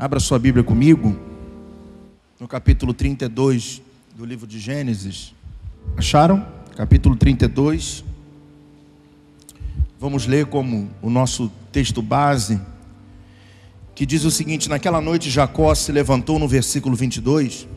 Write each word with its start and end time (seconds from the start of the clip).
Abra 0.00 0.18
sua 0.18 0.38
Bíblia 0.38 0.64
comigo, 0.64 1.14
no 2.40 2.48
capítulo 2.48 2.94
32 2.94 3.82
do 4.16 4.24
livro 4.24 4.46
de 4.46 4.58
Gênesis. 4.58 5.34
Acharam? 5.94 6.42
Capítulo 6.74 7.14
32. 7.14 8.02
Vamos 10.00 10.26
ler 10.26 10.46
como 10.46 10.88
o 11.02 11.10
nosso 11.10 11.52
texto 11.70 12.00
base, 12.00 12.58
que 13.94 14.06
diz 14.06 14.24
o 14.24 14.30
seguinte: 14.30 14.70
Naquela 14.70 15.02
noite 15.02 15.28
Jacó 15.28 15.74
se 15.74 15.92
levantou 15.92 16.38
no 16.38 16.48
versículo 16.48 16.96
22, 16.96 17.68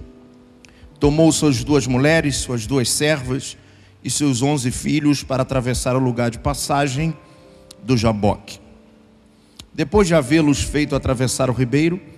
tomou 1.02 1.30
suas 1.30 1.62
duas 1.62 1.86
mulheres, 1.86 2.38
suas 2.38 2.66
duas 2.66 2.90
servas 2.90 3.58
e 4.02 4.10
seus 4.10 4.42
onze 4.42 4.72
filhos 4.72 5.24
para 5.24 5.44
atravessar 5.44 5.94
o 5.94 6.00
lugar 6.00 6.32
de 6.32 6.40
passagem 6.40 7.14
do 7.84 7.98
Jaboque. 7.98 8.62
Depois 9.74 10.08
de 10.08 10.16
havê-los 10.16 10.62
feito 10.62 10.96
atravessar 10.96 11.50
o 11.50 11.54
ribeiro, 11.54 12.13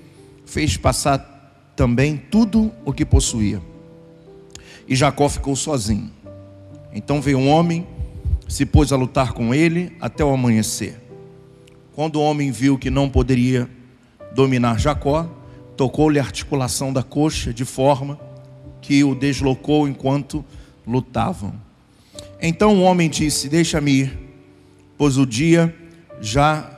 fez 0.46 0.78
passar 0.78 1.74
também 1.76 2.18
tudo 2.18 2.72
o 2.86 2.94
que 2.94 3.06
possuía. 3.06 3.62
E 4.88 4.96
Jacó 4.96 5.28
ficou 5.28 5.56
sozinho. 5.56 6.12
Então 6.94 7.22
veio 7.22 7.38
um 7.38 7.50
homem, 7.50 7.86
se 8.48 8.66
pôs 8.66 8.94
a 8.94 8.96
lutar 8.96 9.34
com 9.34 9.54
ele 9.54 9.92
até 10.00 10.24
o 10.24 10.32
amanhecer. 10.32 11.02
Quando 11.94 12.18
o 12.18 12.22
homem 12.22 12.52
viu 12.52 12.78
que 12.78 12.90
não 12.90 13.10
poderia 13.10 13.70
dominar 14.34 14.80
Jacó, 14.80 15.28
tocou-lhe 15.76 16.20
a 16.20 16.24
articulação 16.24 16.94
da 16.94 17.04
coxa 17.04 17.54
de 17.54 17.66
forma 17.66 18.20
que 18.82 19.04
o 19.04 19.16
deslocou 19.16 19.88
enquanto 19.88 20.46
lutavam. 20.86 21.54
Então 22.42 22.76
o 22.76 22.84
homem 22.84 23.10
disse: 23.10 23.50
Deixa-me 23.50 23.92
ir, 23.92 24.20
pois 24.98 25.18
o 25.18 25.26
dia 25.26 25.76
já 26.22 26.70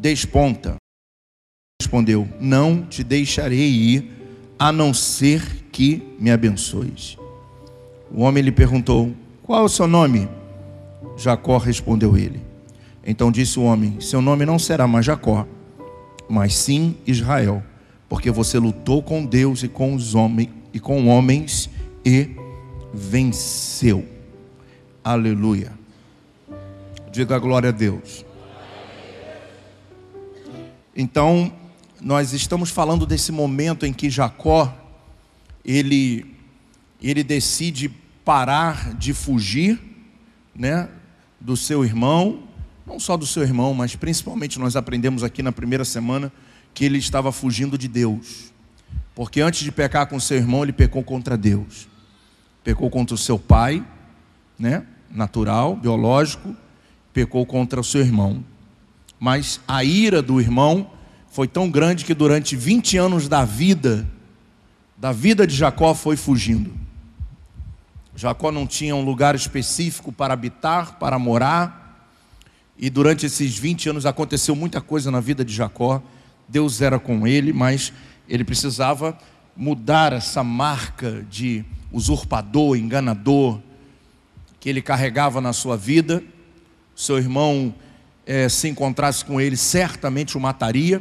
desponta 0.00 0.79
respondeu: 1.90 2.28
Não 2.38 2.82
te 2.82 3.02
deixarei 3.02 3.68
ir, 3.68 4.10
a 4.56 4.70
não 4.70 4.94
ser 4.94 5.42
que 5.72 6.00
me 6.20 6.30
abençoes. 6.30 7.18
O 8.12 8.22
homem 8.22 8.44
lhe 8.44 8.52
perguntou: 8.52 9.12
Qual 9.42 9.62
é 9.62 9.64
o 9.64 9.68
seu 9.68 9.88
nome? 9.88 10.28
Jacó 11.16 11.58
respondeu 11.58 12.16
ele. 12.16 12.40
Então 13.04 13.32
disse 13.32 13.58
o 13.58 13.64
homem: 13.64 14.00
Seu 14.00 14.22
nome 14.22 14.46
não 14.46 14.56
será 14.56 14.86
mais 14.86 15.04
Jacó, 15.04 15.44
mas 16.28 16.54
sim 16.54 16.94
Israel, 17.04 17.60
porque 18.08 18.30
você 18.30 18.56
lutou 18.56 19.02
com 19.02 19.26
Deus 19.26 19.64
e 19.64 19.68
com 19.68 19.92
os 19.92 20.14
homens 20.14 20.48
e 20.72 20.78
com 20.78 21.08
homens 21.08 21.68
e 22.04 22.30
venceu. 22.94 24.06
Aleluia. 25.02 25.72
Diga 27.10 27.34
a 27.34 27.38
glória 27.40 27.70
a 27.70 27.72
Deus. 27.72 28.24
Então, 30.94 31.50
nós 32.00 32.32
estamos 32.32 32.70
falando 32.70 33.04
desse 33.04 33.30
momento 33.30 33.84
em 33.84 33.92
que 33.92 34.08
Jacó 34.08 34.74
ele 35.64 36.36
ele 37.02 37.24
decide 37.24 37.88
parar 38.24 38.94
de 38.94 39.14
fugir, 39.14 39.80
né, 40.54 40.88
do 41.40 41.56
seu 41.56 41.82
irmão, 41.82 42.42
não 42.86 43.00
só 43.00 43.16
do 43.16 43.26
seu 43.26 43.42
irmão, 43.42 43.72
mas 43.72 43.96
principalmente 43.96 44.58
nós 44.58 44.76
aprendemos 44.76 45.24
aqui 45.24 45.42
na 45.42 45.50
primeira 45.50 45.84
semana 45.84 46.30
que 46.74 46.84
ele 46.84 46.98
estava 46.98 47.32
fugindo 47.32 47.78
de 47.78 47.88
Deus. 47.88 48.52
Porque 49.14 49.40
antes 49.40 49.62
de 49.62 49.72
pecar 49.72 50.06
com 50.06 50.20
seu 50.20 50.36
irmão, 50.36 50.62
ele 50.62 50.72
pecou 50.72 51.02
contra 51.02 51.36
Deus. 51.38 51.88
Pecou 52.62 52.90
contra 52.90 53.14
o 53.14 53.18
seu 53.18 53.38
pai, 53.38 53.82
né, 54.58 54.84
natural, 55.10 55.74
biológico, 55.74 56.54
pecou 57.14 57.46
contra 57.46 57.80
o 57.80 57.84
seu 57.84 58.02
irmão. 58.02 58.44
Mas 59.18 59.60
a 59.66 59.82
ira 59.82 60.20
do 60.20 60.38
irmão 60.38 60.90
foi 61.30 61.46
tão 61.46 61.70
grande 61.70 62.04
que 62.04 62.12
durante 62.12 62.56
20 62.56 62.98
anos 62.98 63.28
da 63.28 63.44
vida, 63.44 64.06
da 64.96 65.12
vida 65.12 65.46
de 65.46 65.54
Jacó, 65.54 65.94
foi 65.94 66.16
fugindo. 66.16 66.72
Jacó 68.16 68.50
não 68.50 68.66
tinha 68.66 68.96
um 68.96 69.04
lugar 69.04 69.36
específico 69.36 70.10
para 70.10 70.34
habitar, 70.34 70.98
para 70.98 71.18
morar, 71.20 72.08
e 72.76 72.90
durante 72.90 73.26
esses 73.26 73.56
20 73.56 73.90
anos 73.90 74.06
aconteceu 74.06 74.56
muita 74.56 74.80
coisa 74.80 75.08
na 75.10 75.20
vida 75.20 75.44
de 75.44 75.54
Jacó. 75.54 76.02
Deus 76.48 76.82
era 76.82 76.98
com 76.98 77.26
ele, 77.26 77.52
mas 77.52 77.92
ele 78.28 78.42
precisava 78.42 79.16
mudar 79.56 80.12
essa 80.12 80.42
marca 80.42 81.24
de 81.30 81.64
usurpador, 81.92 82.76
enganador, 82.76 83.60
que 84.58 84.68
ele 84.68 84.82
carregava 84.82 85.40
na 85.40 85.52
sua 85.52 85.76
vida. 85.76 86.24
Seu 86.96 87.18
irmão, 87.18 87.72
é, 88.26 88.48
se 88.48 88.68
encontrasse 88.68 89.24
com 89.24 89.40
ele, 89.40 89.56
certamente 89.56 90.36
o 90.36 90.40
mataria 90.40 91.00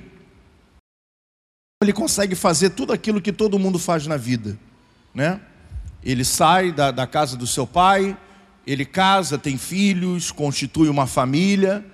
ele 1.81 1.94
consegue 1.94 2.35
fazer 2.35 2.72
tudo 2.72 2.91
aquilo 2.91 3.22
que 3.22 3.31
todo 3.31 3.57
mundo 3.57 3.79
faz 3.79 4.06
na 4.06 4.17
vida, 4.17 4.59
né? 5.16 5.40
Ele 6.03 6.25
sai 6.25 6.73
da, 6.73 6.91
da 6.91 7.07
casa 7.07 7.38
do 7.38 7.47
seu 7.47 7.66
pai, 7.66 8.17
ele 8.67 8.84
casa, 8.84 9.38
tem 9.38 9.57
filhos, 9.57 10.29
constitui 10.29 10.89
uma 10.89 11.07
família, 11.07 11.85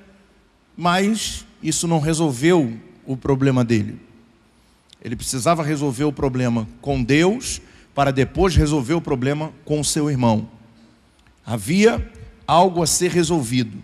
mas 0.75 1.45
isso 1.61 1.87
não 1.87 1.99
resolveu 1.99 2.75
o 3.05 3.15
problema 3.15 3.63
dele. 3.63 4.01
Ele 5.03 5.15
precisava 5.15 5.61
resolver 5.61 6.05
o 6.05 6.11
problema 6.11 6.67
com 6.81 7.03
Deus 7.03 7.61
para 7.93 8.09
depois 8.09 8.55
resolver 8.55 8.95
o 8.95 9.01
problema 9.01 9.53
com 9.63 9.83
seu 9.83 10.09
irmão. 10.09 10.49
Havia 11.45 12.11
algo 12.47 12.81
a 12.81 12.87
ser 12.87 13.11
resolvido. 13.11 13.77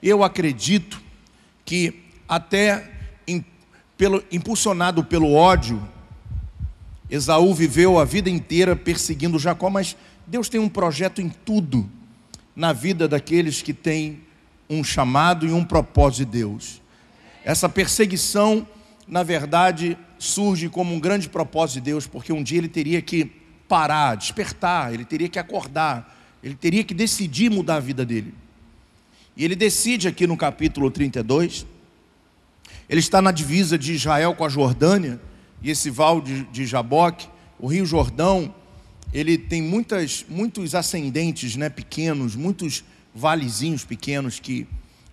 Eu 0.00 0.22
acredito 0.22 1.02
que 1.64 2.00
até 2.28 2.93
pelo, 3.96 4.22
impulsionado 4.30 5.04
pelo 5.04 5.32
ódio, 5.32 5.82
Esaú 7.08 7.54
viveu 7.54 7.98
a 7.98 8.04
vida 8.04 8.30
inteira 8.30 8.74
perseguindo 8.74 9.38
Jacó, 9.38 9.70
mas 9.70 9.96
Deus 10.26 10.48
tem 10.48 10.60
um 10.60 10.68
projeto 10.68 11.20
em 11.20 11.28
tudo 11.28 11.88
na 12.56 12.72
vida 12.72 13.06
daqueles 13.06 13.62
que 13.62 13.72
têm 13.72 14.20
um 14.68 14.82
chamado 14.82 15.46
e 15.46 15.52
um 15.52 15.64
propósito 15.64 16.26
de 16.26 16.38
Deus. 16.38 16.80
Essa 17.44 17.68
perseguição, 17.68 18.66
na 19.06 19.22
verdade, 19.22 19.98
surge 20.18 20.68
como 20.68 20.94
um 20.94 21.00
grande 21.00 21.28
propósito 21.28 21.74
de 21.74 21.82
Deus, 21.82 22.06
porque 22.06 22.32
um 22.32 22.42
dia 22.42 22.58
ele 22.58 22.68
teria 22.68 23.02
que 23.02 23.30
parar, 23.68 24.16
despertar, 24.16 24.94
ele 24.94 25.04
teria 25.04 25.28
que 25.28 25.38
acordar, 25.38 26.16
ele 26.42 26.54
teria 26.54 26.82
que 26.82 26.94
decidir 26.94 27.50
mudar 27.50 27.76
a 27.76 27.80
vida 27.80 28.04
dele. 28.04 28.34
E 29.36 29.44
ele 29.44 29.56
decide 29.56 30.08
aqui 30.08 30.26
no 30.26 30.36
capítulo 30.36 30.90
32, 30.90 31.66
ele 32.94 33.00
está 33.00 33.20
na 33.20 33.32
divisa 33.32 33.76
de 33.76 33.92
Israel 33.92 34.36
com 34.36 34.44
a 34.44 34.48
Jordânia, 34.48 35.20
e 35.60 35.68
esse 35.68 35.90
val 35.90 36.20
de, 36.20 36.44
de 36.44 36.64
Jaboque, 36.64 37.26
o 37.58 37.66
rio 37.66 37.84
Jordão, 37.84 38.54
ele 39.12 39.36
tem 39.36 39.60
muitas, 39.60 40.24
muitos 40.28 40.76
ascendentes 40.76 41.56
né, 41.56 41.68
pequenos, 41.68 42.36
muitos 42.36 42.84
valezinhos 43.12 43.84
pequenos 43.84 44.38
que, 44.38 44.68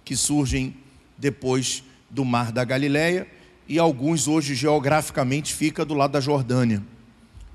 que 0.05 0.15
surgem 0.15 0.75
depois 1.17 1.83
do 2.07 2.23
mar 2.23 2.51
da 2.51 2.63
Galileia, 2.63 3.27
e 3.67 3.79
alguns 3.79 4.27
hoje 4.27 4.53
geograficamente 4.53 5.51
fica 5.51 5.83
do 5.83 5.95
lado 5.95 6.11
da 6.11 6.19
Jordânia. 6.21 6.83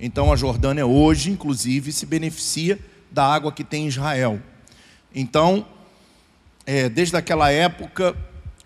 Então 0.00 0.32
a 0.32 0.36
Jordânia 0.36 0.84
hoje, 0.84 1.30
inclusive, 1.30 1.92
se 1.92 2.04
beneficia 2.04 2.80
da 3.12 3.24
água 3.24 3.52
que 3.52 3.62
tem 3.62 3.84
em 3.84 3.88
Israel. 3.88 4.42
Então, 5.14 5.64
é, 6.66 6.88
desde 6.88 7.16
aquela 7.16 7.48
época, 7.52 8.16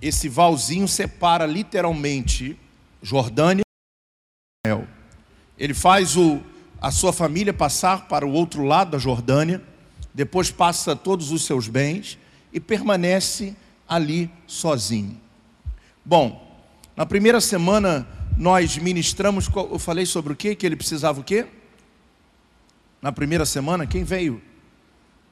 esse 0.00 0.28
valzinho 0.28 0.88
separa 0.88 1.46
literalmente 1.46 2.58
Jordânia 3.02 3.62
e 3.62 4.68
Israel. 4.68 4.88
Ele 5.58 5.74
faz 5.74 6.16
o, 6.16 6.40
a 6.80 6.90
sua 6.90 7.12
família 7.12 7.52
passar 7.52 8.08
para 8.08 8.26
o 8.26 8.32
outro 8.32 8.64
lado 8.64 8.92
da 8.92 8.98
Jordânia, 8.98 9.62
depois 10.14 10.50
passa 10.50 10.96
todos 10.96 11.30
os 11.30 11.44
seus 11.44 11.68
bens 11.68 12.18
e 12.52 12.58
permanece 12.58 13.54
ali 13.88 14.30
sozinho. 14.46 15.20
Bom, 16.04 16.48
na 16.96 17.04
primeira 17.04 17.40
semana 17.40 18.06
nós 18.36 18.78
ministramos, 18.78 19.48
eu 19.54 19.78
falei 19.78 20.06
sobre 20.06 20.32
o 20.32 20.36
que? 20.36 20.54
Que 20.54 20.64
ele 20.64 20.76
precisava 20.76 21.20
o 21.20 21.24
quê? 21.24 21.46
Na 23.02 23.12
primeira 23.12 23.44
semana, 23.44 23.86
quem 23.86 24.02
veio? 24.02 24.42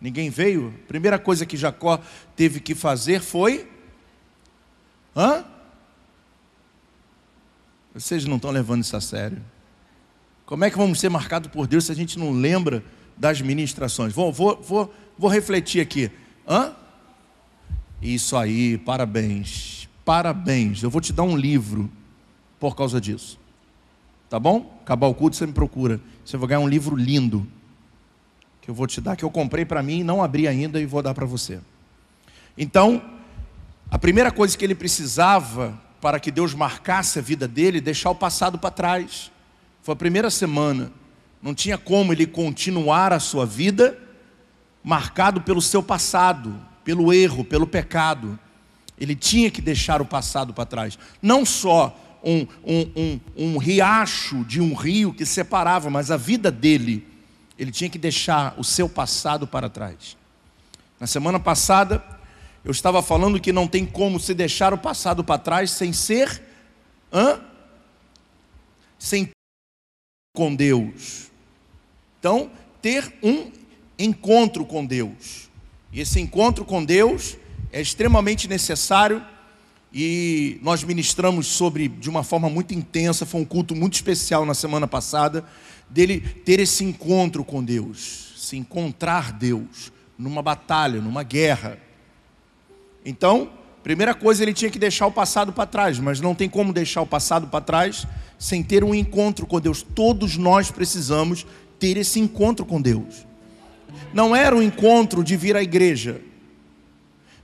Ninguém 0.00 0.30
veio? 0.30 0.74
A 0.84 0.88
primeira 0.88 1.18
coisa 1.18 1.44
que 1.44 1.56
Jacó 1.56 2.00
teve 2.36 2.60
que 2.60 2.74
fazer 2.74 3.20
foi 3.20 3.68
Hã? 5.18 5.44
Vocês 7.92 8.24
não 8.24 8.36
estão 8.36 8.52
levando 8.52 8.82
isso 8.82 8.96
a 8.96 9.00
sério. 9.00 9.42
Como 10.46 10.64
é 10.64 10.70
que 10.70 10.78
vamos 10.78 11.00
ser 11.00 11.08
marcados 11.08 11.50
por 11.50 11.66
Deus 11.66 11.86
se 11.86 11.92
a 11.92 11.94
gente 11.94 12.16
não 12.16 12.30
lembra 12.30 12.84
das 13.16 13.40
ministrações? 13.40 14.12
Vou, 14.12 14.32
vou, 14.32 14.62
vou, 14.62 14.94
vou 15.18 15.28
refletir 15.28 15.80
aqui. 15.80 16.08
Hã? 16.48 16.72
Isso 18.00 18.36
aí, 18.36 18.78
parabéns. 18.78 19.88
Parabéns. 20.04 20.84
Eu 20.84 20.90
vou 20.90 21.00
te 21.00 21.12
dar 21.12 21.24
um 21.24 21.36
livro 21.36 21.90
por 22.60 22.76
causa 22.76 23.00
disso. 23.00 23.40
Tá 24.30 24.38
bom? 24.38 24.78
Acabar 24.82 25.08
o 25.08 25.14
culto, 25.14 25.34
você 25.34 25.46
me 25.46 25.52
procura. 25.52 26.00
Você 26.24 26.36
vai 26.36 26.50
ganhar 26.50 26.60
um 26.60 26.68
livro 26.68 26.94
lindo. 26.94 27.44
Que 28.60 28.70
eu 28.70 28.74
vou 28.74 28.86
te 28.86 29.00
dar, 29.00 29.16
que 29.16 29.24
eu 29.24 29.30
comprei 29.30 29.64
para 29.64 29.82
mim, 29.82 30.04
não 30.04 30.22
abri 30.22 30.46
ainda 30.46 30.80
e 30.80 30.86
vou 30.86 31.02
dar 31.02 31.12
para 31.12 31.26
você. 31.26 31.58
Então, 32.56 33.17
a 33.90 33.98
primeira 33.98 34.30
coisa 34.30 34.56
que 34.56 34.64
ele 34.64 34.74
precisava 34.74 35.78
para 36.00 36.20
que 36.20 36.30
Deus 36.30 36.54
marcasse 36.54 37.18
a 37.18 37.22
vida 37.22 37.48
dele, 37.48 37.80
deixar 37.80 38.10
o 38.10 38.14
passado 38.14 38.58
para 38.58 38.70
trás. 38.70 39.32
Foi 39.82 39.94
a 39.94 39.96
primeira 39.96 40.30
semana. 40.30 40.92
Não 41.42 41.54
tinha 41.54 41.78
como 41.78 42.12
ele 42.12 42.26
continuar 42.26 43.12
a 43.12 43.20
sua 43.20 43.46
vida 43.46 43.98
marcado 44.84 45.40
pelo 45.40 45.60
seu 45.60 45.82
passado, 45.82 46.60
pelo 46.84 47.12
erro, 47.12 47.44
pelo 47.44 47.66
pecado. 47.66 48.38
Ele 48.98 49.14
tinha 49.14 49.50
que 49.50 49.62
deixar 49.62 50.02
o 50.02 50.06
passado 50.06 50.52
para 50.52 50.66
trás. 50.66 50.98
Não 51.22 51.44
só 51.44 51.96
um, 52.22 52.46
um, 52.64 52.90
um, 52.96 53.20
um, 53.36 53.58
riacho 53.58 54.44
de 54.44 54.60
um 54.60 54.74
rio 54.74 55.12
que 55.12 55.24
separava, 55.24 55.88
mas 55.88 56.10
a 56.10 56.16
vida 56.16 56.50
dele. 56.50 57.06
Ele 57.58 57.72
tinha 57.72 57.90
que 57.90 57.98
deixar 57.98 58.54
o 58.58 58.64
seu 58.64 58.88
passado 58.88 59.46
para 59.46 59.68
trás. 59.68 60.16
Na 61.00 61.06
semana 61.06 61.40
passada, 61.40 62.04
eu 62.68 62.72
estava 62.72 63.00
falando 63.00 63.40
que 63.40 63.50
não 63.50 63.66
tem 63.66 63.86
como 63.86 64.20
se 64.20 64.34
deixar 64.34 64.74
o 64.74 64.78
passado 64.78 65.24
para 65.24 65.38
trás 65.38 65.70
sem 65.70 65.90
ser, 65.90 66.42
hã? 67.10 67.40
Sem 68.98 69.30
com 70.36 70.54
Deus. 70.54 71.30
Então, 72.20 72.50
ter 72.82 73.10
um 73.22 73.50
encontro 73.98 74.66
com 74.66 74.84
Deus. 74.84 75.48
E 75.90 75.98
esse 75.98 76.20
encontro 76.20 76.62
com 76.62 76.84
Deus 76.84 77.38
é 77.72 77.80
extremamente 77.80 78.46
necessário 78.46 79.24
e 79.90 80.60
nós 80.60 80.84
ministramos 80.84 81.46
sobre 81.46 81.88
de 81.88 82.10
uma 82.10 82.22
forma 82.22 82.50
muito 82.50 82.74
intensa, 82.74 83.24
foi 83.24 83.40
um 83.40 83.46
culto 83.46 83.74
muito 83.74 83.94
especial 83.94 84.44
na 84.44 84.52
semana 84.52 84.86
passada, 84.86 85.42
dele 85.88 86.20
ter 86.20 86.60
esse 86.60 86.84
encontro 86.84 87.42
com 87.42 87.64
Deus, 87.64 88.34
se 88.36 88.58
encontrar 88.58 89.32
Deus 89.32 89.90
numa 90.18 90.42
batalha, 90.42 91.00
numa 91.00 91.22
guerra. 91.22 91.87
Então, 93.08 93.48
primeira 93.82 94.14
coisa, 94.14 94.42
ele 94.42 94.52
tinha 94.52 94.70
que 94.70 94.78
deixar 94.78 95.06
o 95.06 95.10
passado 95.10 95.50
para 95.50 95.64
trás, 95.64 95.98
mas 95.98 96.20
não 96.20 96.34
tem 96.34 96.46
como 96.46 96.74
deixar 96.74 97.00
o 97.00 97.06
passado 97.06 97.46
para 97.46 97.62
trás 97.64 98.06
sem 98.38 98.62
ter 98.62 98.84
um 98.84 98.94
encontro 98.94 99.46
com 99.46 99.58
Deus. 99.58 99.82
Todos 99.82 100.36
nós 100.36 100.70
precisamos 100.70 101.46
ter 101.78 101.96
esse 101.96 102.20
encontro 102.20 102.66
com 102.66 102.82
Deus. 102.82 103.26
Não 104.12 104.36
era 104.36 104.54
um 104.54 104.62
encontro 104.62 105.24
de 105.24 105.38
vir 105.38 105.56
à 105.56 105.62
igreja, 105.62 106.20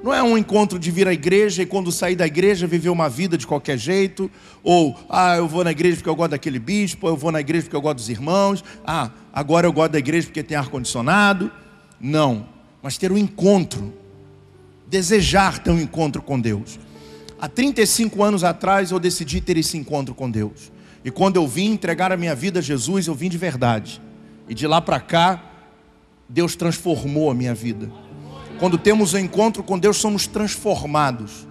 não 0.02 0.12
é 0.12 0.22
um 0.22 0.37
encontro 0.37 0.78
de 0.78 0.90
vir 0.90 1.08
à 1.08 1.14
igreja 1.14 1.62
e 1.62 1.66
quando 1.66 1.90
sair 1.90 2.14
da 2.14 2.26
igreja 2.26 2.66
viver 2.66 2.90
uma 2.90 3.08
vida 3.08 3.38
de 3.38 3.46
qualquer 3.46 3.78
jeito, 3.78 4.31
ou 4.62 4.94
ah, 5.08 5.37
eu 5.37 5.49
vou 5.49 5.64
na 5.64 5.70
igreja 5.70 5.96
porque 5.96 6.11
eu 6.11 6.14
gosto 6.14 6.32
daquele 6.32 6.58
bispo, 6.58 7.08
eu 7.08 7.16
vou 7.16 7.32
na 7.32 7.40
igreja 7.40 7.62
porque 7.62 7.76
eu 7.76 7.81
gosto 7.81 7.96
dos 7.96 8.11
irmãos, 8.11 8.62
ah, 8.87 9.11
agora 9.32 9.66
eu 9.66 9.72
gosto 9.72 9.93
da 9.93 9.99
igreja 9.99 10.26
porque 10.26 10.43
tem 10.43 10.58
ar 10.58 10.69
condicionado. 10.69 11.50
Não, 11.99 12.46
mas 12.82 12.99
ter 12.99 13.11
um 13.11 13.16
encontro, 13.16 13.94
desejar 14.87 15.59
ter 15.59 15.71
um 15.71 15.81
encontro 15.81 16.23
com 16.23 16.41
Deus. 16.41 16.79
Há 17.41 17.49
35 17.49 18.23
anos 18.23 18.45
atrás 18.45 18.91
eu 18.91 18.99
decidi 18.99 19.41
ter 19.41 19.57
esse 19.57 19.77
encontro 19.77 20.15
com 20.15 20.31
Deus. 20.31 20.73
E 21.05 21.11
quando 21.11 21.37
eu 21.37 21.47
vim 21.47 21.73
entregar 21.73 22.13
a 22.13 22.17
minha 22.17 22.35
vida 22.35 22.61
a 22.61 22.63
Jesus, 22.63 23.07
eu 23.07 23.15
vim 23.15 23.29
de 23.29 23.37
verdade. 23.37 24.01
E 24.49 24.55
de 24.55 24.67
lá 24.67 24.81
para 24.81 25.01
cá, 25.01 25.43
Deus 26.29 26.57
transformou 26.57 27.31
a 27.31 27.35
minha 27.35 27.55
vida. 27.55 27.91
Quando 28.59 28.79
temos 28.79 29.13
o 29.13 29.17
um 29.17 29.21
encontro 29.21 29.63
com 29.63 29.79
Deus, 29.79 29.97
somos 29.99 30.27
transformados. 30.27 31.47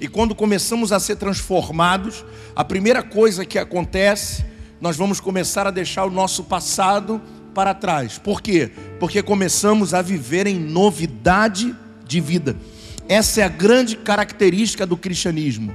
E 0.00 0.08
quando 0.08 0.34
começamos 0.34 0.92
a 0.92 1.00
ser 1.00 1.16
transformados, 1.16 2.24
a 2.54 2.64
primeira 2.64 3.02
coisa 3.02 3.44
que 3.44 3.58
acontece, 3.58 4.44
nós 4.80 4.96
vamos 4.96 5.20
começar 5.20 5.66
a 5.66 5.70
deixar 5.70 6.04
o 6.04 6.10
nosso 6.10 6.44
passado 6.44 7.20
para 7.54 7.74
trás. 7.74 8.18
Por 8.18 8.40
quê? 8.40 8.70
Porque 8.98 9.22
começamos 9.22 9.92
a 9.94 10.02
viver 10.02 10.46
em 10.46 10.58
novidade 10.58 11.74
de 12.10 12.20
vida. 12.20 12.56
Essa 13.08 13.40
é 13.40 13.44
a 13.44 13.48
grande 13.48 13.96
característica 13.96 14.84
do 14.84 14.96
cristianismo. 14.96 15.74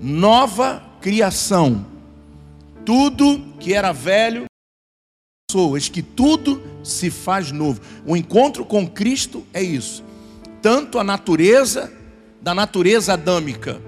Nova 0.00 0.82
criação. 1.00 1.86
Tudo 2.84 3.40
que 3.60 3.72
era 3.72 3.92
velho 3.92 4.44
pessoas 5.48 5.88
que 5.88 6.02
tudo 6.02 6.62
se 6.82 7.10
faz 7.10 7.50
novo. 7.50 7.80
O 8.06 8.16
encontro 8.16 8.64
com 8.64 8.86
Cristo 8.86 9.44
é 9.52 9.62
isso. 9.62 10.04
Tanto 10.62 10.98
a 10.98 11.04
natureza 11.04 11.92
da 12.40 12.54
natureza 12.54 13.12
adâmica, 13.12 13.80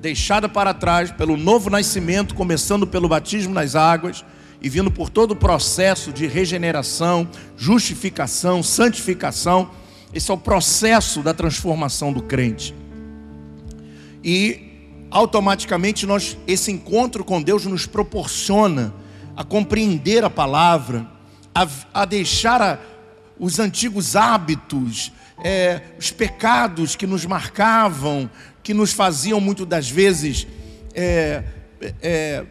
deixada 0.00 0.48
para 0.48 0.72
trás 0.72 1.10
pelo 1.10 1.36
novo 1.36 1.68
nascimento, 1.70 2.34
começando 2.34 2.86
pelo 2.86 3.08
batismo 3.08 3.52
nas 3.52 3.74
águas 3.74 4.24
e 4.62 4.68
vindo 4.68 4.90
por 4.90 5.10
todo 5.10 5.32
o 5.32 5.36
processo 5.36 6.12
de 6.12 6.26
regeneração, 6.26 7.28
justificação, 7.56 8.62
santificação. 8.62 9.70
Esse 10.12 10.30
é 10.30 10.34
o 10.34 10.38
processo 10.38 11.22
da 11.22 11.34
transformação 11.34 12.12
do 12.12 12.22
crente. 12.22 12.74
E 14.24 14.68
automaticamente 15.10 16.06
nós 16.06 16.36
esse 16.46 16.70
encontro 16.70 17.24
com 17.24 17.42
Deus 17.42 17.64
nos 17.66 17.86
proporciona 17.86 18.92
a 19.36 19.44
compreender 19.44 20.24
a 20.24 20.30
palavra, 20.30 21.06
a, 21.54 21.66
a 21.94 22.04
deixar 22.04 22.60
a, 22.60 22.78
os 23.38 23.58
antigos 23.58 24.16
hábitos, 24.16 25.12
é, 25.42 25.82
os 25.98 26.10
pecados 26.10 26.96
que 26.96 27.06
nos 27.06 27.24
marcavam, 27.24 28.28
que 28.62 28.74
nos 28.74 28.92
faziam 28.92 29.40
muitas 29.40 29.66
das 29.66 29.88
vezes 29.88 30.46
é, 30.94 31.44
é, 32.02 32.44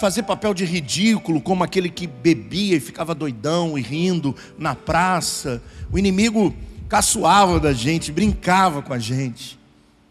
fazer 0.00 0.22
papel 0.22 0.54
de 0.54 0.64
ridículo, 0.64 1.40
como 1.40 1.64
aquele 1.64 1.88
que 1.88 2.06
bebia 2.06 2.76
e 2.76 2.80
ficava 2.80 3.14
doidão 3.14 3.76
e 3.78 3.82
rindo 3.82 4.34
na 4.56 4.74
praça. 4.74 5.62
O 5.90 5.98
inimigo 5.98 6.54
caçoava 6.88 7.60
da 7.60 7.72
gente, 7.72 8.10
brincava 8.10 8.80
com 8.82 8.92
a 8.92 8.98
gente. 8.98 9.58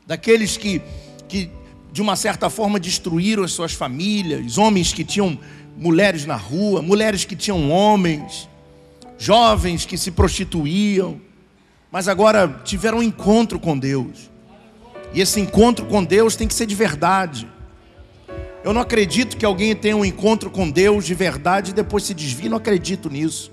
Daqueles 0.06 0.56
que, 0.56 0.82
que 1.28 1.50
de 1.92 2.02
uma 2.02 2.16
certa 2.16 2.50
forma 2.50 2.80
destruíram 2.80 3.44
as 3.44 3.52
suas 3.52 3.74
famílias, 3.74 4.58
homens 4.58 4.94
que 4.94 5.04
tinham 5.04 5.38
mulheres 5.76 6.26
na 6.26 6.36
rua, 6.36 6.82
mulheres 6.82 7.26
que 7.26 7.36
tinham 7.36 7.72
homens, 7.72 8.48
jovens 9.18 9.86
que 9.86 9.98
se 9.98 10.12
prostituíam, 10.12 11.20
mas 11.92 12.08
agora 12.08 12.62
tiveram 12.64 13.00
um 13.00 13.04
encontro 13.04 13.60
com 13.60 13.78
Deus. 13.78 14.30
E 15.14 15.22
esse 15.22 15.40
encontro 15.40 15.86
com 15.86 16.04
Deus 16.04 16.36
tem 16.36 16.48
que 16.48 16.54
ser 16.54 16.66
de 16.66 16.76
verdade. 16.76 17.48
Eu 18.64 18.74
não 18.74 18.82
acredito 18.82 19.38
que 19.38 19.46
alguém 19.46 19.76
tenha 19.76 19.96
um 19.96 20.04
encontro 20.04 20.52
com 20.52 20.70
Deus 20.70 21.06
de 21.06 21.14
verdade 21.14 21.72
e 21.72 21.74
depois 21.74 22.04
se 22.04 22.14
desvie, 22.14 22.50
não 22.50 22.58
acredito 22.58 23.10
nisso. 23.10 23.52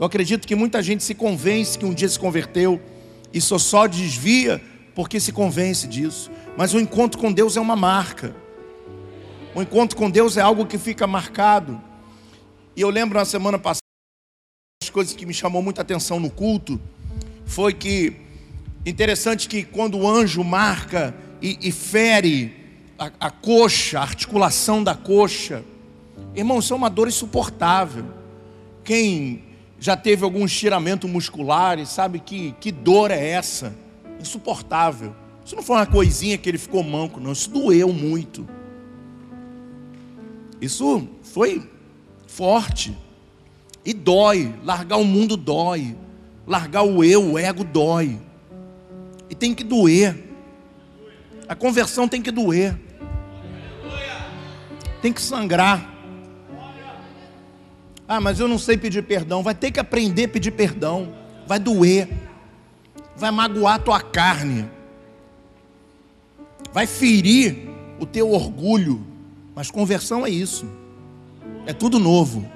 Eu 0.00 0.06
acredito 0.06 0.48
que 0.48 0.54
muita 0.54 0.82
gente 0.82 1.04
se 1.04 1.14
convence 1.14 1.78
que 1.78 1.84
um 1.84 1.92
dia 1.92 2.08
se 2.08 2.18
converteu 2.18 2.80
e 3.34 3.38
só 3.38 3.58
só 3.58 3.86
desvia 3.86 4.58
porque 4.94 5.20
se 5.20 5.30
convence 5.30 5.86
disso. 5.86 6.30
Mas 6.56 6.72
o 6.72 6.80
encontro 6.80 7.20
com 7.20 7.30
Deus 7.30 7.54
é 7.54 7.60
uma 7.60 7.76
marca. 7.76 8.34
O 9.54 9.60
encontro 9.60 9.98
com 9.98 10.08
Deus 10.08 10.38
é 10.38 10.40
algo 10.40 10.64
que 10.64 10.78
fica 10.78 11.06
marcado. 11.06 11.78
E 12.74 12.80
eu 12.80 12.88
lembro 12.88 13.18
na 13.18 13.26
semana 13.26 13.58
passada, 13.58 13.84
as 14.82 14.88
coisas 14.88 15.12
que 15.12 15.26
me 15.26 15.34
chamou 15.34 15.60
muita 15.60 15.82
atenção 15.82 16.18
no 16.18 16.30
culto, 16.30 16.80
foi 17.44 17.74
que, 17.74 18.16
interessante 18.86 19.48
que 19.48 19.64
quando 19.64 19.98
o 19.98 20.08
anjo 20.08 20.42
marca 20.42 21.14
e, 21.42 21.58
e 21.60 21.70
fere 21.70 22.56
a, 22.98 23.10
a 23.20 23.30
coxa, 23.30 23.98
a 23.98 24.02
articulação 24.02 24.82
da 24.82 24.94
coxa, 24.94 25.62
irmão, 26.34 26.60
isso 26.60 26.72
é 26.72 26.76
uma 26.76 26.88
dor 26.88 27.06
insuportável. 27.06 28.06
Quem 28.82 29.49
já 29.80 29.96
teve 29.96 30.22
algum 30.22 30.44
estiramento 30.44 31.08
muscular 31.08 31.78
e 31.78 31.86
sabe 31.86 32.20
que, 32.20 32.54
que 32.60 32.70
dor 32.70 33.10
é 33.10 33.30
essa? 33.30 33.74
Insuportável. 34.20 35.16
Isso 35.42 35.56
não 35.56 35.62
foi 35.62 35.76
uma 35.76 35.86
coisinha 35.86 36.36
que 36.36 36.50
ele 36.50 36.58
ficou 36.58 36.82
manco, 36.84 37.18
não. 37.18 37.32
Isso 37.32 37.48
doeu 37.48 37.90
muito. 37.90 38.46
Isso 40.60 41.08
foi 41.22 41.66
forte. 42.26 42.96
E 43.82 43.94
dói. 43.94 44.54
Largar 44.62 44.98
o 44.98 45.04
mundo 45.04 45.34
dói. 45.34 45.96
Largar 46.46 46.82
o 46.82 47.02
eu, 47.02 47.32
o 47.32 47.38
ego 47.38 47.64
dói. 47.64 48.20
E 49.30 49.34
tem 49.34 49.54
que 49.54 49.64
doer. 49.64 50.14
A 51.48 51.54
conversão 51.54 52.06
tem 52.06 52.20
que 52.20 52.30
doer. 52.30 52.78
Tem 55.00 55.10
que 55.10 55.22
sangrar. 55.22 55.89
Ah, 58.12 58.20
mas 58.20 58.40
eu 58.40 58.48
não 58.48 58.58
sei 58.58 58.76
pedir 58.76 59.04
perdão. 59.04 59.40
Vai 59.40 59.54
ter 59.54 59.70
que 59.70 59.78
aprender 59.78 60.24
a 60.24 60.28
pedir 60.28 60.50
perdão. 60.50 61.14
Vai 61.46 61.60
doer. 61.60 62.08
Vai 63.16 63.30
magoar 63.30 63.76
a 63.76 63.78
tua 63.78 64.00
carne. 64.00 64.68
Vai 66.72 66.88
ferir 66.88 67.68
o 68.00 68.04
teu 68.04 68.32
orgulho. 68.32 69.06
Mas 69.54 69.70
conversão 69.70 70.26
é 70.26 70.28
isso. 70.28 70.68
É 71.64 71.72
tudo 71.72 72.00
novo. 72.00 72.50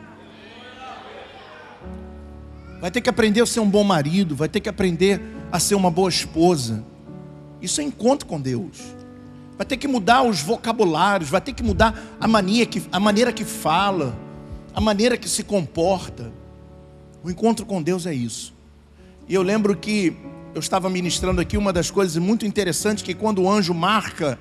Vai 2.80 2.90
ter 2.90 3.00
que 3.00 3.08
aprender 3.08 3.40
a 3.40 3.46
ser 3.46 3.60
um 3.60 3.70
bom 3.70 3.84
marido, 3.84 4.34
vai 4.34 4.48
ter 4.48 4.58
que 4.58 4.68
aprender 4.68 5.22
a 5.52 5.60
ser 5.60 5.76
uma 5.76 5.90
boa 5.90 6.08
esposa. 6.08 6.84
Isso 7.62 7.80
é 7.80 7.84
encontro 7.84 8.26
com 8.26 8.40
Deus. 8.40 8.82
Vai 9.56 9.64
ter 9.64 9.76
que 9.76 9.86
mudar 9.86 10.24
os 10.24 10.42
vocabulários, 10.42 11.30
vai 11.30 11.40
ter 11.40 11.52
que 11.52 11.62
mudar 11.62 11.96
a, 12.20 12.26
mania 12.26 12.66
que, 12.66 12.82
a 12.90 12.98
maneira 12.98 13.32
que 13.32 13.44
fala, 13.44 14.23
a 14.74 14.80
maneira 14.80 15.16
que 15.16 15.28
se 15.28 15.44
comporta. 15.44 16.32
O 17.22 17.30
encontro 17.30 17.64
com 17.64 17.80
Deus 17.80 18.06
é 18.06 18.12
isso. 18.12 18.52
E 19.28 19.34
eu 19.34 19.42
lembro 19.42 19.76
que 19.76 20.16
eu 20.54 20.60
estava 20.60 20.90
ministrando 20.90 21.40
aqui 21.40 21.56
uma 21.56 21.72
das 21.72 21.90
coisas 21.90 22.16
muito 22.16 22.44
interessantes 22.44 23.02
que 23.02 23.14
quando 23.14 23.42
o 23.42 23.50
anjo 23.50 23.72
marca 23.72 24.38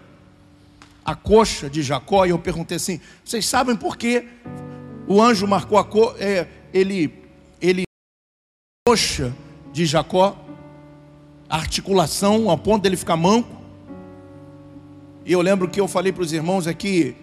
a 1.06 1.16
coxa 1.16 1.70
de 1.70 1.82
Jacó, 1.84 2.26
e 2.26 2.32
eu 2.32 2.40
perguntei 2.40 2.78
assim: 2.78 3.00
vocês 3.24 3.46
sabem 3.46 3.76
por 3.76 3.96
que 3.96 4.26
o 5.08 5.22
anjo 5.22 5.48
marcou 5.48 5.78
a 5.78 5.86
co 5.86 6.16
é, 6.18 6.48
ele, 6.74 7.14
ele, 7.62 7.84
coxa 8.88 9.34
de 9.72 9.86
Jacó, 9.86 10.38
a 11.48 11.58
articulação 11.58 12.50
ao 12.50 12.58
ponto 12.58 12.84
dele 12.84 12.98
ficar 12.98 13.16
manco? 13.16 13.62
E 15.26 15.32
eu 15.32 15.42
lembro 15.42 15.70
que 15.70 15.80
eu 15.80 15.88
falei 15.88 16.12
para 16.12 16.24
os 16.24 16.34
irmãos 16.34 16.68
aqui, 16.68 17.16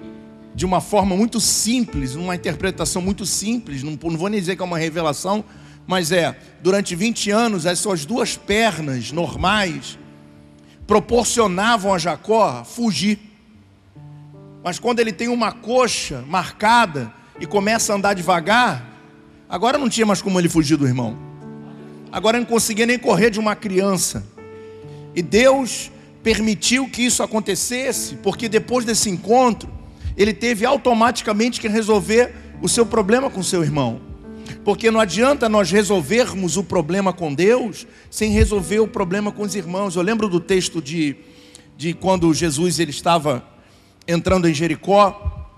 de 0.54 0.66
uma 0.66 0.80
forma 0.80 1.16
muito 1.16 1.40
simples, 1.40 2.14
uma 2.14 2.34
interpretação 2.34 3.00
muito 3.00 3.24
simples, 3.24 3.82
não, 3.82 3.98
não 4.02 4.16
vou 4.16 4.28
nem 4.28 4.40
dizer 4.40 4.56
que 4.56 4.62
é 4.62 4.64
uma 4.64 4.78
revelação, 4.78 5.44
mas 5.86 6.12
é, 6.12 6.36
durante 6.62 6.94
20 6.94 7.30
anos, 7.30 7.66
as 7.66 7.78
suas 7.78 8.04
duas 8.04 8.36
pernas 8.36 9.12
normais 9.12 9.98
proporcionavam 10.86 11.94
a 11.94 11.98
Jacó 11.98 12.64
fugir. 12.64 13.18
Mas 14.62 14.78
quando 14.78 15.00
ele 15.00 15.12
tem 15.12 15.28
uma 15.28 15.52
coxa 15.52 16.24
marcada 16.28 17.12
e 17.40 17.46
começa 17.46 17.92
a 17.92 17.96
andar 17.96 18.14
devagar, 18.14 18.86
agora 19.48 19.78
não 19.78 19.88
tinha 19.88 20.04
mais 20.04 20.20
como 20.20 20.38
ele 20.38 20.48
fugir 20.48 20.76
do 20.76 20.86
irmão. 20.86 21.16
Agora 22.12 22.38
não 22.38 22.44
conseguia 22.44 22.86
nem 22.86 22.98
correr 22.98 23.30
de 23.30 23.38
uma 23.38 23.54
criança. 23.54 24.24
E 25.14 25.22
Deus 25.22 25.90
permitiu 26.22 26.88
que 26.88 27.02
isso 27.02 27.22
acontecesse, 27.22 28.16
porque 28.16 28.48
depois 28.48 28.84
desse 28.84 29.08
encontro, 29.08 29.79
ele 30.20 30.34
teve 30.34 30.66
automaticamente 30.66 31.58
que 31.58 31.66
resolver 31.66 32.34
o 32.60 32.68
seu 32.68 32.84
problema 32.84 33.30
com 33.30 33.42
seu 33.42 33.62
irmão. 33.62 34.02
Porque 34.62 34.90
não 34.90 35.00
adianta 35.00 35.48
nós 35.48 35.70
resolvermos 35.70 36.58
o 36.58 36.62
problema 36.62 37.10
com 37.10 37.32
Deus 37.32 37.86
sem 38.10 38.30
resolver 38.30 38.80
o 38.80 38.86
problema 38.86 39.32
com 39.32 39.44
os 39.44 39.54
irmãos. 39.54 39.96
Eu 39.96 40.02
lembro 40.02 40.28
do 40.28 40.38
texto 40.38 40.82
de, 40.82 41.16
de 41.74 41.94
quando 41.94 42.34
Jesus 42.34 42.78
ele 42.78 42.90
estava 42.90 43.42
entrando 44.06 44.46
em 44.46 44.52
Jericó. 44.52 45.48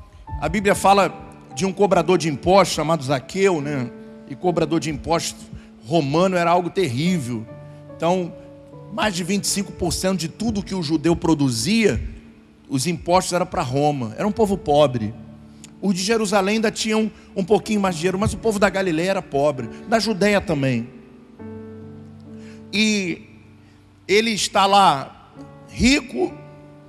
A 0.40 0.48
Bíblia 0.48 0.76
fala 0.76 1.12
de 1.56 1.66
um 1.66 1.72
cobrador 1.72 2.16
de 2.16 2.28
impostos 2.28 2.76
chamado 2.76 3.02
Zaqueu, 3.02 3.60
né? 3.60 3.90
E 4.30 4.36
cobrador 4.36 4.78
de 4.78 4.90
impostos 4.90 5.44
romano 5.84 6.36
era 6.36 6.52
algo 6.52 6.70
terrível. 6.70 7.44
Então, 7.96 8.32
mais 8.92 9.12
de 9.12 9.24
25% 9.24 10.14
de 10.14 10.28
tudo 10.28 10.62
que 10.62 10.74
o 10.74 10.84
judeu 10.84 11.16
produzia, 11.16 12.00
os 12.72 12.86
impostos 12.86 13.34
eram 13.34 13.44
para 13.44 13.60
Roma. 13.60 14.14
Era 14.16 14.26
um 14.26 14.32
povo 14.32 14.56
pobre. 14.56 15.14
Os 15.78 15.94
de 15.94 16.02
Jerusalém 16.02 16.54
ainda 16.54 16.70
tinham 16.70 17.12
um 17.36 17.44
pouquinho 17.44 17.78
mais 17.78 17.94
de 17.94 18.00
dinheiro, 18.00 18.18
mas 18.18 18.32
o 18.32 18.38
povo 18.38 18.58
da 18.58 18.70
Galileia 18.70 19.10
era 19.10 19.22
pobre, 19.22 19.68
da 19.86 19.98
Judéia 19.98 20.40
também. 20.40 20.88
E 22.72 23.26
ele 24.08 24.30
está 24.30 24.64
lá, 24.64 25.34
rico, 25.68 26.32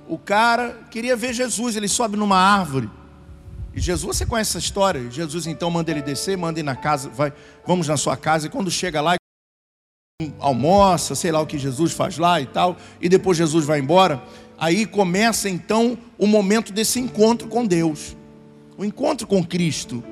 o 0.08 0.16
cara 0.16 0.86
queria 0.90 1.14
ver 1.14 1.34
Jesus, 1.34 1.76
ele 1.76 1.88
sobe 1.88 2.16
numa 2.16 2.38
árvore. 2.38 2.88
E 3.74 3.80
Jesus, 3.80 4.16
você 4.16 4.24
conhece 4.24 4.52
essa 4.52 4.58
história? 4.60 5.10
Jesus 5.10 5.46
então 5.46 5.70
manda 5.70 5.90
ele 5.90 6.00
descer, 6.00 6.38
manda 6.38 6.60
ir 6.60 6.62
na 6.62 6.76
casa, 6.76 7.10
vai, 7.10 7.30
vamos 7.66 7.88
na 7.88 7.98
sua 7.98 8.16
casa, 8.16 8.46
e 8.46 8.50
quando 8.50 8.70
chega 8.70 9.02
lá, 9.02 9.16
almoça, 10.38 11.14
sei 11.14 11.30
lá 11.30 11.40
o 11.40 11.46
que 11.46 11.58
Jesus 11.58 11.92
faz 11.92 12.16
lá 12.16 12.40
e 12.40 12.46
tal, 12.46 12.78
e 13.02 13.08
depois 13.08 13.36
Jesus 13.36 13.66
vai 13.66 13.80
embora. 13.80 14.22
Aí 14.58 14.86
começa 14.86 15.48
então 15.48 15.98
o 16.18 16.26
momento 16.26 16.72
desse 16.72 16.98
encontro 17.00 17.48
com 17.48 17.66
Deus, 17.66 18.16
o 18.76 18.84
encontro 18.84 19.26
com 19.26 19.44
Cristo. 19.44 20.02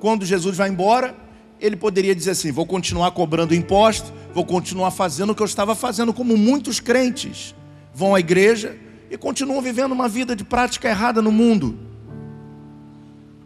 Quando 0.00 0.24
Jesus 0.24 0.56
vai 0.56 0.68
embora, 0.68 1.16
ele 1.60 1.76
poderia 1.76 2.14
dizer 2.14 2.32
assim: 2.32 2.52
vou 2.52 2.66
continuar 2.66 3.10
cobrando 3.10 3.54
imposto, 3.54 4.12
vou 4.32 4.44
continuar 4.44 4.90
fazendo 4.90 5.30
o 5.30 5.34
que 5.34 5.42
eu 5.42 5.46
estava 5.46 5.74
fazendo, 5.74 6.12
como 6.12 6.36
muitos 6.36 6.80
crentes 6.80 7.54
vão 7.92 8.14
à 8.14 8.20
igreja 8.20 8.76
e 9.10 9.16
continuam 9.16 9.60
vivendo 9.60 9.92
uma 9.92 10.08
vida 10.08 10.34
de 10.34 10.44
prática 10.44 10.88
errada 10.88 11.20
no 11.20 11.32
mundo. 11.32 11.78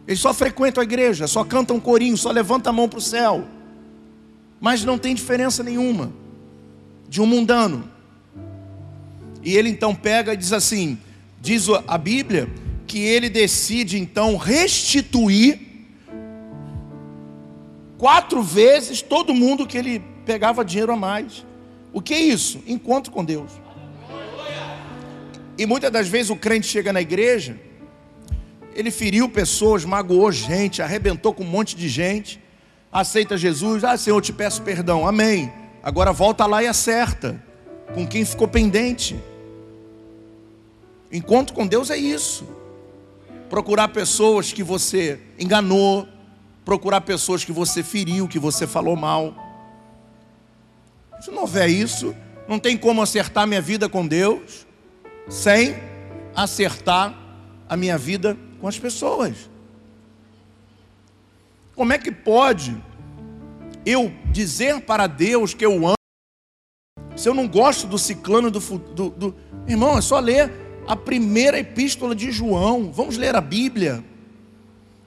Eles 0.07 0.19
só 0.19 0.33
frequentam 0.33 0.81
a 0.81 0.83
igreja, 0.83 1.27
só 1.27 1.43
cantam 1.43 1.79
corinho, 1.79 2.17
só 2.17 2.31
levantam 2.31 2.71
a 2.71 2.75
mão 2.75 2.89
para 2.89 2.99
o 2.99 3.01
céu 3.01 3.47
mas 4.59 4.83
não 4.83 4.97
tem 4.97 5.15
diferença 5.15 5.63
nenhuma 5.63 6.11
de 7.07 7.21
um 7.21 7.25
mundano. 7.25 7.89
E 9.43 9.55
ele 9.55 9.69
então 9.69 9.93
pega 9.95 10.33
e 10.33 10.37
diz 10.37 10.53
assim: 10.53 10.97
diz 11.41 11.67
a 11.87 11.97
Bíblia 11.97 12.49
que 12.87 12.99
ele 12.99 13.29
decide 13.29 13.99
então 13.99 14.35
restituir 14.35 15.59
quatro 17.97 18.41
vezes 18.41 19.01
todo 19.01 19.33
mundo 19.33 19.67
que 19.67 19.77
ele 19.77 20.01
pegava 20.25 20.65
dinheiro 20.65 20.91
a 20.91 20.95
mais. 20.95 21.45
O 21.93 22.01
que 22.01 22.13
é 22.13 22.19
isso? 22.19 22.61
Encontro 22.67 23.11
com 23.11 23.23
Deus. 23.23 23.51
E 25.57 25.65
muitas 25.65 25.91
das 25.91 26.07
vezes 26.07 26.29
o 26.29 26.35
crente 26.35 26.67
chega 26.67 26.93
na 26.93 27.01
igreja, 27.01 27.59
ele 28.73 28.91
feriu 28.91 29.27
pessoas, 29.27 29.83
magoou 29.83 30.31
gente, 30.31 30.81
arrebentou 30.81 31.33
com 31.33 31.43
um 31.43 31.47
monte 31.47 31.75
de 31.75 31.89
gente 31.89 32.39
aceita 32.91 33.37
Jesus, 33.37 33.83
ah, 33.83 33.95
Senhor, 33.95 34.17
eu 34.17 34.21
te 34.21 34.33
peço 34.33 34.61
perdão, 34.61 35.07
amém. 35.07 35.51
Agora 35.81 36.11
volta 36.11 36.45
lá 36.45 36.63
e 36.63 36.67
acerta 36.67 37.41
com 37.93 38.05
quem 38.05 38.25
ficou 38.25 38.47
pendente. 38.47 39.17
Encontro 41.11 41.55
com 41.55 41.65
Deus 41.65 41.89
é 41.89 41.97
isso. 41.97 42.47
Procurar 43.49 43.87
pessoas 43.87 44.53
que 44.53 44.63
você 44.63 45.19
enganou, 45.39 46.07
procurar 46.63 47.01
pessoas 47.01 47.43
que 47.43 47.51
você 47.51 47.81
feriu, 47.81 48.27
que 48.27 48.37
você 48.37 48.67
falou 48.67 48.95
mal. 48.95 49.33
Se 51.21 51.31
não 51.31 51.41
houver 51.41 51.69
isso, 51.69 52.15
não 52.47 52.59
tem 52.59 52.77
como 52.77 53.01
acertar 53.01 53.47
minha 53.47 53.61
vida 53.61 53.89
com 53.89 54.05
Deus 54.05 54.67
sem 55.27 55.75
acertar 56.35 57.17
a 57.67 57.77
minha 57.77 57.97
vida 57.97 58.37
com 58.59 58.67
as 58.67 58.77
pessoas. 58.77 59.49
Como 61.75 61.93
é 61.93 61.97
que 61.97 62.11
pode 62.11 62.75
eu 63.85 64.11
dizer 64.31 64.81
para 64.81 65.07
Deus 65.07 65.53
que 65.53 65.65
eu 65.65 65.73
amo, 65.87 65.95
se 67.15 67.27
eu 67.27 67.33
não 67.33 67.47
gosto 67.47 67.87
do 67.87 67.97
ciclano 67.97 68.51
do, 68.51 68.59
do, 68.59 69.09
do. 69.09 69.35
Irmão, 69.67 69.97
é 69.97 70.01
só 70.01 70.19
ler 70.19 70.51
a 70.89 70.95
primeira 70.95 71.59
epístola 71.59 72.15
de 72.15 72.31
João. 72.31 72.91
Vamos 72.91 73.15
ler 73.15 73.35
a 73.35 73.41
Bíblia. 73.41 74.03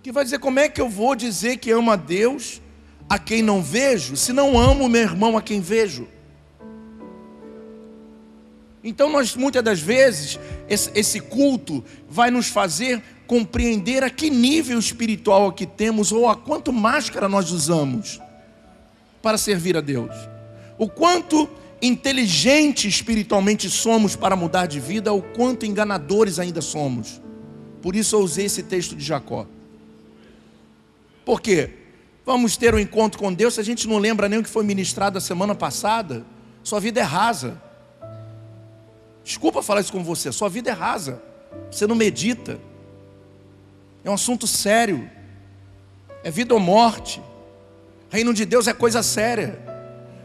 Que 0.01 0.13
vai 0.13 0.23
dizer 0.23 0.39
como 0.39 0.61
é 0.61 0.69
que 0.69 0.81
eu 0.81 0.89
vou 0.89 1.17
dizer 1.17 1.57
que 1.57 1.73
amo 1.73 1.91
a 1.91 1.97
Deus 1.97 2.63
a 3.09 3.19
quem 3.19 3.43
não 3.43 3.61
vejo, 3.61 4.17
se 4.17 4.33
não 4.33 4.57
amo 4.57 4.89
meu 4.89 5.03
irmão 5.03 5.37
a 5.37 5.43
quem 5.43 5.61
vejo. 5.61 6.07
Então, 8.85 9.11
nós 9.11 9.35
muitas 9.35 9.63
das 9.63 9.81
vezes, 9.81 10.39
esse, 10.69 11.19
culto 11.19 11.85
vai 12.09 12.31
nos 12.31 12.47
fazer 12.47 13.03
compreender 13.27 14.05
a 14.05 14.11
que 14.11 14.31
nível 14.31 14.79
espiritual 14.79 15.49
aqui 15.49 15.67
temos 15.67 16.13
ou 16.13 16.29
a 16.29 16.37
quanto 16.37 16.73
máscara 16.73 17.29
nós 17.29 17.51
usamos 17.51 18.21
para 19.21 19.37
servir 19.37 19.77
a 19.77 19.81
Deus. 19.81 20.15
O 20.79 20.89
quanto 20.89 21.49
inteligente 21.83 22.87
espiritualmente 22.87 23.69
somos 23.69 24.15
para 24.15 24.37
mudar 24.37 24.67
de 24.67 24.79
vida, 24.79 25.13
o 25.13 25.21
quanto 25.21 25.67
enganadores 25.67 26.39
ainda 26.39 26.61
somos. 26.61 27.21
Por 27.83 27.97
isso 27.97 28.15
eu 28.15 28.21
usei 28.21 28.47
esse 28.47 28.63
texto 28.63 28.95
de 28.95 29.05
Jacó. 29.05 29.47
Por 31.25 31.41
quê? 31.41 31.71
Vamos 32.25 32.57
ter 32.57 32.73
um 32.73 32.79
encontro 32.79 33.19
com 33.19 33.33
Deus 33.35 33.55
se 33.55 33.61
a 33.61 33.65
gente 33.65 33.89
não 33.89 33.99
lembra 33.99 34.29
nem 34.29 34.39
o 34.39 34.43
que 34.45 34.49
foi 34.49 34.63
ministrado 34.63 35.19
a 35.19 35.21
semana 35.21 35.57
passada. 35.57 36.25
Sua 36.63 36.79
vida 36.79 37.01
é 37.01 37.03
rasa. 37.03 37.61
Desculpa 39.25 39.63
falar 39.63 39.81
isso 39.81 39.93
com 39.93 40.05
você, 40.05 40.31
sua 40.31 40.49
vida 40.49 40.71
é 40.71 40.73
rasa. 40.73 41.21
Você 41.69 41.87
não 41.87 41.97
medita. 41.97 42.61
É 44.05 44.11
um 44.11 44.15
assunto 44.15 44.47
sério. 44.47 45.11
É 46.23 46.31
vida 46.31 46.55
ou 46.55 46.61
morte. 46.61 47.21
Reino 48.09 48.33
de 48.33 48.45
Deus 48.45 48.69
é 48.69 48.73
coisa 48.73 49.03
séria. 49.03 49.72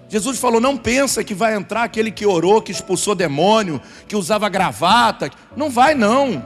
Jesus 0.10 0.40
falou: 0.40 0.62
não 0.62 0.78
pensa 0.78 1.24
que 1.24 1.34
vai 1.34 1.56
entrar 1.56 1.84
aquele 1.84 2.12
que 2.12 2.26
orou, 2.26 2.62
que 2.62 2.72
expulsou 2.72 3.14
demônio, 3.14 3.82
que 4.08 4.16
usava 4.16 4.48
gravata. 4.50 5.30
Não 5.56 5.70
vai, 5.70 5.94
não. 5.94 6.44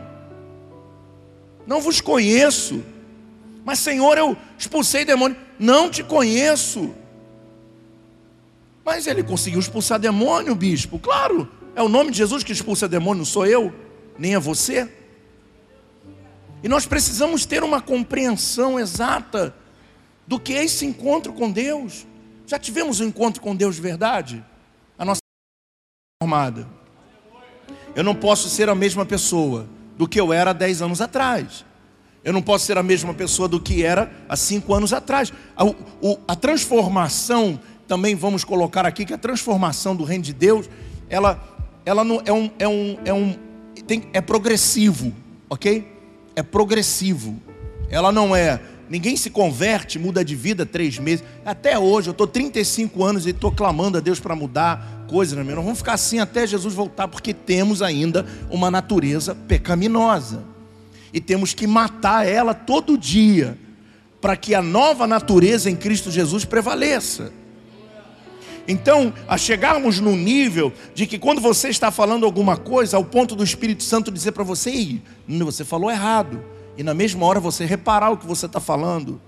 Não 1.65 1.79
vos 1.79 2.01
conheço. 2.01 2.83
Mas, 3.63 3.79
Senhor, 3.79 4.17
eu 4.17 4.35
expulsei 4.57 5.05
demônio. 5.05 5.37
Não 5.59 5.89
te 5.89 6.03
conheço. 6.03 6.93
Mas 8.83 9.05
ele 9.05 9.23
conseguiu 9.23 9.59
expulsar 9.59 9.99
demônio, 9.99 10.55
bispo. 10.55 10.97
Claro, 10.97 11.47
é 11.75 11.83
o 11.83 11.89
nome 11.89 12.11
de 12.11 12.17
Jesus 12.17 12.43
que 12.43 12.51
expulsa 12.51 12.87
demônio, 12.87 13.19
não 13.19 13.25
sou 13.25 13.45
eu, 13.45 13.73
nem 14.17 14.33
é 14.33 14.39
você. 14.39 14.89
E 16.63 16.67
nós 16.67 16.85
precisamos 16.85 17.45
ter 17.45 17.63
uma 17.63 17.81
compreensão 17.81 18.79
exata 18.79 19.53
do 20.27 20.39
que 20.39 20.53
é 20.53 20.63
esse 20.63 20.85
encontro 20.85 21.33
com 21.33 21.51
Deus. 21.51 22.05
Já 22.45 22.59
tivemos 22.59 22.99
um 22.99 23.05
encontro 23.05 23.41
com 23.41 23.55
Deus 23.55 23.75
de 23.75 23.81
verdade? 23.81 24.43
A 24.97 25.05
nossa 25.05 25.21
formada. 26.21 26.67
Eu 27.95 28.03
não 28.03 28.15
posso 28.15 28.49
ser 28.49 28.69
a 28.69 28.75
mesma 28.75 29.05
pessoa 29.05 29.67
do 29.97 30.07
que 30.07 30.19
eu 30.19 30.31
era 30.31 30.51
há 30.51 30.53
10 30.53 30.81
anos 30.81 31.01
atrás. 31.01 31.65
Eu 32.23 32.31
não 32.31 32.41
posso 32.41 32.65
ser 32.65 32.77
a 32.77 32.83
mesma 32.83 33.13
pessoa 33.13 33.47
do 33.47 33.59
que 33.59 33.83
era 33.83 34.11
há 34.29 34.35
cinco 34.35 34.73
anos 34.73 34.93
atrás. 34.93 35.33
A, 35.55 35.65
o, 35.65 35.75
a 36.27 36.35
transformação, 36.35 37.59
também 37.87 38.15
vamos 38.15 38.43
colocar 38.43 38.85
aqui 38.85 39.05
que 39.05 39.13
a 39.13 39.17
transformação 39.17 39.95
do 39.95 40.03
reino 40.03 40.23
de 40.23 40.33
Deus, 40.33 40.69
ela, 41.09 41.41
ela 41.83 42.03
não, 42.03 42.21
é 42.23 42.31
um, 42.31 42.51
é 42.59 42.67
um, 42.67 42.97
é 43.05 43.13
um 43.13 43.35
tem, 43.87 44.07
é 44.13 44.21
progressivo. 44.21 45.11
ok? 45.49 45.91
É 46.35 46.43
progressivo. 46.43 47.41
Ela 47.89 48.11
não 48.11 48.35
é. 48.35 48.61
Ninguém 48.91 49.15
se 49.15 49.29
converte, 49.29 49.97
muda 49.97 50.21
de 50.21 50.35
vida 50.35 50.65
três 50.65 50.99
meses. 50.99 51.23
Até 51.45 51.79
hoje, 51.79 52.09
eu 52.09 52.11
estou 52.11 52.27
35 52.27 53.01
anos 53.05 53.25
e 53.25 53.29
estou 53.29 53.49
clamando 53.49 53.97
a 53.97 54.01
Deus 54.01 54.19
para 54.19 54.35
mudar 54.35 55.05
coisas 55.07 55.37
na 55.37 55.45
minha. 55.45 55.55
Nós 55.55 55.63
vamos 55.63 55.79
ficar 55.79 55.93
assim 55.93 56.19
até 56.19 56.45
Jesus 56.45 56.73
voltar, 56.73 57.07
porque 57.07 57.33
temos 57.33 57.81
ainda 57.81 58.25
uma 58.49 58.69
natureza 58.69 59.33
pecaminosa. 59.33 60.43
E 61.13 61.21
temos 61.21 61.53
que 61.53 61.65
matar 61.65 62.27
ela 62.27 62.53
todo 62.53 62.97
dia, 62.97 63.57
para 64.19 64.35
que 64.35 64.53
a 64.53 64.61
nova 64.61 65.07
natureza 65.07 65.69
em 65.69 65.75
Cristo 65.77 66.11
Jesus 66.11 66.43
prevaleça. 66.43 67.31
Então, 68.67 69.13
a 69.25 69.37
chegarmos 69.37 70.01
no 70.01 70.17
nível 70.17 70.73
de 70.93 71.07
que 71.07 71.17
quando 71.17 71.39
você 71.39 71.69
está 71.69 71.91
falando 71.91 72.25
alguma 72.25 72.57
coisa, 72.57 72.97
ao 72.97 73.05
ponto 73.05 73.37
do 73.37 73.43
Espírito 73.45 73.83
Santo 73.83 74.11
dizer 74.11 74.33
para 74.33 74.43
você, 74.43 74.99
você 75.29 75.63
falou 75.63 75.89
errado, 75.89 76.43
e 76.81 76.83
na 76.83 76.95
mesma 76.95 77.23
hora 77.27 77.39
você 77.39 77.63
reparar 77.63 78.09
o 78.09 78.17
que 78.17 78.25
você 78.25 78.47
está 78.47 78.59
falando. 78.59 79.21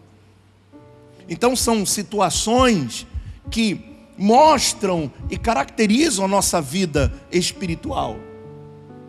Então, 1.29 1.55
são 1.55 1.86
situações 1.86 3.05
que 3.51 3.79
mostram 4.17 5.12
e 5.29 5.38
caracterizam 5.38 6.25
a 6.25 6.27
nossa 6.27 6.60
vida 6.60 7.13
espiritual. 7.31 8.17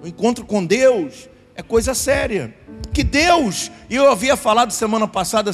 O 0.02 0.06
encontro 0.06 0.44
com 0.44 0.62
Deus 0.62 1.26
é 1.54 1.62
coisa 1.62 1.94
séria. 1.94 2.54
Que 2.92 3.02
Deus, 3.02 3.70
eu 3.88 4.10
havia 4.10 4.36
falado 4.36 4.72
semana 4.72 5.08
passada 5.08 5.50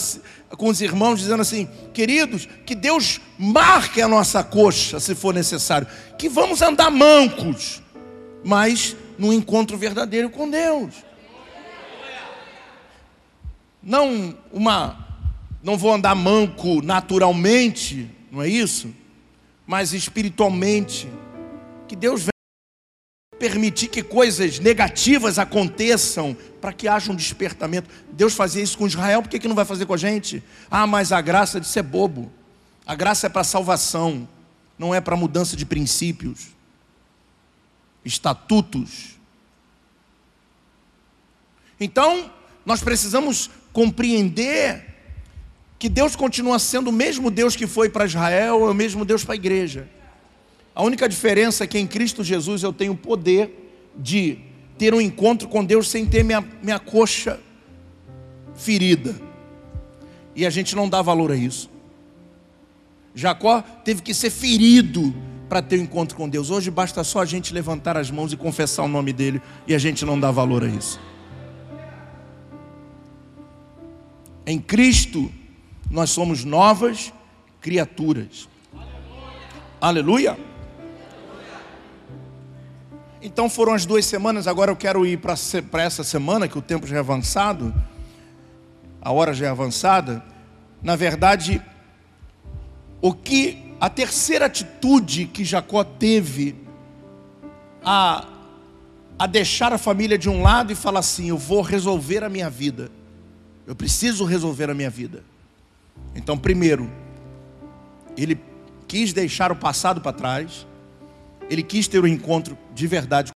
com 0.57 0.69
os 0.69 0.81
irmãos, 0.81 1.21
dizendo 1.21 1.43
assim: 1.43 1.69
queridos, 1.95 2.49
que 2.67 2.75
Deus 2.75 3.21
marque 3.39 4.03
a 4.03 4.09
nossa 4.09 4.43
coxa, 4.43 4.99
se 4.99 5.15
for 5.15 5.33
necessário, 5.33 5.87
que 6.19 6.29
vamos 6.29 6.61
andar 6.61 6.91
mancos, 6.91 7.81
mas 8.43 8.97
num 9.17 9.33
encontro 9.33 9.79
verdadeiro 9.79 10.29
com 10.29 10.51
Deus. 10.51 11.09
Não 13.83 14.37
uma, 14.53 15.07
não 15.63 15.77
vou 15.77 15.93
andar 15.93 16.15
manco 16.15 16.83
naturalmente, 16.83 18.11
não 18.31 18.43
é 18.43 18.49
isso? 18.49 18.95
Mas 19.67 19.93
espiritualmente, 19.93 21.09
que 21.87 21.97
Deus 21.97 22.29
permitir 23.41 23.89
que 23.89 24.03
coisas 24.03 24.59
negativas 24.59 25.39
aconteçam 25.39 26.37
para 26.61 26.75
que 26.75 26.87
haja 26.87 27.11
um 27.11 27.15
despertamento. 27.15 27.89
Deus 28.13 28.35
fazia 28.35 28.63
isso 28.63 28.77
com 28.77 28.87
Israel, 28.87 29.23
por 29.23 29.31
que, 29.31 29.39
que 29.39 29.49
não 29.49 29.57
vai 29.57 29.65
fazer 29.65 29.87
com 29.87 29.95
a 29.95 29.97
gente? 29.97 30.43
Ah, 30.71 30.87
mas 30.87 31.11
a 31.11 31.23
graça 31.23 31.59
de 31.59 31.67
ser 31.67 31.83
bobo. 31.83 32.31
A 32.87 32.95
graça 32.95 33.27
é 33.27 33.31
para 33.31 33.43
salvação, 33.43 34.29
não 34.79 34.95
é 34.95 35.01
para 35.01 35.17
mudança 35.17 35.57
de 35.57 35.65
princípios, 35.65 36.49
estatutos. 38.05 39.19
Então, 41.81 42.31
nós 42.67 42.83
precisamos 42.83 43.49
compreender 43.73 44.87
que 45.79 45.89
Deus 45.89 46.15
continua 46.15 46.59
sendo 46.59 46.91
o 46.91 46.93
mesmo 46.93 47.31
Deus 47.31 47.57
que 47.57 47.67
foi 47.67 47.89
para 47.89 48.05
Israel, 48.05 48.67
é 48.67 48.71
o 48.71 48.75
mesmo 48.75 49.05
Deus 49.05 49.25
para 49.25 49.35
a 49.35 49.37
igreja. 49.37 49.89
A 50.75 50.83
única 50.83 51.09
diferença 51.09 51.65
é 51.65 51.67
que 51.67 51.79
em 51.79 51.87
Cristo 51.87 52.23
Jesus 52.23 52.63
eu 52.63 52.73
tenho 52.73 52.93
o 52.93 52.97
poder 52.97 53.71
de 53.97 54.39
ter 54.79 54.95
um 54.95 55.01
encontro 55.01 55.49
com 55.49 55.65
Deus 55.65 55.89
sem 55.89 56.07
ter 56.07 56.23
minha, 56.23 56.45
minha 56.63 56.79
coxa 56.79 57.41
ferida. 58.55 59.15
E 60.35 60.47
a 60.47 60.51
gente 60.51 60.77
não 60.77 60.89
dá 60.89 61.03
valor 61.03 61.33
a 61.33 61.37
isso. 61.37 61.71
Jacó 63.15 63.63
teve 63.85 64.03
que 64.03 64.15
ser 64.15 64.31
ferido 64.31 65.15
para 65.49 65.61
ter 65.61 65.79
um 65.81 65.83
encontro 65.83 66.17
com 66.17 66.29
Deus. 66.29 66.51
Hoje 66.51 66.71
basta 66.71 67.03
só 67.03 67.21
a 67.21 67.25
gente 67.25 67.53
levantar 67.53 67.97
as 67.97 68.11
mãos 68.11 68.33
e 68.33 68.37
confessar 68.37 68.85
o 68.85 68.89
nome 68.89 69.13
dele 69.13 69.43
e 69.67 69.75
a 69.75 69.79
gente 69.79 70.05
não 70.05 70.19
dá 70.19 70.31
valor 70.31 70.63
a 70.63 70.69
isso. 70.69 71.01
Em 74.51 74.59
Cristo 74.59 75.31
nós 75.89 76.11
somos 76.11 76.45
novas 76.45 77.13
criaturas. 77.61 78.49
Aleluia. 79.81 80.37
Aleluia. 80.37 80.39
Então 83.23 83.49
foram 83.49 83.73
as 83.75 83.87
duas 83.87 84.05
semanas, 84.05 84.49
agora 84.49 84.73
eu 84.73 84.77
quero 84.77 85.07
ir 85.07 85.21
para 85.21 85.83
essa 85.85 86.03
semana, 86.03 86.49
que 86.49 86.59
o 86.59 86.63
tempo 86.63 86.85
já 86.85 86.97
é 86.97 86.99
avançado, 86.99 87.73
a 89.01 89.13
hora 89.13 89.33
já 89.33 89.47
é 89.47 89.51
avançada. 89.51 90.21
Na 90.83 90.97
verdade, 90.97 91.63
o 93.01 93.15
que 93.15 93.77
a 93.81 93.89
terceira 93.89 94.47
atitude 94.47 95.27
que 95.27 95.45
Jacó 95.45 95.85
teve 95.85 96.57
a, 97.85 98.27
a 99.17 99.29
deixar 99.29 99.73
a 99.73 99.79
família 99.79 100.19
de 100.19 100.29
um 100.29 100.43
lado 100.43 100.73
e 100.73 100.75
falar 100.75 100.99
assim: 100.99 101.29
Eu 101.29 101.39
vou 101.39 101.63
resolver 101.63 102.25
a 102.25 102.29
minha 102.29 102.51
vida, 102.51 102.91
eu 103.71 103.77
preciso 103.77 104.25
resolver 104.25 104.69
a 104.69 104.75
minha 104.75 104.91
vida. 104.91 105.23
Então, 106.13 106.37
primeiro, 106.37 106.91
ele 108.17 108.37
quis 108.89 109.13
deixar 109.13 109.53
o 109.53 109.55
passado 109.55 110.01
para 110.01 110.13
trás, 110.13 110.67
ele 111.49 111.63
quis 111.63 111.87
ter 111.87 112.03
um 112.03 112.07
encontro 112.09 112.59
de 112.75 112.89
verdade. 112.89 113.31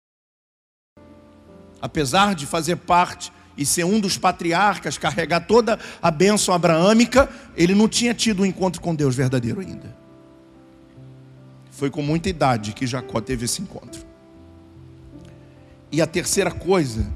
Apesar 1.83 2.35
de 2.35 2.47
fazer 2.47 2.77
parte 2.77 3.31
e 3.59 3.67
ser 3.67 3.85
um 3.85 4.01
dos 4.01 4.17
patriarcas, 4.17 4.97
carregar 4.97 5.41
toda 5.41 5.79
a 6.01 6.11
bênção 6.11 6.55
abraâmica, 6.55 7.29
ele 7.55 7.75
não 7.75 7.87
tinha 7.87 8.15
tido 8.15 8.41
um 8.41 8.47
encontro 8.47 8.81
com 8.81 8.95
Deus 8.95 9.15
verdadeiro 9.15 9.61
ainda. 9.61 9.95
Foi 11.71 11.91
com 11.91 12.01
muita 12.01 12.31
idade 12.31 12.73
que 12.73 12.87
Jacó 12.87 13.21
teve 13.21 13.45
esse 13.45 13.61
encontro. 13.61 14.03
E 15.91 16.01
a 16.01 16.07
terceira 16.07 16.51
coisa, 16.51 17.07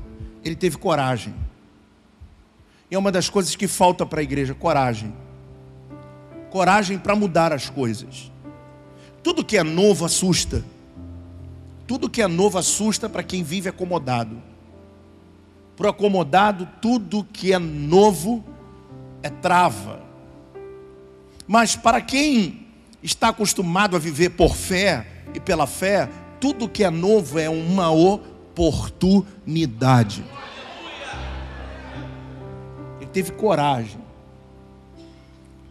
ele 0.44 0.54
teve 0.54 0.76
coragem. 0.76 1.45
E 2.90 2.94
é 2.94 2.98
uma 2.98 3.10
das 3.10 3.28
coisas 3.28 3.56
que 3.56 3.68
falta 3.68 4.06
para 4.06 4.20
a 4.20 4.22
igreja: 4.22 4.54
coragem. 4.54 5.12
Coragem 6.50 6.98
para 6.98 7.16
mudar 7.16 7.52
as 7.52 7.68
coisas. 7.68 8.30
Tudo 9.22 9.44
que 9.44 9.56
é 9.56 9.62
novo 9.62 10.04
assusta. 10.04 10.64
Tudo 11.86 12.10
que 12.10 12.22
é 12.22 12.26
novo 12.26 12.58
assusta 12.58 13.08
para 13.08 13.22
quem 13.22 13.42
vive 13.42 13.68
acomodado. 13.68 14.42
Para 15.76 15.86
o 15.86 15.90
acomodado, 15.90 16.68
tudo 16.80 17.26
que 17.32 17.52
é 17.52 17.58
novo 17.58 18.44
é 19.22 19.28
trava. 19.28 20.00
Mas 21.46 21.76
para 21.76 22.00
quem 22.00 22.66
está 23.02 23.28
acostumado 23.28 23.94
a 23.94 23.98
viver 23.98 24.30
por 24.30 24.56
fé 24.56 25.06
e 25.34 25.40
pela 25.40 25.66
fé, 25.66 26.08
tudo 26.40 26.68
que 26.68 26.82
é 26.82 26.90
novo 26.90 27.38
é 27.38 27.48
uma 27.48 27.90
oportunidade. 27.90 30.24
Teve 33.16 33.32
coragem. 33.32 33.98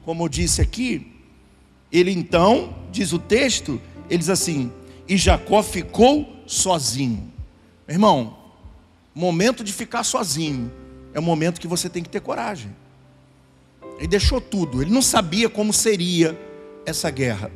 Como 0.03 0.23
eu 0.23 0.27
disse 0.27 0.63
aqui, 0.63 1.13
ele 1.91 2.09
então, 2.09 2.75
diz 2.91 3.13
o 3.13 3.19
texto, 3.19 3.79
ele 4.09 4.17
diz 4.17 4.31
assim: 4.31 4.71
e 5.07 5.15
Jacó 5.15 5.61
ficou 5.61 6.27
sozinho. 6.47 7.31
Irmão, 7.87 8.35
momento 9.13 9.63
de 9.63 9.71
ficar 9.71 10.03
sozinho 10.03 10.71
é 11.13 11.19
o 11.19 11.21
momento 11.21 11.61
que 11.61 11.67
você 11.67 11.87
tem 11.87 12.01
que 12.01 12.09
ter 12.09 12.19
coragem. 12.19 12.75
Ele 13.99 14.07
deixou 14.07 14.41
tudo, 14.41 14.81
ele 14.81 14.89
não 14.89 15.03
sabia 15.03 15.47
como 15.47 15.71
seria 15.71 16.35
essa 16.83 17.11
guerra, 17.11 17.51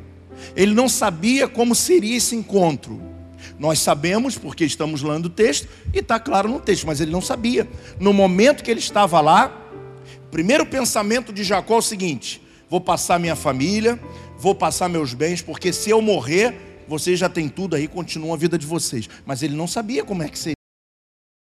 ele 0.56 0.76
não 0.76 0.88
sabia 0.88 1.48
como 1.48 1.74
seria 1.74 2.16
esse 2.16 2.36
encontro. 2.36 3.02
Nós 3.58 3.80
sabemos 3.80 4.38
porque 4.38 4.66
estamos 4.66 5.02
lendo 5.02 5.26
o 5.26 5.30
texto 5.30 5.68
e 5.94 6.00
está 6.00 6.20
claro 6.20 6.50
no 6.50 6.60
texto, 6.60 6.86
mas 6.88 7.02
ele 7.02 7.12
não 7.12 7.22
sabia. 7.22 7.68
No 8.00 8.14
momento 8.14 8.64
que 8.64 8.72
ele 8.72 8.80
estava 8.80 9.22
lá, 9.22 9.52
primeiro 10.32 10.66
pensamento 10.66 11.34
de 11.34 11.44
Jacó 11.44 11.76
é 11.76 11.78
o 11.78 11.82
seguinte: 11.82 12.42
vou 12.70 12.82
passar 12.82 13.20
minha 13.20 13.36
família, 13.36 14.00
vou 14.38 14.56
passar 14.56 14.90
meus 14.90 15.14
bens, 15.14 15.42
porque 15.42 15.74
se 15.74 15.90
eu 15.90 16.02
morrer, 16.02 16.56
vocês 16.88 17.20
já 17.20 17.30
têm 17.30 17.48
tudo 17.48 17.76
aí, 17.76 17.88
continuam 17.88 18.34
a 18.34 18.38
vida 18.38 18.58
de 18.58 18.66
vocês. 18.66 19.10
Mas 19.26 19.44
ele 19.44 19.56
não 19.56 19.68
sabia 19.68 20.04
como 20.04 20.24
é 20.24 20.30
que 20.30 20.40
seria. 20.40 20.56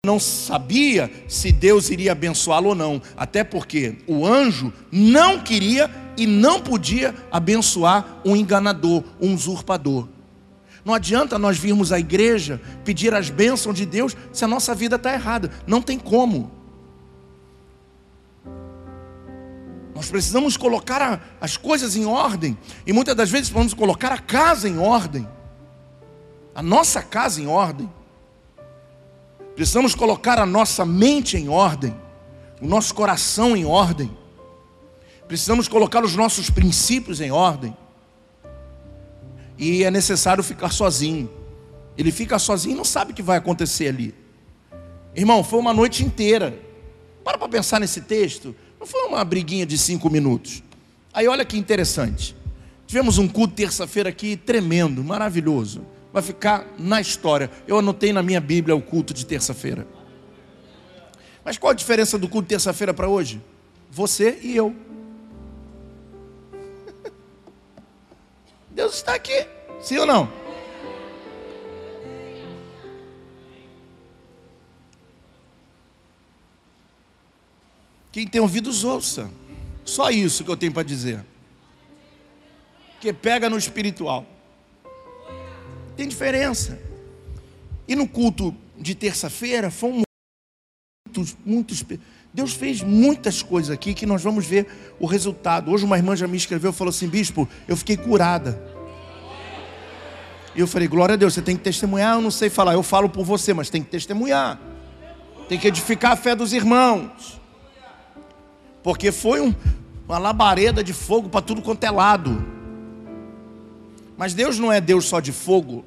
Não 0.06 0.20
sabia 0.20 1.12
se 1.28 1.52
Deus 1.52 1.90
iria 1.90 2.14
abençoá-lo 2.14 2.70
ou 2.70 2.76
não. 2.76 3.02
Até 3.16 3.44
porque 3.44 3.98
o 4.08 4.26
anjo 4.26 4.72
não 4.92 5.40
queria 5.40 5.92
e 6.18 6.26
não 6.26 6.62
podia 6.62 7.14
abençoar 7.32 8.22
um 8.26 8.36
enganador, 8.36 9.04
um 9.20 9.34
usurpador. 9.34 10.08
Não 10.88 10.94
adianta 10.94 11.38
nós 11.38 11.58
virmos 11.58 11.92
à 11.92 12.00
igreja 12.00 12.62
pedir 12.86 13.14
as 13.14 13.30
bênçãos 13.30 13.76
de 13.76 13.86
Deus 13.86 14.16
se 14.32 14.46
a 14.46 14.48
nossa 14.48 14.74
vida 14.74 14.96
está 14.96 15.12
errada. 15.12 15.52
Não 15.68 15.82
tem 15.82 16.00
como. 16.00 16.50
Nós 19.94 20.10
precisamos 20.10 20.56
colocar 20.56 21.02
a, 21.02 21.20
as 21.42 21.58
coisas 21.58 21.98
em 21.98 22.06
ordem. 22.06 22.58
E 22.86 22.94
muitas 22.94 23.18
das 23.18 23.30
vezes 23.30 23.50
vamos 23.50 23.74
colocar 23.74 24.14
a 24.14 24.18
casa 24.18 24.70
em 24.70 24.80
ordem. 24.80 25.28
A 26.56 26.64
nossa 26.64 27.02
casa 27.02 27.42
em 27.42 27.48
ordem. 27.48 27.92
Precisamos 29.56 29.94
colocar 29.94 30.40
a 30.40 30.46
nossa 30.46 30.86
mente 30.86 31.36
em 31.36 31.50
ordem. 31.50 31.94
O 32.62 32.66
nosso 32.66 32.96
coração 32.96 33.58
em 33.58 33.66
ordem. 33.66 34.10
Precisamos 35.28 35.68
colocar 35.68 36.06
os 36.06 36.16
nossos 36.16 36.50
princípios 36.50 37.20
em 37.20 37.30
ordem. 37.30 37.76
E 39.58 39.84
é 39.84 39.92
necessário 39.92 40.44
ficar 40.44 40.72
sozinho. 40.72 41.30
Ele 41.98 42.12
fica 42.12 42.38
sozinho 42.38 42.74
e 42.74 42.78
não 42.78 42.86
sabe 42.86 43.12
o 43.12 43.16
que 43.16 43.24
vai 43.24 43.38
acontecer 43.38 43.88
ali. 43.88 44.14
Irmão, 45.16 45.44
foi 45.44 45.60
uma 45.60 45.74
noite 45.74 46.04
inteira. 46.04 46.58
Para 47.24 47.38
para 47.38 47.50
pensar 47.50 47.80
nesse 47.80 48.02
texto. 48.02 48.56
Não 48.80 48.86
foi 48.86 49.04
uma 49.04 49.24
briguinha 49.26 49.66
de 49.66 49.78
cinco 49.78 50.10
minutos. 50.10 50.62
Aí 51.14 51.28
olha 51.28 51.44
que 51.44 51.58
interessante. 51.58 52.36
Tivemos 52.86 53.18
um 53.18 53.28
culto 53.28 53.56
terça-feira 53.56 54.10
aqui 54.10 54.38
tremendo, 54.38 55.04
maravilhoso. 55.04 55.82
Vai 56.14 56.22
ficar 56.22 56.66
na 56.78 57.02
história. 57.02 57.50
Eu 57.68 57.80
anotei 57.80 58.14
na 58.14 58.22
minha 58.22 58.40
Bíblia 58.40 58.76
o 58.76 58.82
culto 58.82 59.14
de 59.14 59.26
terça-feira. 59.26 59.88
Mas 61.44 61.58
qual 61.58 61.72
a 61.72 61.74
diferença 61.74 62.18
do 62.18 62.30
culto 62.30 62.48
terça-feira 62.48 62.94
para 62.94 63.08
hoje? 63.08 63.42
Você 63.90 64.40
e 64.44 64.56
eu. 64.56 64.76
Deus 68.78 68.94
está 68.94 69.16
aqui, 69.16 69.48
sim 69.82 69.98
ou 69.98 70.06
não? 70.06 70.32
Quem 78.12 78.28
tem 78.28 78.40
ouvidos, 78.40 78.84
ouça. 78.84 79.32
Só 79.84 80.12
isso 80.12 80.44
que 80.44 80.52
eu 80.52 80.56
tenho 80.56 80.72
para 80.72 80.84
dizer 80.84 81.26
que 83.02 83.12
pega 83.12 83.50
no 83.50 83.58
espiritual. 83.58 84.24
Tem 85.96 86.08
diferença. 86.08 86.80
E 87.88 87.96
no 87.96 88.08
culto 88.08 88.56
de 88.78 88.94
terça-feira 88.94 89.72
foi 89.72 90.04
Deus 92.34 92.54
fez 92.54 92.84
muitas 92.84 93.42
coisas 93.42 93.72
aqui 93.72 93.94
que 93.94 94.06
nós 94.06 94.22
vamos 94.22 94.46
ver 94.46 94.68
o 95.00 95.06
resultado. 95.06 95.72
Hoje 95.72 95.86
uma 95.86 95.98
irmã 95.98 96.16
já 96.16 96.28
me 96.28 96.38
escreveu 96.38 96.72
e 96.72 96.74
falou 96.74 96.90
assim: 96.90 97.08
Bispo, 97.08 97.48
eu 97.68 97.76
fiquei 97.76 97.98
curada. 97.98 98.62
E 100.56 100.60
eu 100.60 100.68
falei: 100.68 100.88
Glória 100.88 101.14
a 101.14 101.16
Deus, 101.16 101.34
você 101.34 101.42
tem 101.42 101.56
que 101.56 101.64
testemunhar. 101.64 102.16
Eu 102.16 102.22
não 102.22 102.32
sei 102.32 102.50
falar, 102.50 102.74
eu 102.74 102.84
falo 102.84 103.10
por 103.10 103.26
você, 103.26 103.54
mas 103.54 103.70
tem 103.70 103.82
que 103.82 103.90
testemunhar. 103.90 104.60
Tem 105.48 105.58
que 105.58 105.68
edificar 105.68 106.12
a 106.12 106.16
fé 106.16 106.36
dos 106.36 106.54
irmãos. 106.54 107.42
Porque 108.84 109.12
foi 109.12 109.42
um, 109.42 109.54
uma 110.08 110.18
labareda 110.18 110.84
de 110.84 110.94
fogo 110.94 111.30
para 111.30 111.42
tudo 111.42 111.62
quanto 111.62 111.84
é 111.84 111.92
lado. 111.92 112.46
Mas 114.18 114.34
Deus 114.34 114.58
não 114.58 114.72
é 114.72 114.82
Deus 114.82 115.06
só 115.06 115.20
de 115.20 115.32
fogo. 115.32 115.86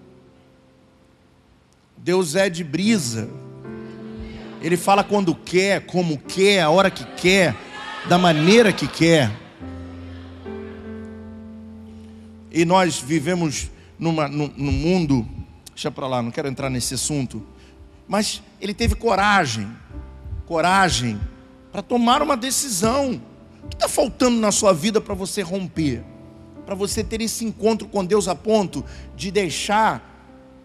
Deus 1.96 2.34
é 2.34 2.48
de 2.48 2.64
brisa. 2.64 3.28
Ele 4.60 4.76
fala 4.76 5.02
quando 5.02 5.34
quer, 5.34 5.86
como 5.86 6.18
quer, 6.18 6.62
a 6.62 6.70
hora 6.70 6.90
que 6.90 7.04
quer, 7.16 7.56
da 8.08 8.18
maneira 8.18 8.72
que 8.72 8.86
quer. 8.86 9.30
E 12.50 12.64
nós 12.64 12.98
vivemos 12.98 13.70
numa, 13.98 14.28
num, 14.28 14.52
num 14.56 14.72
mundo, 14.72 15.26
deixa 15.74 15.90
para 15.90 16.06
lá, 16.06 16.22
não 16.22 16.30
quero 16.30 16.48
entrar 16.48 16.68
nesse 16.68 16.94
assunto, 16.94 17.42
mas 18.08 18.42
ele 18.60 18.74
teve 18.74 18.94
coragem, 18.94 19.70
coragem 20.46 21.20
para 21.70 21.82
tomar 21.82 22.22
uma 22.22 22.36
decisão. 22.36 23.20
O 23.64 23.68
que 23.68 23.76
está 23.76 23.88
faltando 23.88 24.40
na 24.40 24.50
sua 24.50 24.72
vida 24.72 25.00
para 25.00 25.14
você 25.14 25.42
romper? 25.42 26.02
para 26.70 26.76
você 26.76 27.02
ter 27.02 27.20
esse 27.20 27.44
encontro 27.44 27.88
com 27.88 28.04
Deus 28.04 28.28
a 28.28 28.34
ponto 28.36 28.84
de 29.16 29.32
deixar 29.32 30.19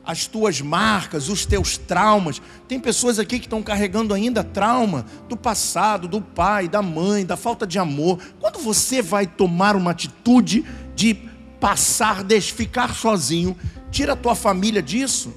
as 0.06 0.28
tuas 0.28 0.62
marcas, 0.62 1.30
os 1.30 1.46
teus 1.46 1.78
traumas. 1.78 2.42
Tem 2.68 2.80
pessoas 2.80 3.18
aqui 3.18 3.40
que 3.40 3.46
estão 3.46 3.64
carregando 3.64 4.14
ainda 4.14 4.44
trauma 4.44 5.06
do 5.28 5.36
passado, 5.36 6.08
do 6.08 6.22
pai, 6.22 6.68
da 6.68 6.82
mãe, 6.82 7.26
da 7.26 7.36
falta 7.36 7.66
de 7.66 7.80
amor. 7.80 8.20
Quando 8.40 8.60
você 8.60 9.02
vai 9.02 9.26
tomar 9.26 9.76
uma 9.76 9.92
atitude 9.92 10.64
de 10.96 11.16
passar, 11.60 12.24
de 12.24 12.40
ficar 12.40 12.94
sozinho, 12.94 13.58
tira 13.90 14.14
a 14.14 14.16
tua 14.16 14.36
família 14.36 14.82
disso. 14.82 15.34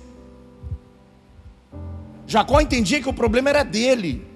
Jacó 2.27 2.61
entendia 2.61 3.01
que 3.01 3.09
o 3.09 3.15
problema 3.15 3.49
era 3.49 3.63
dele. 3.63 4.27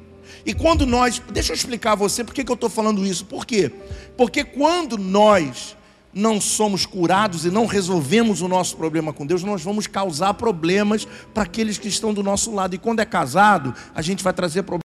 E 0.46 0.54
quando 0.54 0.86
nós, 0.86 1.20
deixa 1.30 1.52
eu 1.52 1.56
explicar 1.56 1.92
a 1.92 1.96
você 1.96 2.24
por 2.24 2.32
que, 2.32 2.48
eu 2.48 2.54
estou 2.54 2.70
falando 2.70 3.04
isso. 3.04 3.26
Por 3.26 3.44
quê? 3.44 3.70
Porque 4.16 4.42
quando 4.42 4.96
nós 4.96 5.76
não 6.12 6.40
somos 6.40 6.84
curados 6.84 7.44
e 7.44 7.50
não 7.50 7.64
resolvemos 7.66 8.42
o 8.42 8.48
nosso 8.48 8.76
problema 8.76 9.12
com 9.12 9.26
Deus, 9.26 9.42
nós 9.42 9.62
vamos 9.62 9.86
causar 9.86 10.34
problemas 10.34 11.06
para 11.32 11.44
aqueles 11.44 11.78
que 11.78 11.88
estão 11.88 12.12
do 12.12 12.22
nosso 12.22 12.54
lado. 12.54 12.74
E 12.74 12.78
quando 12.78 13.00
é 13.00 13.04
casado, 13.04 13.74
a 13.94 14.02
gente 14.02 14.22
vai 14.22 14.32
trazer 14.32 14.62
problema. 14.62 14.82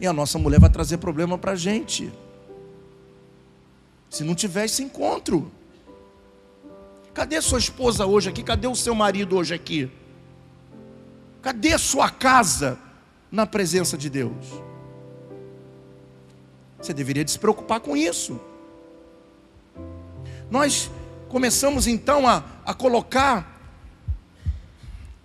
E 0.00 0.06
a 0.06 0.12
nossa 0.12 0.38
mulher 0.38 0.60
vai 0.60 0.70
trazer 0.70 0.96
problema 0.98 1.36
para 1.36 1.52
a 1.52 1.56
gente. 1.56 2.10
Se 4.08 4.24
não 4.24 4.34
tiver 4.34 4.64
esse 4.64 4.82
encontro. 4.82 5.50
Cadê 7.12 7.40
sua 7.42 7.58
esposa 7.58 8.06
hoje 8.06 8.30
aqui? 8.30 8.42
Cadê 8.42 8.66
o 8.66 8.76
seu 8.76 8.94
marido 8.94 9.36
hoje 9.36 9.52
aqui? 9.52 9.90
Cadê 11.42 11.76
sua 11.76 12.08
casa 12.08 12.78
na 13.30 13.44
presença 13.44 13.98
de 13.98 14.08
Deus? 14.08 14.46
Você 16.80 16.94
deveria 16.94 17.26
se 17.26 17.38
preocupar 17.38 17.80
com 17.80 17.96
isso 17.96 18.40
nós 20.50 20.90
começamos 21.28 21.86
então 21.86 22.26
a, 22.26 22.42
a 22.64 22.72
colocar 22.72 23.56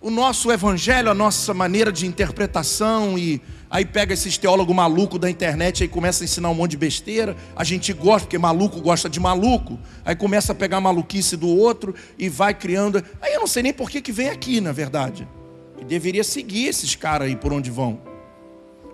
o 0.01 0.11
nosso 0.11 0.51
evangelho, 0.51 1.09
a 1.09 1.13
nossa 1.13 1.53
maneira 1.53 1.89
de 1.89 2.05
interpretação 2.05 3.17
e 3.17 3.41
aí 3.69 3.85
pega 3.85 4.13
esses 4.13 4.37
teólogos 4.37 4.75
malucos 4.75 5.17
da 5.17 5.29
internet 5.29 5.81
e 5.83 5.87
começa 5.87 6.23
a 6.23 6.25
ensinar 6.25 6.49
um 6.49 6.53
monte 6.53 6.71
de 6.71 6.77
besteira. 6.77 7.37
A 7.55 7.63
gente 7.63 7.93
gosta, 7.93 8.27
porque 8.27 8.37
maluco 8.37 8.81
gosta 8.81 9.09
de 9.09 9.17
maluco. 9.17 9.79
Aí 10.03 10.13
começa 10.13 10.51
a 10.51 10.55
pegar 10.55 10.77
a 10.77 10.81
maluquice 10.81 11.37
do 11.37 11.47
outro 11.47 11.95
e 12.19 12.27
vai 12.27 12.53
criando. 12.53 13.01
Aí 13.21 13.33
eu 13.33 13.39
não 13.39 13.47
sei 13.47 13.63
nem 13.63 13.71
por 13.71 13.89
que, 13.89 14.01
que 14.01 14.11
vem 14.11 14.27
aqui, 14.27 14.59
na 14.59 14.73
verdade. 14.73 15.25
Que 15.77 15.85
deveria 15.85 16.23
seguir 16.23 16.67
esses 16.67 16.95
caras 16.95 17.29
aí 17.29 17.35
por 17.37 17.53
onde 17.53 17.71
vão 17.71 18.12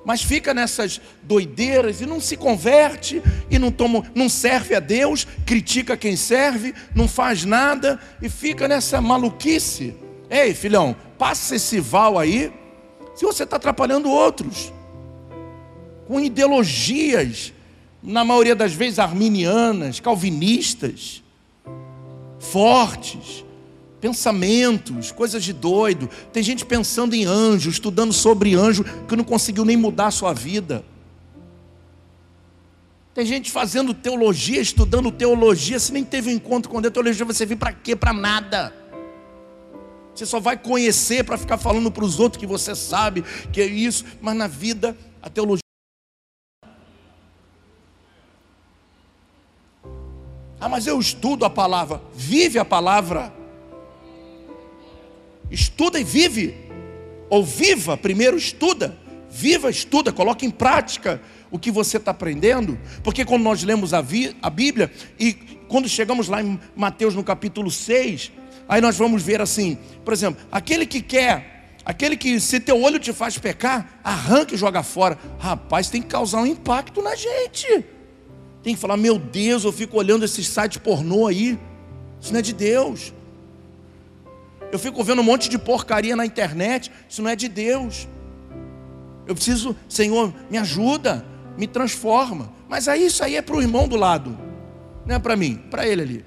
mas 0.05 0.21
fica 0.21 0.53
nessas 0.53 0.99
doideiras 1.23 2.01
e 2.01 2.05
não 2.05 2.19
se 2.19 2.35
converte 2.37 3.21
e 3.49 3.59
não 3.59 3.71
toma, 3.71 4.03
não 4.15 4.29
serve 4.29 4.75
a 4.75 4.79
Deus, 4.79 5.27
critica 5.45 5.97
quem 5.97 6.15
serve, 6.15 6.73
não 6.95 7.07
faz 7.07 7.45
nada 7.45 7.99
e 8.21 8.29
fica 8.29 8.67
nessa 8.67 9.01
maluquice. 9.01 9.95
Ei, 10.29 10.53
filhão, 10.53 10.95
passa 11.17 11.55
esse 11.55 11.79
val 11.79 12.17
aí, 12.17 12.51
se 13.15 13.25
você 13.25 13.43
está 13.43 13.57
atrapalhando 13.57 14.09
outros 14.09 14.71
com 16.07 16.19
ideologias, 16.19 17.53
na 18.01 18.23
maioria 18.23 18.55
das 18.55 18.73
vezes 18.73 18.97
arminianas, 18.97 19.99
calvinistas, 19.99 21.21
fortes, 22.39 23.45
pensamentos, 23.99 25.11
coisas 25.11 25.43
de 25.43 25.53
doido. 25.53 26.09
Tem 26.31 26.41
gente 26.41 26.65
pensando 26.65 27.13
em 27.13 27.25
anjo, 27.25 27.69
estudando 27.69 28.13
sobre 28.13 28.55
anjo, 28.55 28.83
que 29.07 29.15
não 29.15 29.23
conseguiu 29.23 29.65
nem 29.65 29.77
mudar 29.77 30.07
a 30.07 30.11
sua 30.11 30.33
vida. 30.33 30.83
Tem 33.13 33.25
gente 33.25 33.51
fazendo 33.51 33.93
teologia, 33.93 34.61
estudando 34.61 35.11
teologia, 35.11 35.79
se 35.79 35.91
nem 35.91 36.03
teve 36.03 36.29
um 36.29 36.33
encontro 36.33 36.71
com 36.71 36.81
Deus, 36.81 36.93
teologia 36.93 37.25
você 37.25 37.45
vir 37.45 37.57
para 37.57 37.73
quê? 37.73 37.95
Para 37.95 38.13
nada. 38.13 38.73
Você 40.15 40.25
só 40.25 40.39
vai 40.39 40.57
conhecer 40.57 41.23
para 41.23 41.37
ficar 41.37 41.57
falando 41.57 41.91
para 41.91 42.03
os 42.03 42.19
outros 42.19 42.39
que 42.39 42.47
você 42.47 42.75
sabe 42.75 43.23
que 43.51 43.61
é 43.61 43.65
isso, 43.65 44.05
mas 44.21 44.35
na 44.35 44.47
vida 44.47 44.95
a 45.21 45.29
teologia 45.29 45.59
Ah, 50.61 50.67
mas 50.67 50.85
eu 50.85 50.99
estudo 50.99 51.45
a 51.45 51.49
palavra. 51.49 52.01
Vive 52.13 52.59
a 52.59 52.65
palavra. 52.65 53.38
Estuda 55.51 55.99
e 55.99 56.03
vive. 56.03 56.55
Ou 57.29 57.43
viva, 57.43 57.97
primeiro 57.97 58.37
estuda. 58.37 58.97
Viva, 59.29 59.69
estuda, 59.69 60.11
coloque 60.11 60.45
em 60.45 60.49
prática 60.49 61.21
o 61.51 61.59
que 61.59 61.71
você 61.71 61.97
está 61.97 62.11
aprendendo. 62.11 62.79
Porque 63.03 63.23
quando 63.25 63.43
nós 63.43 63.63
lemos 63.63 63.93
a, 63.93 64.03
a 64.41 64.49
Bíblia, 64.49 64.91
e 65.19 65.33
quando 65.67 65.87
chegamos 65.87 66.27
lá 66.27 66.41
em 66.41 66.59
Mateus 66.75 67.13
no 67.15 67.23
capítulo 67.23 67.69
6, 67.69 68.31
aí 68.67 68.81
nós 68.81 68.97
vamos 68.97 69.21
ver 69.21 69.41
assim, 69.41 69.77
por 70.03 70.13
exemplo, 70.13 70.43
aquele 70.51 70.85
que 70.85 71.01
quer, 71.01 71.75
aquele 71.85 72.17
que 72.17 72.39
se 72.39 72.59
teu 72.59 72.81
olho 72.81 72.99
te 72.99 73.13
faz 73.13 73.37
pecar, 73.37 73.99
arranca 74.03 74.55
e 74.55 74.57
joga 74.57 74.81
fora. 74.83 75.17
Rapaz, 75.37 75.89
tem 75.89 76.01
que 76.01 76.07
causar 76.07 76.41
um 76.41 76.47
impacto 76.47 77.01
na 77.01 77.15
gente. 77.15 77.85
Tem 78.63 78.75
que 78.75 78.81
falar, 78.81 78.97
meu 78.97 79.17
Deus, 79.17 79.63
eu 79.63 79.71
fico 79.71 79.97
olhando 79.97 80.25
esses 80.25 80.47
sites 80.47 80.77
pornô 80.77 81.27
aí. 81.27 81.57
Isso 82.19 82.33
não 82.33 82.39
é 82.39 82.41
de 82.41 82.53
Deus. 82.53 83.13
Eu 84.71 84.79
fico 84.79 85.03
vendo 85.03 85.19
um 85.19 85.23
monte 85.23 85.49
de 85.49 85.57
porcaria 85.57 86.15
na 86.15 86.25
internet. 86.25 86.91
Isso 87.07 87.21
não 87.21 87.29
é 87.29 87.35
de 87.35 87.47
Deus. 87.47 88.07
Eu 89.25 89.35
preciso, 89.35 89.75
Senhor, 89.87 90.33
me 90.49 90.57
ajuda, 90.57 91.25
me 91.57 91.67
transforma. 91.67 92.51
Mas 92.67 92.87
aí 92.87 93.05
isso 93.05 93.23
aí 93.23 93.35
é 93.35 93.41
para 93.41 93.55
o 93.55 93.61
irmão 93.61 93.87
do 93.87 93.95
lado, 93.95 94.37
não 95.05 95.15
é 95.15 95.19
para 95.19 95.35
mim, 95.35 95.55
para 95.71 95.87
ele 95.87 96.01
ali. 96.01 96.25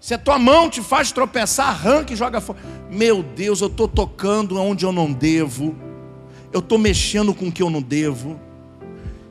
Se 0.00 0.14
a 0.14 0.18
tua 0.18 0.36
mão 0.36 0.68
te 0.68 0.82
faz 0.82 1.12
tropeçar, 1.12 1.68
arranca 1.68 2.12
e 2.12 2.16
joga 2.16 2.40
fora. 2.40 2.58
Meu 2.90 3.22
Deus, 3.22 3.60
eu 3.60 3.68
estou 3.68 3.86
tocando 3.86 4.60
onde 4.60 4.84
eu 4.84 4.90
não 4.90 5.12
devo. 5.12 5.76
Eu 6.52 6.58
estou 6.58 6.76
mexendo 6.76 7.32
com 7.32 7.46
o 7.46 7.52
que 7.52 7.62
eu 7.62 7.70
não 7.70 7.80
devo. 7.80 8.40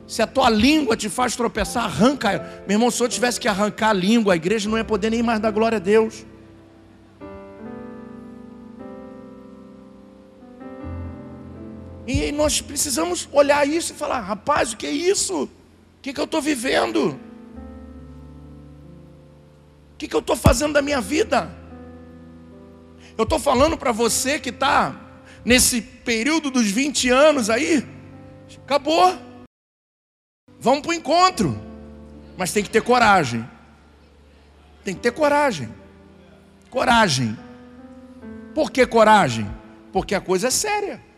Se 0.06 0.22
a 0.22 0.26
tua 0.26 0.48
língua 0.48 0.96
te 0.96 1.10
faz 1.10 1.36
tropeçar, 1.36 1.84
arranca. 1.84 2.62
Meu 2.66 2.76
irmão, 2.76 2.90
se 2.90 3.02
eu 3.02 3.08
tivesse 3.08 3.38
que 3.38 3.46
arrancar 3.46 3.90
a 3.90 3.92
língua, 3.92 4.32
a 4.32 4.36
igreja 4.36 4.68
não 4.68 4.78
ia 4.78 4.84
poder 4.84 5.10
nem 5.10 5.22
mais 5.22 5.38
dar 5.40 5.50
glória 5.50 5.76
a 5.76 5.78
Deus. 5.78 6.24
E 12.06 12.32
nós 12.32 12.60
precisamos 12.60 13.28
olhar 13.32 13.66
isso 13.66 13.92
e 13.92 13.96
falar: 13.96 14.20
rapaz, 14.20 14.72
o 14.72 14.76
que 14.76 14.86
é 14.86 14.90
isso? 14.90 15.44
O 15.44 15.50
que, 16.02 16.12
que 16.12 16.20
eu 16.20 16.24
estou 16.24 16.42
vivendo? 16.42 17.18
O 19.92 19.96
que, 19.96 20.08
que 20.08 20.16
eu 20.16 20.20
estou 20.20 20.34
fazendo 20.34 20.72
da 20.72 20.82
minha 20.82 21.00
vida? 21.00 21.50
Eu 23.16 23.24
estou 23.24 23.38
falando 23.38 23.76
para 23.76 23.92
você 23.92 24.38
que 24.38 24.48
está 24.48 24.96
nesse 25.44 25.80
período 25.80 26.50
dos 26.50 26.70
20 26.70 27.10
anos 27.10 27.48
aí, 27.50 27.86
acabou. 28.64 29.16
Vamos 30.58 30.80
para 30.80 30.90
o 30.90 30.94
encontro. 30.94 31.60
Mas 32.36 32.52
tem 32.52 32.62
que 32.64 32.70
ter 32.70 32.82
coragem. 32.82 33.48
Tem 34.84 34.94
que 34.94 35.00
ter 35.00 35.12
coragem. 35.12 35.68
Coragem. 36.70 37.38
Por 38.54 38.70
que 38.70 38.86
coragem? 38.86 39.48
Porque 39.92 40.14
a 40.14 40.20
coisa 40.20 40.48
é 40.48 40.50
séria. 40.50 41.11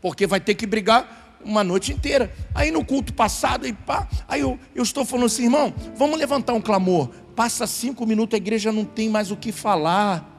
Porque 0.00 0.26
vai 0.26 0.40
ter 0.40 0.54
que 0.54 0.66
brigar 0.66 1.38
uma 1.44 1.62
noite 1.62 1.92
inteira. 1.92 2.32
Aí 2.54 2.70
no 2.70 2.84
culto 2.84 3.12
passado, 3.12 3.64
aí, 3.64 3.72
pá, 3.72 4.08
aí 4.26 4.40
eu, 4.40 4.58
eu 4.74 4.82
estou 4.82 5.04
falando 5.04 5.26
assim, 5.26 5.44
irmão, 5.44 5.72
vamos 5.96 6.18
levantar 6.18 6.52
um 6.54 6.60
clamor. 6.60 7.08
Passa 7.34 7.66
cinco 7.66 8.06
minutos, 8.06 8.34
a 8.34 8.38
igreja 8.38 8.72
não 8.72 8.84
tem 8.84 9.08
mais 9.08 9.30
o 9.30 9.36
que 9.36 9.52
falar. 9.52 10.36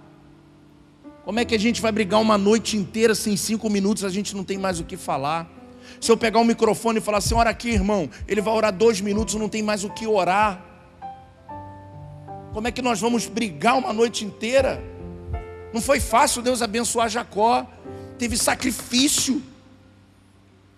Como 1.24 1.40
é 1.40 1.46
que 1.46 1.56
a 1.56 1.60
gente 1.60 1.82
vai 1.82 1.92
brigar 1.92 2.20
uma 2.20 2.38
noite 2.38 2.76
inteira 2.76 3.14
sem 3.14 3.38
cinco 3.38 3.70
minutos 3.70 4.04
a 4.04 4.10
gente 4.10 4.36
não 4.36 4.44
tem 4.44 4.58
mais 4.58 4.80
o 4.80 4.84
que 4.84 4.98
falar? 4.98 5.48
Se 6.00 6.12
eu 6.12 6.18
pegar 6.18 6.40
o 6.40 6.42
um 6.42 6.46
microfone 6.46 7.00
e 7.00 7.02
falar 7.02 7.18
assim, 7.20 7.36
ora 7.36 7.50
aqui, 7.50 7.70
irmão, 7.70 8.10
ele 8.28 8.42
vai 8.42 8.54
orar 8.54 8.74
dois 8.74 9.02
minutos, 9.02 9.36
não 9.36 9.50
tem 9.50 9.62
mais 9.62 9.84
o 9.84 9.90
que 9.90 10.08
orar. 10.08 10.66
Como 12.54 12.68
é 12.68 12.72
que 12.72 12.82
nós 12.82 13.00
vamos 13.00 13.28
brigar 13.28 13.78
uma 13.78 13.94
noite 13.94 14.26
inteira? 14.26 14.84
Não 15.74 15.82
foi 15.82 16.00
fácil 16.00 16.42
Deus 16.42 16.62
abençoar 16.62 17.10
Jacó. 17.10 17.68
Teve 18.18 18.36
sacrifício. 18.36 19.42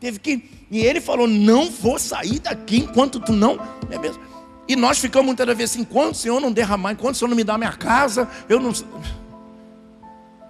Teve 0.01 0.17
que. 0.17 0.43
E 0.71 0.79
ele 0.79 0.99
falou: 0.99 1.27
Não 1.27 1.69
vou 1.69 1.99
sair 1.99 2.39
daqui 2.39 2.77
enquanto 2.77 3.19
tu 3.19 3.31
não. 3.31 3.59
É 3.89 3.99
mesmo? 3.99 4.19
E 4.67 4.75
nós 4.75 4.97
ficamos 4.97 5.27
muitas 5.27 5.45
vezes 5.45 5.71
assim: 5.71 5.81
enquanto 5.81 6.15
o 6.15 6.17
Senhor 6.17 6.41
não 6.41 6.51
derramar, 6.51 6.93
enquanto 6.93 7.13
o 7.13 7.17
Senhor 7.19 7.29
não 7.29 7.37
me 7.37 7.43
dá 7.43 7.55
minha 7.55 7.71
casa, 7.71 8.27
eu 8.49 8.59
não. 8.59 8.73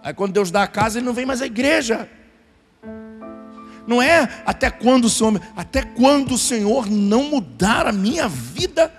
Aí 0.01 0.13
quando 0.13 0.31
Deus 0.31 0.49
dá 0.49 0.63
a 0.63 0.67
casa, 0.67 0.97
ele 0.97 1.05
não 1.05 1.13
vem 1.13 1.25
mais 1.25 1.41
à 1.41 1.45
igreja. 1.45 2.09
Não 3.85 4.01
é 4.01 4.41
até 4.45 4.71
quando 4.71 5.05
o 5.05 5.09
Senhor, 5.09 5.41
até 5.53 5.81
quando 5.81 6.35
o 6.35 6.37
Senhor 6.37 6.89
não 6.89 7.23
mudar 7.23 7.85
a 7.85 7.91
minha 7.91 8.29
vida, 8.29 8.89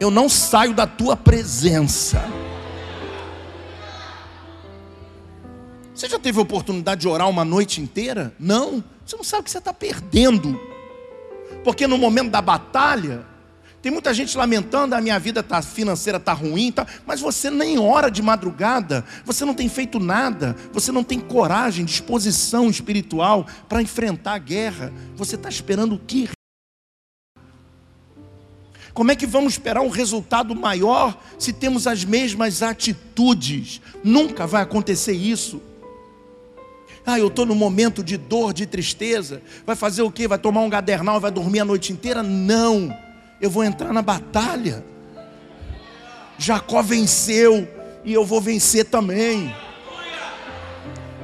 eu 0.00 0.10
não 0.10 0.28
saio 0.28 0.74
da 0.74 0.88
tua 0.88 1.16
presença. 1.16 2.20
Você 5.94 6.08
já 6.08 6.18
teve 6.18 6.40
oportunidade 6.40 7.02
de 7.02 7.08
orar 7.08 7.28
uma 7.28 7.44
noite 7.44 7.80
inteira? 7.80 8.34
Não. 8.40 8.82
Você 9.08 9.16
não 9.16 9.24
sabe 9.24 9.40
o 9.40 9.44
que 9.44 9.50
você 9.50 9.56
está 9.56 9.72
perdendo. 9.72 10.60
Porque 11.64 11.86
no 11.86 11.96
momento 11.96 12.30
da 12.30 12.42
batalha, 12.42 13.24
tem 13.80 13.90
muita 13.90 14.12
gente 14.12 14.36
lamentando, 14.36 14.94
a 14.94 15.00
minha 15.00 15.18
vida 15.18 15.42
tá, 15.42 15.62
financeira 15.62 16.18
está 16.18 16.34
ruim, 16.34 16.70
tá, 16.70 16.86
mas 17.06 17.18
você 17.18 17.48
nem 17.48 17.78
ora 17.78 18.10
de 18.10 18.20
madrugada, 18.20 19.02
você 19.24 19.46
não 19.46 19.54
tem 19.54 19.66
feito 19.66 19.98
nada, 19.98 20.54
você 20.74 20.92
não 20.92 21.02
tem 21.02 21.18
coragem, 21.18 21.86
disposição 21.86 22.68
espiritual 22.68 23.46
para 23.66 23.80
enfrentar 23.80 24.34
a 24.34 24.38
guerra. 24.38 24.92
Você 25.16 25.36
está 25.36 25.48
esperando 25.48 25.94
o 25.94 25.98
que? 25.98 26.28
Como 28.92 29.10
é 29.10 29.16
que 29.16 29.26
vamos 29.26 29.54
esperar 29.54 29.80
um 29.80 29.88
resultado 29.88 30.54
maior 30.54 31.18
se 31.38 31.54
temos 31.54 31.86
as 31.86 32.04
mesmas 32.04 32.62
atitudes? 32.62 33.80
Nunca 34.04 34.46
vai 34.46 34.60
acontecer 34.60 35.14
isso. 35.14 35.62
Ah, 37.10 37.18
eu 37.18 37.28
estou 37.28 37.46
no 37.46 37.54
momento 37.54 38.04
de 38.04 38.18
dor, 38.18 38.52
de 38.52 38.66
tristeza. 38.66 39.40
Vai 39.64 39.74
fazer 39.74 40.02
o 40.02 40.10
quê? 40.10 40.28
Vai 40.28 40.36
tomar 40.36 40.60
um 40.60 40.68
gadernal, 40.68 41.18
vai 41.18 41.30
dormir 41.30 41.60
a 41.60 41.64
noite 41.64 41.90
inteira? 41.90 42.22
Não. 42.22 42.94
Eu 43.40 43.48
vou 43.48 43.64
entrar 43.64 43.94
na 43.94 44.02
batalha. 44.02 44.84
Jacó 46.36 46.82
venceu 46.82 47.66
e 48.04 48.12
eu 48.12 48.26
vou 48.26 48.42
vencer 48.42 48.84
também. 48.84 49.50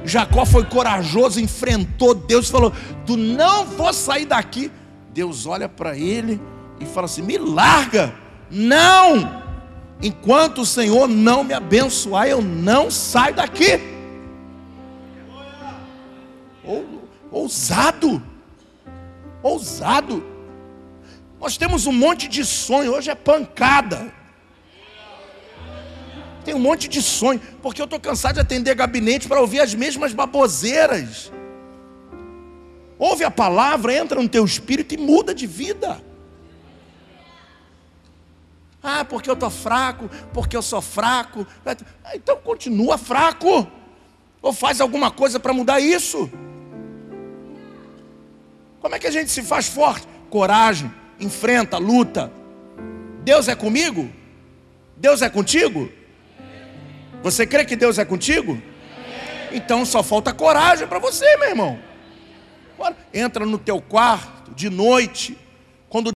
Jacó 0.03 0.43
foi 0.43 0.65
corajoso, 0.65 1.39
enfrentou 1.39 2.15
Deus, 2.15 2.49
falou: 2.49 2.73
Tu 3.05 3.15
não 3.15 3.63
vou 3.63 3.93
sair 3.93 4.25
daqui. 4.25 4.71
Deus 5.13 5.45
olha 5.45 5.69
para 5.69 5.95
ele 5.95 6.41
e 6.79 6.85
fala 6.87 7.05
assim: 7.05 7.21
Me 7.21 7.37
larga, 7.37 8.11
não, 8.49 9.43
enquanto 10.01 10.61
o 10.61 10.65
Senhor 10.65 11.07
não 11.07 11.43
me 11.43 11.53
abençoar, 11.53 12.25
eu 12.25 12.41
não 12.41 12.89
saio 12.89 13.35
daqui 13.35 13.93
ousado. 17.35 18.23
Ousado. 19.43 20.23
Nós 21.39 21.57
temos 21.57 21.85
um 21.85 21.91
monte 21.91 22.27
de 22.27 22.45
sonho, 22.45 22.93
hoje 22.93 23.09
é 23.11 23.15
pancada. 23.15 24.11
Tem 26.45 26.53
um 26.55 26.59
monte 26.59 26.87
de 26.87 27.01
sonho, 27.01 27.41
porque 27.61 27.81
eu 27.81 27.85
estou 27.85 27.99
cansado 27.99 28.35
de 28.35 28.39
atender 28.39 28.73
gabinete 28.73 29.27
para 29.27 29.41
ouvir 29.41 29.59
as 29.59 29.73
mesmas 29.73 30.13
baboseiras. 30.13 31.31
Ouve 32.97 33.25
a 33.25 33.31
palavra, 33.31 33.93
entra 33.93 34.21
no 34.21 34.29
teu 34.29 34.45
espírito 34.45 34.93
e 34.93 34.97
muda 34.97 35.35
de 35.35 35.45
vida. 35.45 36.01
Ah, 38.81 39.03
porque 39.03 39.29
eu 39.29 39.33
estou 39.33 39.49
fraco, 39.49 40.09
porque 40.31 40.55
eu 40.55 40.61
sou 40.61 40.81
fraco. 40.81 41.45
Então 42.13 42.37
continua 42.37 42.97
fraco. 42.97 43.67
Ou 44.41 44.53
faz 44.53 44.79
alguma 44.79 45.11
coisa 45.11 45.39
para 45.39 45.51
mudar 45.51 45.79
isso. 45.79 46.29
Como 48.85 48.93
é 48.93 48.99
que 48.99 49.07
a 49.07 49.11
gente 49.11 49.31
se 49.31 49.41
faz 49.41 49.67
forte? 49.67 50.07
Coragem, 50.29 50.93
enfrenta, 51.19 51.79
luta. 51.79 52.31
Deus 53.23 53.47
é 53.47 53.55
comigo? 53.55 54.11
Deus 54.95 55.23
é 55.23 55.27
contigo? 55.27 55.91
Você 57.23 57.47
crê 57.47 57.65
que 57.65 57.75
Deus 57.75 57.97
é 57.97 58.05
contigo? 58.05 58.61
Então 59.51 59.83
só 59.87 60.03
falta 60.03 60.31
coragem 60.31 60.87
para 60.87 60.99
você, 60.99 61.25
meu 61.37 61.49
irmão. 61.49 61.79
Entra 63.11 63.43
no 63.43 63.57
teu 63.57 63.81
quarto 63.81 64.51
de 64.51 64.69
noite, 64.69 65.35
quando 65.89 66.11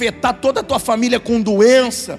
afetar 0.00 0.40
toda 0.40 0.60
a 0.60 0.64
tua 0.64 0.78
família 0.78 1.20
com 1.20 1.38
doença. 1.38 2.18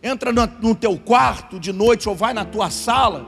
Entra 0.00 0.32
no, 0.32 0.76
teu 0.76 0.96
quarto 0.96 1.58
de 1.58 1.72
noite 1.72 2.08
ou 2.08 2.14
vai 2.14 2.32
na 2.32 2.44
tua 2.44 2.70
sala, 2.70 3.26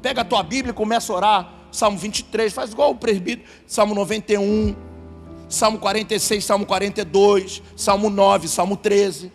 pega 0.00 0.20
a 0.20 0.24
tua 0.24 0.44
Bíblia 0.44 0.70
e 0.70 0.72
começa 0.72 1.12
a 1.12 1.16
orar. 1.16 1.57
Salmo 1.70 1.98
23, 1.98 2.52
faz 2.52 2.72
igual 2.72 2.90
o 2.90 2.94
presbítero, 2.94 3.48
Salmo 3.66 3.94
91, 3.94 4.74
Salmo 5.48 5.78
46, 5.78 6.44
Salmo 6.44 6.66
42, 6.66 7.62
Salmo 7.76 8.10
9, 8.10 8.48
Salmo 8.48 8.76
13. 8.76 9.32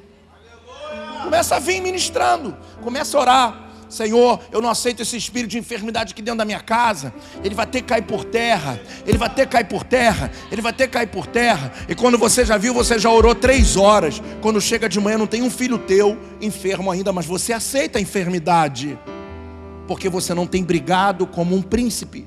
Começa 1.24 1.56
a 1.56 1.60
vir 1.60 1.82
ministrando, 1.82 2.56
começa 2.82 3.17
a 3.17 3.22
orar. 3.22 3.63
Senhor, 3.93 4.39
eu 4.52 4.60
não 4.60 4.69
aceito 4.69 5.04
esse 5.04 5.15
espírito 5.15 5.52
de 5.52 5.60
enfermidade 5.60 6.13
aqui 6.13 6.22
dentro 6.22 6.39
da 6.39 6.46
minha 6.46 6.60
casa. 6.60 7.13
Ele 7.43 7.54
vai 7.54 7.67
ter 7.67 7.82
que 7.82 7.88
cair 7.88 8.02
por 8.02 8.26
terra. 8.26 8.82
Ele 9.06 9.19
vai 9.19 9.30
ter 9.30 9.46
que 9.46 9.52
cair 9.52 9.65
por 9.65 9.84
terra. 9.84 10.32
Ele 10.52 10.63
vai 10.63 10.74
ter 10.74 10.88
que 10.88 10.93
cair 10.93 11.08
por 11.08 11.28
terra. 11.28 11.72
E 11.88 11.93
quando 11.93 12.17
você 12.17 12.43
já 12.43 12.58
viu, 12.58 12.74
você 12.74 12.98
já 12.98 13.12
orou 13.12 13.36
três 13.36 13.78
horas. 13.78 14.19
Quando 14.41 14.60
chega 14.60 14.89
de 14.89 15.00
manhã, 15.00 15.19
não 15.19 15.28
tem 15.28 15.43
um 15.43 15.50
filho 15.50 15.78
teu 15.78 16.17
enfermo 16.41 16.89
ainda, 16.89 17.13
mas 17.13 17.28
você 17.28 17.54
aceita 17.54 18.00
a 18.00 18.02
enfermidade 18.02 18.98
porque 19.93 20.10
você 20.10 20.34
não 20.34 20.47
tem 20.47 20.63
brigado 20.63 21.27
como 21.27 21.56
um 21.56 21.62
príncipe. 21.62 22.25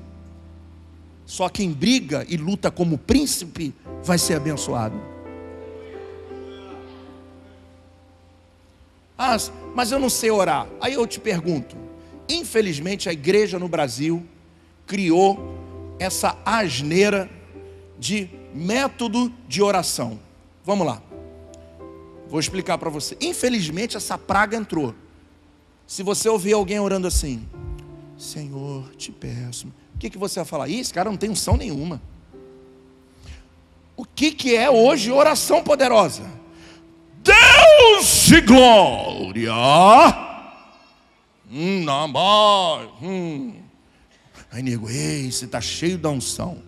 Só 1.25 1.49
quem 1.49 1.69
briga 1.73 2.25
e 2.29 2.37
luta 2.37 2.71
como 2.71 2.97
príncipe 2.97 3.75
vai 4.01 4.17
ser 4.17 4.35
abençoado. 4.35 4.97
Ah, 9.17 9.35
mas 9.75 9.91
eu 9.91 9.99
não 9.99 10.09
sei 10.09 10.31
orar. 10.31 10.65
Aí 10.79 10.93
eu 10.93 11.05
te 11.05 11.19
pergunto: 11.19 11.75
infelizmente 12.29 13.09
a 13.09 13.11
igreja 13.11 13.59
no 13.59 13.67
Brasil 13.67 14.25
criou 14.85 15.37
essa 15.99 16.37
asneira 16.45 17.29
de 17.99 18.29
método 18.55 19.29
de 19.45 19.61
oração. 19.61 20.17
Vamos 20.63 20.87
lá. 20.87 21.01
Vou 22.29 22.39
explicar 22.39 22.77
para 22.77 22.89
você. 22.89 23.17
Infelizmente 23.19 23.97
essa 23.97 24.17
praga 24.17 24.55
entrou. 24.55 24.95
Se 25.87 26.03
você 26.03 26.27
ouvir 26.27 26.51
alguém 26.51 26.81
orando 26.81 27.07
assim, 27.07 27.47
Senhor, 28.17 28.93
te 28.97 29.09
peço, 29.09 29.67
o 29.95 29.97
que, 29.97 30.09
que 30.09 30.17
você 30.17 30.41
vai 30.41 30.45
falar? 30.45 30.67
Ih, 30.67 30.81
esse 30.81 30.93
cara 30.93 31.09
não 31.09 31.17
tem 31.17 31.29
unção 31.29 31.55
nenhuma. 31.55 32.01
O 33.95 34.03
que, 34.03 34.33
que 34.33 34.53
é 34.53 34.69
hoje 34.69 35.09
oração 35.11 35.63
poderosa? 35.63 36.29
Deus 37.23 38.25
de 38.27 38.41
glória. 38.41 39.53
Hum, 41.49 41.83
não, 41.85 42.91
hum. 43.01 43.55
Aí 44.51 44.61
nego, 44.61 44.89
ei, 44.89 45.31
você 45.31 45.45
está 45.45 45.61
cheio 45.61 45.97
da 45.97 46.09
unção. 46.09 46.61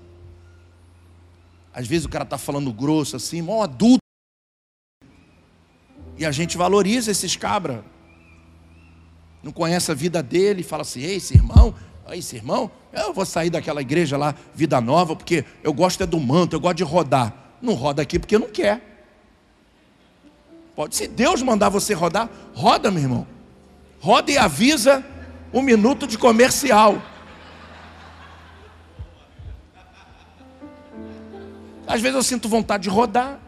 Às 1.73 1.87
vezes 1.87 2.05
o 2.05 2.09
cara 2.09 2.23
está 2.23 2.37
falando 2.37 2.71
grosso 2.71 3.17
assim, 3.17 3.41
mó 3.41 3.63
adulto. 3.63 3.99
E 6.17 6.25
a 6.25 6.31
gente 6.31 6.57
valoriza 6.57 7.11
esses 7.11 7.35
cabras 7.35 7.83
não 9.41 9.51
conhece 9.51 9.91
a 9.91 9.95
vida 9.95 10.21
dele 10.21 10.63
fala 10.63 10.81
assim: 10.81 11.01
Ei, 11.01 11.15
esse 11.15 11.33
irmão, 11.33 11.73
esse 12.11 12.35
irmão, 12.35 12.69
eu 12.91 13.13
vou 13.13 13.25
sair 13.25 13.49
daquela 13.49 13.81
igreja 13.81 14.17
lá, 14.17 14.35
vida 14.53 14.79
nova, 14.81 15.15
porque 15.15 15.45
eu 15.63 15.73
gosto 15.73 16.03
é 16.03 16.05
do 16.05 16.19
manto, 16.19 16.55
eu 16.55 16.59
gosto 16.59 16.77
de 16.77 16.83
rodar. 16.83 17.33
Não 17.61 17.73
roda 17.73 18.01
aqui 18.01 18.19
porque 18.19 18.37
não 18.37 18.49
quer. 18.49 18.81
Pode, 20.75 20.95
se 20.95 21.07
Deus 21.07 21.41
mandar 21.41 21.69
você 21.69 21.93
rodar, 21.93 22.29
roda, 22.53 22.89
meu 22.89 23.03
irmão. 23.03 23.27
Roda 23.99 24.31
e 24.31 24.37
avisa 24.37 25.05
um 25.53 25.61
minuto 25.61 26.07
de 26.07 26.17
comercial. 26.17 27.01
Às 31.85 32.01
vezes 32.01 32.15
eu 32.15 32.23
sinto 32.23 32.47
vontade 32.47 32.83
de 32.83 32.89
rodar. 32.89 33.39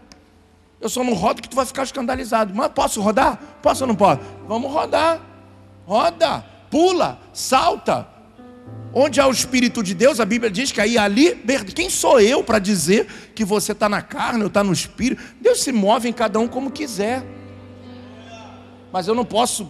Eu 0.79 0.89
só 0.89 1.03
não 1.03 1.13
rodo 1.13 1.41
que 1.41 1.47
tu 1.47 1.55
vai 1.55 1.65
ficar 1.65 1.83
escandalizado. 1.83 2.53
Mas 2.55 2.71
posso 2.71 2.99
rodar? 3.01 3.37
Posso 3.61 3.83
ou 3.83 3.87
não 3.87 3.95
posso? 3.95 4.19
Vamos 4.47 4.71
rodar. 4.71 5.30
Roda, 5.91 6.39
pula, 6.69 7.19
salta. 7.33 8.07
Onde 8.93 9.19
há 9.19 9.27
o 9.27 9.31
Espírito 9.31 9.83
de 9.83 9.93
Deus, 9.93 10.21
a 10.21 10.25
Bíblia 10.25 10.49
diz 10.49 10.71
que 10.71 10.79
aí 10.79 10.97
ali, 10.97 11.35
quem 11.75 11.89
sou 11.89 12.17
eu 12.21 12.41
para 12.41 12.59
dizer 12.59 13.07
que 13.35 13.43
você 13.43 13.73
está 13.73 13.89
na 13.89 14.01
carne 14.01 14.39
ou 14.39 14.47
está 14.47 14.63
no 14.63 14.71
Espírito? 14.71 15.21
Deus 15.41 15.61
se 15.61 15.73
move 15.73 16.07
em 16.07 16.13
cada 16.13 16.39
um 16.39 16.47
como 16.47 16.71
quiser. 16.71 17.25
Mas 18.89 19.09
eu 19.09 19.13
não 19.13 19.25
posso 19.25 19.67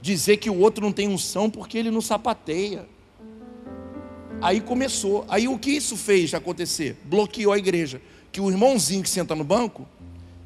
dizer 0.00 0.36
que 0.36 0.48
o 0.48 0.60
outro 0.60 0.84
não 0.84 0.92
tem 0.92 1.08
unção 1.08 1.50
porque 1.50 1.76
ele 1.76 1.90
não 1.90 2.00
sapateia. 2.00 2.86
Aí 4.40 4.60
começou. 4.60 5.24
Aí 5.28 5.48
o 5.48 5.58
que 5.58 5.72
isso 5.72 5.96
fez 5.96 6.34
acontecer? 6.34 6.96
Bloqueou 7.02 7.52
a 7.52 7.58
igreja 7.58 8.00
que 8.30 8.40
o 8.40 8.48
irmãozinho 8.48 9.02
que 9.02 9.10
senta 9.10 9.34
no 9.34 9.42
banco, 9.42 9.88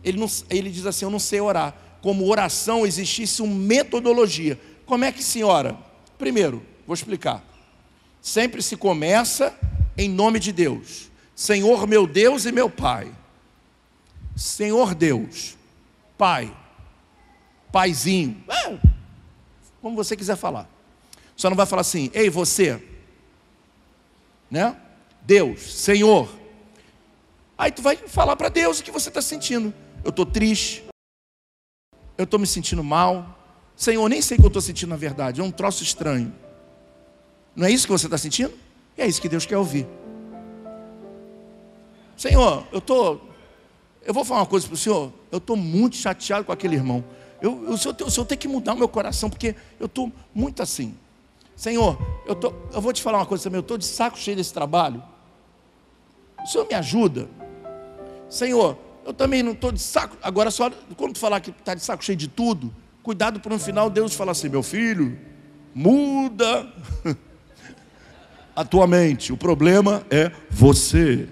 ele, 0.03 0.19
não, 0.19 0.27
ele 0.49 0.71
diz 0.71 0.87
assim: 0.87 1.05
Eu 1.05 1.11
não 1.11 1.19
sei 1.19 1.39
orar. 1.39 1.77
Como 2.01 2.27
oração 2.31 2.87
existisse 2.87 3.43
uma 3.43 3.55
metodologia. 3.55 4.59
Como 4.89 5.05
é 5.05 5.13
que 5.13 5.23
se 5.23 5.45
ora? 5.45 5.79
Primeiro, 6.19 6.67
vou 6.85 6.95
explicar. 6.95 7.45
Sempre 8.21 8.63
se 8.63 8.77
começa 8.77 9.57
em 9.97 10.09
nome 10.09 10.41
de 10.41 10.51
Deus. 10.51 11.09
Senhor 11.37 11.87
meu 11.87 12.07
Deus 12.07 12.45
e 12.45 12.51
meu 12.51 12.69
Pai. 12.69 13.15
Senhor 14.35 14.95
Deus, 14.95 15.57
Pai, 16.17 16.57
Paizinho, 17.73 18.43
como 19.83 19.97
você 19.97 20.17
quiser 20.17 20.37
falar. 20.37 20.69
Só 21.37 21.51
não 21.51 21.57
vai 21.57 21.67
falar 21.67 21.83
assim, 21.83 22.11
ei 22.15 22.31
você, 22.31 22.83
né? 24.49 24.77
Deus, 25.23 25.61
Senhor, 25.61 26.39
Aí 27.59 27.73
tu 27.73 27.83
vai 27.83 27.97
falar 27.97 28.37
para 28.37 28.49
Deus 28.49 28.79
o 28.79 28.85
que 28.85 28.93
você 28.93 29.09
está 29.09 29.21
sentindo. 29.21 29.75
Eu 30.05 30.11
estou 30.11 30.25
triste. 30.25 30.85
Eu 32.17 32.23
estou 32.23 32.39
me 32.39 32.47
sentindo 32.47 32.85
mal. 32.85 33.38
Senhor, 33.79 34.09
nem 34.09 34.21
sei 34.21 34.37
o 34.37 34.41
que 34.41 34.47
eu 34.47 34.49
estou 34.49 34.61
sentindo 34.61 34.89
na 34.89 34.97
verdade. 34.97 35.41
É 35.41 35.45
um 35.45 35.53
troço 35.53 35.85
estranho. 35.85 36.35
Não 37.55 37.65
é 37.65 37.71
isso 37.71 37.87
que 37.87 37.93
você 37.93 38.09
está 38.09 38.19
sentindo? 38.19 38.53
é 38.97 39.07
isso 39.07 39.23
que 39.23 39.29
Deus 39.29 39.47
quer 39.47 39.57
ouvir. 39.57 39.87
Senhor, 42.17 42.67
eu 42.73 42.79
estou. 42.79 43.23
Eu 44.05 44.13
vou 44.13 44.25
falar 44.25 44.41
uma 44.41 44.47
coisa 44.47 44.67
para 44.67 44.75
o 44.75 44.77
Senhor. 44.77 45.13
Eu 45.31 45.39
estou 45.39 45.55
muito 45.55 45.95
chateado 45.95 46.45
com 46.45 46.51
aquele 46.51 46.75
irmão. 46.75 47.05
Eu, 47.41 47.67
eu, 47.67 47.71
o, 47.75 47.79
senhor, 47.79 47.97
o 48.05 48.11
Senhor 48.11 48.27
tem 48.27 48.37
que 48.37 48.49
mudar 48.49 48.75
o 48.75 48.77
meu 48.77 48.89
coração, 48.89 49.31
porque 49.31 49.55
eu 49.79 49.87
estou 49.87 50.11
muito 50.35 50.61
assim. 50.61 50.93
Senhor, 51.55 51.97
eu, 52.27 52.35
tô, 52.35 52.53
eu 52.73 52.81
vou 52.81 52.93
te 52.93 53.01
falar 53.01 53.19
uma 53.19 53.27
coisa 53.27 53.45
também. 53.45 53.59
Eu 53.59 53.63
estou 53.63 53.79
de 53.79 53.85
saco 53.85 54.19
cheio 54.19 54.37
desse 54.37 54.53
trabalho. 54.53 55.01
O 56.43 56.49
Senhor 56.49 56.67
me 56.67 56.75
ajuda. 56.75 57.29
Senhor, 58.29 58.77
eu 59.07 59.15
também 59.15 59.41
não 59.41 59.53
estou 59.53 59.71
de 59.71 59.81
saco. 59.81 60.17
Agora, 60.21 60.51
só 60.51 60.69
quando 60.97 61.13
tu 61.13 61.21
falar 61.21 61.39
que 61.39 61.51
está 61.51 61.77
de 61.77 61.85
saco 61.85 62.05
cheio 62.05 62.19
de 62.19 62.27
tudo, 62.27 62.75
cuidado 63.09 63.41
para 63.41 63.55
no 63.55 63.59
final 63.59 63.89
Deus 63.89 64.13
falar 64.13 64.33
assim: 64.33 64.51
meu 64.51 64.63
filho, 64.63 65.19
muda 65.75 66.71
a 68.55 68.63
tua 68.67 68.87
mente. 68.87 69.33
O 69.33 69.37
problema 69.37 70.05
é 70.11 70.31
você. 70.51 71.27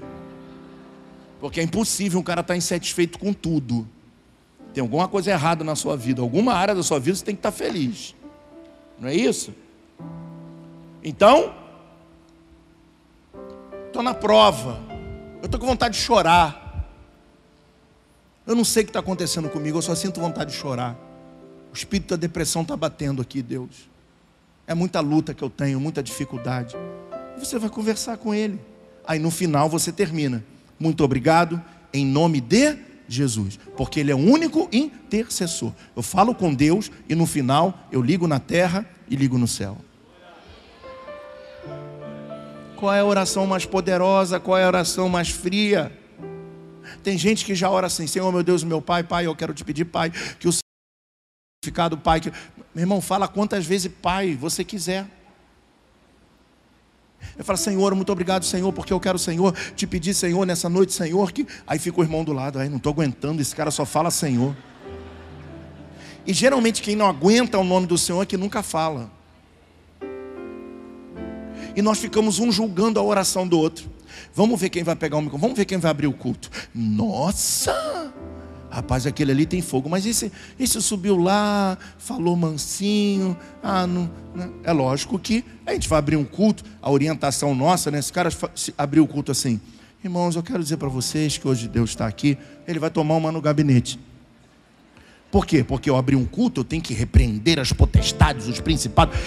Porque 1.38 1.60
é 1.60 1.62
impossível 1.62 2.18
um 2.18 2.22
cara 2.22 2.40
estar 2.40 2.54
tá 2.54 2.56
insatisfeito 2.56 3.18
com 3.18 3.30
tudo. 3.30 3.86
Tem 4.72 4.80
alguma 4.80 5.06
coisa 5.06 5.30
errada 5.30 5.62
na 5.62 5.76
sua 5.76 5.98
vida, 5.98 6.22
alguma 6.22 6.54
área 6.54 6.74
da 6.74 6.82
sua 6.82 6.98
vida 6.98 7.18
você 7.18 7.24
tem 7.26 7.34
que 7.34 7.40
estar 7.40 7.52
tá 7.52 7.56
feliz. 7.56 8.14
Não 8.98 9.10
é 9.10 9.14
isso? 9.14 9.52
Então, 11.04 11.54
estou 13.86 14.02
na 14.02 14.14
prova. 14.14 14.80
Eu 15.42 15.44
estou 15.44 15.60
com 15.60 15.66
vontade 15.66 15.94
de 15.94 16.00
chorar. 16.00 16.88
Eu 18.46 18.54
não 18.54 18.64
sei 18.64 18.82
o 18.82 18.86
que 18.86 18.90
está 18.90 19.00
acontecendo 19.00 19.50
comigo, 19.50 19.76
eu 19.76 19.82
só 19.82 19.94
sinto 19.94 20.22
vontade 20.22 20.52
de 20.52 20.56
chorar. 20.56 21.05
O 21.76 21.78
espírito 21.78 22.08
da 22.08 22.16
depressão 22.16 22.62
está 22.62 22.74
batendo 22.74 23.20
aqui, 23.20 23.42
Deus. 23.42 23.86
É 24.66 24.74
muita 24.74 24.98
luta 25.00 25.34
que 25.34 25.44
eu 25.44 25.50
tenho, 25.50 25.78
muita 25.78 26.02
dificuldade. 26.02 26.74
Você 27.38 27.58
vai 27.58 27.68
conversar 27.68 28.16
com 28.16 28.34
Ele. 28.34 28.58
Aí 29.06 29.18
no 29.18 29.30
final 29.30 29.68
você 29.68 29.92
termina. 29.92 30.42
Muito 30.80 31.04
obrigado, 31.04 31.62
em 31.92 32.06
nome 32.06 32.40
de 32.40 32.78
Jesus, 33.06 33.58
porque 33.76 34.00
Ele 34.00 34.10
é 34.10 34.14
o 34.14 34.18
único 34.18 34.70
intercessor. 34.72 35.70
Eu 35.94 36.02
falo 36.02 36.34
com 36.34 36.54
Deus 36.54 36.90
e 37.10 37.14
no 37.14 37.26
final 37.26 37.78
eu 37.92 38.00
ligo 38.00 38.26
na 38.26 38.40
terra 38.40 38.88
e 39.06 39.14
ligo 39.14 39.36
no 39.36 39.46
céu. 39.46 39.76
Qual 42.74 42.90
é 42.90 43.00
a 43.00 43.04
oração 43.04 43.46
mais 43.46 43.66
poderosa? 43.66 44.40
Qual 44.40 44.56
é 44.56 44.64
a 44.64 44.68
oração 44.68 45.10
mais 45.10 45.28
fria? 45.28 45.92
Tem 47.02 47.18
gente 47.18 47.44
que 47.44 47.54
já 47.54 47.68
ora 47.68 47.86
assim: 47.86 48.06
Senhor, 48.06 48.32
meu 48.32 48.42
Deus, 48.42 48.64
meu 48.64 48.80
Pai, 48.80 49.02
Pai, 49.02 49.26
eu 49.26 49.36
quero 49.36 49.52
te 49.52 49.62
pedir, 49.62 49.84
Pai, 49.84 50.10
que 50.40 50.48
o 50.48 50.65
significado, 51.66 51.98
Pai. 51.98 52.20
Que... 52.20 52.30
Meu 52.74 52.82
irmão, 52.82 53.00
fala 53.00 53.26
quantas 53.26 53.66
vezes 53.66 53.90
Pai 54.00 54.34
você 54.34 54.64
quiser. 54.64 55.06
Eu 57.36 57.44
falo, 57.44 57.58
Senhor, 57.58 57.94
muito 57.94 58.12
obrigado, 58.12 58.44
Senhor, 58.44 58.72
porque 58.72 58.92
eu 58.92 59.00
quero, 59.00 59.18
Senhor, 59.18 59.54
te 59.74 59.86
pedir, 59.86 60.14
Senhor, 60.14 60.46
nessa 60.46 60.68
noite, 60.68 60.92
Senhor, 60.92 61.32
que. 61.32 61.46
Aí 61.66 61.78
fica 61.78 62.00
o 62.00 62.04
irmão 62.04 62.24
do 62.24 62.32
lado, 62.32 62.58
aí 62.58 62.68
não 62.68 62.76
estou 62.76 62.92
aguentando, 62.92 63.42
esse 63.42 63.54
cara 63.54 63.70
só 63.70 63.84
fala 63.84 64.10
Senhor. 64.10 64.56
E 66.26 66.32
geralmente 66.32 66.82
quem 66.82 66.96
não 66.96 67.06
aguenta 67.06 67.58
o 67.58 67.64
nome 67.64 67.86
do 67.86 67.96
Senhor 67.96 68.22
é 68.22 68.26
que 68.26 68.36
nunca 68.36 68.62
fala. 68.62 69.10
E 71.74 71.82
nós 71.82 71.98
ficamos 71.98 72.38
um 72.38 72.50
julgando 72.50 72.98
a 72.98 73.02
oração 73.02 73.46
do 73.46 73.58
outro. 73.58 73.88
Vamos 74.34 74.58
ver 74.58 74.70
quem 74.70 74.82
vai 74.82 74.96
pegar 74.96 75.16
o 75.16 75.20
microfone, 75.20 75.42
vamos 75.42 75.58
ver 75.58 75.64
quem 75.66 75.78
vai 75.78 75.90
abrir 75.90 76.06
o 76.06 76.12
culto. 76.12 76.50
Nossa! 76.74 78.12
Rapaz, 78.76 79.06
aquele 79.06 79.32
ali 79.32 79.46
tem 79.46 79.62
fogo, 79.62 79.88
mas 79.88 80.04
esse, 80.04 80.30
esse 80.60 80.82
subiu 80.82 81.16
lá, 81.16 81.78
falou 81.96 82.36
mansinho. 82.36 83.34
Ah, 83.62 83.86
não, 83.86 84.10
não, 84.34 84.52
É 84.62 84.70
lógico 84.70 85.18
que 85.18 85.42
a 85.64 85.72
gente 85.72 85.88
vai 85.88 85.98
abrir 85.98 86.16
um 86.16 86.24
culto, 86.26 86.62
a 86.82 86.90
orientação 86.90 87.54
nossa, 87.54 87.90
né? 87.90 87.98
Esse 87.98 88.12
cara 88.12 88.28
abriu 88.76 89.04
o 89.04 89.08
culto 89.08 89.32
assim, 89.32 89.58
irmãos, 90.04 90.36
eu 90.36 90.42
quero 90.42 90.62
dizer 90.62 90.76
para 90.76 90.90
vocês 90.90 91.38
que 91.38 91.48
hoje 91.48 91.68
Deus 91.68 91.88
está 91.88 92.06
aqui, 92.06 92.36
ele 92.68 92.78
vai 92.78 92.90
tomar 92.90 93.14
uma 93.14 93.32
no 93.32 93.40
gabinete. 93.40 93.98
Por 95.30 95.46
quê? 95.46 95.64
Porque 95.64 95.88
eu 95.88 95.96
abri 95.96 96.14
um 96.14 96.26
culto, 96.26 96.60
eu 96.60 96.64
tenho 96.64 96.82
que 96.82 96.92
repreender 96.92 97.58
as 97.58 97.72
potestades, 97.72 98.46
os 98.46 98.60
principados. 98.60 99.18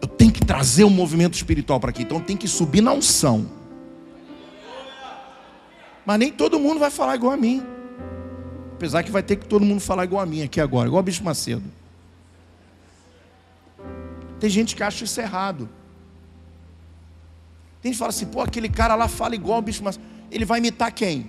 Eu 0.00 0.06
tenho 0.06 0.30
que 0.30 0.44
trazer 0.44 0.84
o 0.84 0.86
um 0.86 0.90
movimento 0.90 1.34
espiritual 1.34 1.80
para 1.80 1.90
aqui. 1.90 2.02
Então 2.02 2.20
tem 2.20 2.36
que 2.36 2.46
subir 2.46 2.80
na 2.80 2.92
unção. 2.92 3.50
Mas 6.06 6.18
nem 6.20 6.30
todo 6.30 6.60
mundo 6.60 6.78
vai 6.78 6.92
falar 6.92 7.16
igual 7.16 7.32
a 7.32 7.36
mim. 7.36 7.60
Apesar 8.78 9.02
que 9.02 9.10
vai 9.10 9.24
ter 9.24 9.34
que 9.34 9.44
todo 9.44 9.64
mundo 9.64 9.80
falar 9.80 10.04
igual 10.04 10.22
a 10.22 10.26
mim 10.26 10.40
aqui 10.40 10.60
agora, 10.60 10.86
igual 10.86 11.00
o 11.00 11.02
bicho 11.02 11.24
Macedo. 11.24 11.64
Tem 14.38 14.48
gente 14.48 14.76
que 14.76 14.84
acha 14.84 15.02
isso 15.02 15.20
errado. 15.20 15.68
Tem 17.82 17.90
gente 17.90 17.94
que 17.94 17.98
fala 17.98 18.10
assim, 18.10 18.26
pô, 18.26 18.40
aquele 18.40 18.68
cara 18.68 18.94
lá 18.94 19.08
fala 19.08 19.34
igual 19.34 19.58
o 19.58 19.62
bicho 19.62 19.82
Macedo. 19.82 20.04
Ele 20.30 20.44
vai 20.44 20.60
imitar 20.60 20.92
quem? 20.92 21.28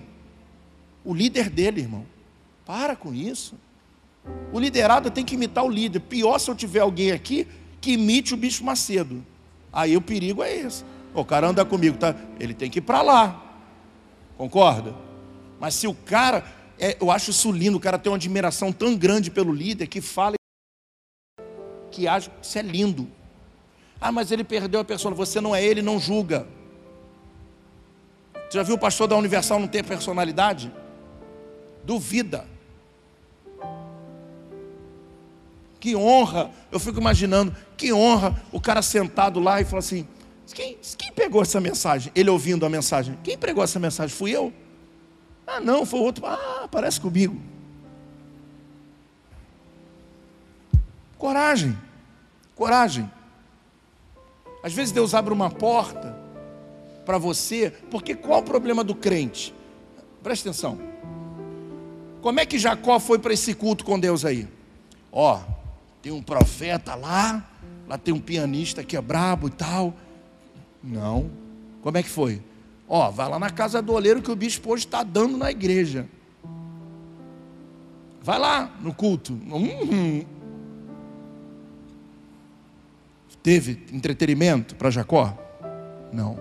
O 1.04 1.12
líder 1.12 1.50
dele, 1.50 1.82
irmão. 1.82 2.06
Para 2.68 2.96
com 2.96 3.16
isso. 3.16 3.56
O 4.54 4.60
liderado 4.60 5.10
tem 5.10 5.26
que 5.26 5.34
imitar 5.34 5.66
o 5.66 5.70
líder. 5.70 6.02
Pior 6.02 6.38
se 6.38 6.52
eu 6.52 6.56
tiver 6.56 6.82
alguém 6.82 7.12
aqui 7.12 7.48
que 7.82 7.94
imite 7.94 8.36
o 8.36 8.38
bicho 8.38 8.64
Macedo. 8.64 9.26
Aí 9.74 9.98
o 9.98 10.02
perigo 10.02 10.44
é 10.44 10.56
esse. 10.56 10.86
O 11.16 11.26
cara 11.26 11.48
anda 11.48 11.66
comigo, 11.66 11.98
tá? 11.98 12.16
Ele 12.40 12.54
tem 12.54 12.70
que 12.70 12.78
ir 12.78 12.84
para 12.84 13.02
lá. 13.02 13.44
Concorda? 14.38 14.94
Mas 15.60 15.74
se 15.74 15.88
o 15.88 15.96
cara, 15.96 16.46
é, 16.80 16.98
eu 17.00 17.12
acho 17.12 17.32
isso 17.32 17.52
lindo, 17.52 17.78
o 17.78 17.80
cara 17.80 18.00
tem 18.00 18.10
uma 18.10 18.16
admiração 18.16 18.72
tão 18.72 18.96
grande 18.96 19.30
pelo 19.30 19.54
líder 19.54 19.88
que 19.88 20.00
fala 20.00 20.36
que 21.92 22.08
acha 22.08 22.30
que 22.30 22.46
isso 22.46 22.58
é 22.58 22.62
lindo. 22.62 23.10
Ah, 24.00 24.12
mas 24.12 24.32
ele 24.32 24.44
perdeu 24.44 24.80
a 24.80 24.86
pessoa. 24.86 25.14
Você 25.14 25.42
não 25.42 25.54
é 25.54 25.64
ele, 25.64 25.82
não 25.82 26.00
julga. 26.00 26.48
Você 28.34 28.58
já 28.58 28.64
viu 28.64 28.76
o 28.76 28.80
pastor 28.80 29.08
da 29.08 29.18
Universal 29.18 29.60
não 29.60 29.68
ter 29.68 29.84
personalidade? 29.84 30.72
Duvida. 31.84 32.48
Que 35.80 35.96
honra, 35.96 36.52
eu 36.72 36.80
fico 36.80 37.00
imaginando, 37.00 37.56
que 37.78 37.92
honra 37.94 38.42
o 38.52 38.60
cara 38.60 38.82
sentado 38.82 39.40
lá 39.40 39.60
e 39.60 39.66
fala 39.66 39.80
assim: 39.80 40.08
quem, 40.54 40.78
quem 40.98 41.12
pegou 41.12 41.42
essa 41.42 41.60
mensagem? 41.60 42.12
Ele 42.16 42.30
ouvindo 42.30 42.66
a 42.66 42.70
mensagem. 42.70 43.18
Quem 43.24 43.38
pregou 43.38 43.64
essa 43.64 43.80
mensagem? 43.80 44.16
Fui 44.16 44.32
eu? 44.32 44.54
Ah, 45.52 45.60
não, 45.60 45.84
foi 45.84 46.00
outro. 46.00 46.26
Ah, 46.28 46.68
parece 46.72 47.02
comigo. 47.02 47.36
Coragem. 51.18 51.76
Coragem. 52.56 53.12
Às 54.62 54.74
vezes 54.74 54.92
Deus 54.92 55.16
abre 55.16 55.34
uma 55.34 55.50
porta 55.50 56.16
para 57.04 57.18
você, 57.18 57.72
porque 57.90 58.14
qual 58.14 58.42
o 58.42 58.44
problema 58.44 58.84
do 58.84 58.94
crente? 58.94 59.54
Presta 60.22 60.50
atenção. 60.50 60.78
Como 62.22 62.40
é 62.40 62.46
que 62.46 62.60
Jacó 62.60 63.00
foi 63.00 63.18
para 63.18 63.34
esse 63.34 63.56
culto 63.56 63.84
com 63.84 64.00
Deus 64.00 64.24
aí? 64.26 64.48
Ó, 65.12 65.40
tem 66.02 66.12
um 66.12 66.22
profeta 66.22 66.94
lá, 66.94 67.44
lá 67.88 67.98
tem 67.98 68.14
um 68.14 68.20
pianista 68.20 68.84
que 68.84 68.96
é 68.96 69.02
brabo 69.02 69.48
e 69.48 69.52
tal. 69.52 69.96
Não. 70.84 71.32
Como 71.82 71.98
é 71.98 72.04
que 72.04 72.10
foi? 72.10 72.42
Ó, 72.90 73.12
vai 73.12 73.30
lá 73.30 73.38
na 73.38 73.52
casa 73.52 73.82
do 73.82 73.94
oleiro 73.94 74.22
que 74.22 74.32
o 74.32 74.36
bispo 74.36 74.74
hoje 74.74 74.86
está 74.86 75.04
dando 75.04 75.38
na 75.38 75.52
igreja. 75.52 76.08
Vai 78.22 78.40
lá 78.40 78.76
no 78.82 78.94
culto. 78.94 79.34
Hum. 79.34 80.26
Teve 83.44 83.86
entretenimento 83.94 84.76
para 84.76 84.90
Jacó? 84.90 85.38
Não. 86.12 86.40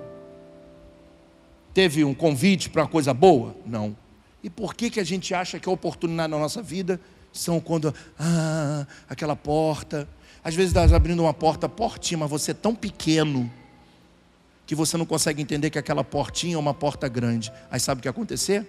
Teve 1.75 2.03
um 2.03 2.15
convite 2.15 2.71
para 2.71 2.83
uma 2.83 2.89
coisa 2.89 3.13
boa? 3.13 3.55
Não. 3.67 3.95
E 4.43 4.49
por 4.49 4.75
que, 4.75 4.91
que 4.91 4.99
a 4.99 5.05
gente 5.05 5.35
acha 5.35 5.61
que 5.61 5.69
a 5.69 5.73
oportunidade 5.73 6.31
na 6.31 6.39
nossa 6.39 6.63
vida 6.63 6.99
são 7.33 7.61
quando, 7.61 7.95
ah, 8.19 8.87
aquela 9.09 9.37
porta. 9.37 10.09
Às 10.43 10.55
vezes 10.55 10.73
nós 10.73 10.93
abrindo 10.93 11.21
uma 11.21 11.35
porta, 11.35 11.69
portinha, 11.69 12.19
mas 12.19 12.31
você 12.31 12.53
é 12.53 12.55
tão 12.55 12.75
pequeno 12.75 13.51
que 14.69 14.75
você 14.75 14.99
não 14.99 15.07
consegue 15.07 15.41
entender 15.41 15.71
que 15.71 15.79
aquela 15.79 16.05
portinha 16.05 16.57
é 16.57 16.59
uma 16.59 16.75
porta 16.75 17.09
grande. 17.09 17.51
Aí 17.71 17.81
sabe 17.81 18.01
o 18.01 18.03
que 18.03 18.09
acontecer? 18.09 18.67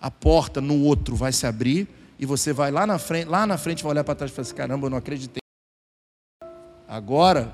A 0.00 0.08
porta 0.08 0.60
no 0.60 0.84
outro 0.84 1.16
vai 1.16 1.32
se 1.32 1.44
abrir 1.48 1.88
e 2.16 2.24
você 2.24 2.52
vai 2.52 2.70
lá 2.70 2.86
na 2.86 2.96
frente, 2.96 3.26
lá 3.26 3.44
na 3.44 3.58
frente 3.58 3.82
vai 3.82 3.90
olhar 3.90 4.04
para 4.04 4.14
trás 4.14 4.30
e 4.30 4.34
falar 4.34 4.46
assim, 4.46 4.54
caramba, 4.54 4.86
eu 4.86 4.90
não 4.90 4.98
acreditei. 4.98 5.42
Agora, 6.86 7.52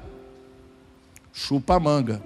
chupa 1.33 1.77
a 1.77 1.81
manga. 1.81 2.23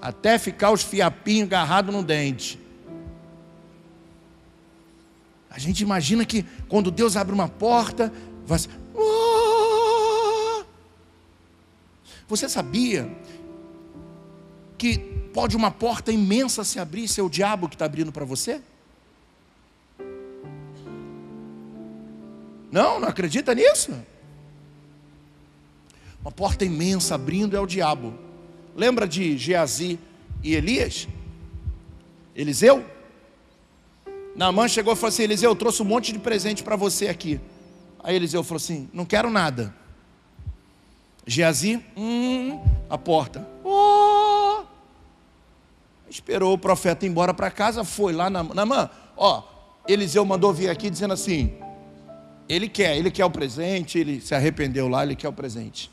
Até 0.00 0.38
ficar 0.38 0.70
os 0.70 0.82
fiapinhos 0.82 1.48
agarrados 1.48 1.94
no 1.94 2.02
dente. 2.02 2.58
A 5.50 5.58
gente 5.58 5.82
imagina 5.82 6.24
que 6.24 6.42
quando 6.70 6.90
Deus 6.90 7.18
abre 7.18 7.34
uma 7.34 7.48
porta, 7.48 8.10
Você 12.32 12.48
sabia 12.48 13.14
que 14.78 14.96
pode 15.34 15.54
uma 15.54 15.70
porta 15.70 16.10
imensa 16.10 16.64
se 16.64 16.78
abrir 16.78 17.04
e 17.04 17.08
ser 17.08 17.20
o 17.20 17.28
diabo 17.28 17.68
que 17.68 17.74
está 17.74 17.84
abrindo 17.84 18.10
para 18.10 18.24
você? 18.24 18.62
Não, 22.70 22.98
não 22.98 23.06
acredita 23.06 23.54
nisso? 23.54 23.92
Uma 26.22 26.32
porta 26.32 26.64
imensa 26.64 27.16
abrindo 27.16 27.54
é 27.54 27.60
o 27.60 27.66
diabo. 27.66 28.14
Lembra 28.74 29.06
de 29.06 29.36
Geazi 29.36 29.98
e 30.42 30.54
Elias? 30.54 31.06
Eliseu? 32.34 32.82
Naamã 34.34 34.68
chegou 34.68 34.94
e 34.94 34.96
falou 34.96 35.10
assim: 35.10 35.24
Eliseu, 35.24 35.50
eu 35.50 35.56
trouxe 35.56 35.82
um 35.82 35.84
monte 35.84 36.14
de 36.14 36.18
presente 36.18 36.62
para 36.62 36.76
você 36.76 37.08
aqui. 37.08 37.38
Aí 38.02 38.16
Eliseu 38.16 38.42
falou 38.42 38.56
assim: 38.56 38.88
Não 38.90 39.04
quero 39.04 39.28
nada. 39.28 39.81
Geazi, 41.26 41.82
hum, 41.96 42.60
a 42.90 42.98
porta. 42.98 43.46
Oh! 43.64 44.64
Esperou 46.08 46.52
o 46.52 46.58
profeta 46.58 47.06
ir 47.06 47.08
embora 47.08 47.32
para 47.32 47.50
casa, 47.50 47.84
foi 47.84 48.12
lá 48.12 48.28
na 48.28 48.42
Naamã. 48.42 48.90
Ó, 49.16 49.42
Eliseu 49.88 50.24
mandou 50.24 50.52
vir 50.52 50.68
aqui 50.68 50.90
dizendo 50.90 51.14
assim: 51.14 51.54
Ele 52.48 52.68
quer, 52.68 52.96
ele 52.96 53.10
quer 53.10 53.24
o 53.24 53.30
presente, 53.30 53.98
ele 53.98 54.20
se 54.20 54.34
arrependeu 54.34 54.88
lá, 54.88 55.04
ele 55.04 55.16
quer 55.16 55.28
o 55.28 55.32
presente. 55.32 55.90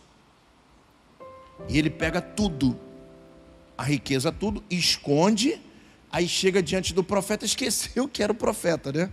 E 1.68 1.78
ele 1.78 1.90
pega 1.90 2.22
tudo, 2.22 2.80
a 3.78 3.84
riqueza, 3.84 4.32
tudo, 4.32 4.64
esconde, 4.70 5.62
aí 6.12 6.28
chega 6.28 6.62
diante 6.62 6.94
do 6.94 7.04
profeta, 7.04 7.46
esqueceu 7.46 8.08
que 8.08 8.24
era 8.24 8.32
o 8.32 8.36
profeta, 8.36 8.92
né? 8.92 9.12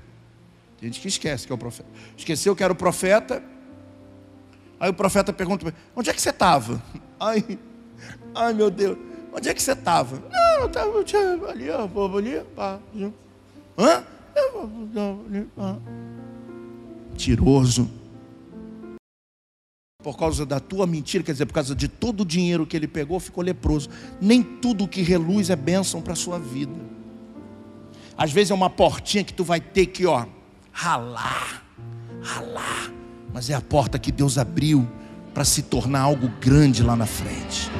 Tem 0.78 0.90
gente 0.92 1.00
que 1.00 1.08
esquece 1.08 1.46
que 1.46 1.52
é 1.52 1.54
o 1.54 1.58
profeta. 1.58 1.88
Esqueceu 2.16 2.54
que 2.54 2.62
era 2.62 2.72
o 2.72 2.76
profeta. 2.76 3.42
Aí 4.78 4.90
o 4.90 4.94
profeta 4.94 5.32
pergunta: 5.32 5.72
Onde 5.94 6.10
é 6.10 6.12
que 6.12 6.20
você 6.20 6.30
estava? 6.30 6.82
Ai, 7.18 7.58
ai 8.34 8.52
meu 8.52 8.70
Deus, 8.70 8.98
onde 9.32 9.48
é 9.48 9.54
que 9.54 9.62
você 9.62 9.72
estava? 9.72 10.22
Não, 10.30 10.60
eu 10.60 10.66
estava 10.66 11.50
ali, 11.50 11.70
ó, 11.70 12.16
ali, 12.18 12.40
pá. 12.54 12.78
Hã? 13.78 14.04
Tiroso 17.16 17.90
por 20.06 20.16
causa 20.16 20.46
da 20.46 20.60
tua 20.60 20.86
mentira, 20.86 21.24
quer 21.24 21.32
dizer, 21.32 21.46
por 21.46 21.54
causa 21.54 21.74
de 21.74 21.88
todo 21.88 22.20
o 22.20 22.24
dinheiro 22.24 22.64
que 22.64 22.76
ele 22.76 22.86
pegou, 22.86 23.18
ficou 23.18 23.42
leproso. 23.42 23.90
Nem 24.20 24.40
tudo 24.40 24.86
que 24.86 25.02
reluz 25.02 25.50
é 25.50 25.56
bênção 25.56 26.00
para 26.00 26.12
a 26.12 26.16
sua 26.16 26.38
vida. 26.38 26.80
Às 28.16 28.30
vezes 28.30 28.52
é 28.52 28.54
uma 28.54 28.70
portinha 28.70 29.24
que 29.24 29.34
tu 29.34 29.42
vai 29.42 29.60
ter 29.60 29.86
que, 29.86 30.06
ó, 30.06 30.24
ralar, 30.70 31.64
ralar. 32.22 32.95
Mas 33.36 33.50
é 33.50 33.54
a 33.54 33.60
porta 33.60 33.98
que 33.98 34.10
Deus 34.10 34.38
abriu 34.38 34.88
para 35.34 35.44
se 35.44 35.60
tornar 35.60 36.00
algo 36.00 36.26
grande 36.40 36.82
lá 36.82 36.96
na 36.96 37.04
frente. 37.04 37.70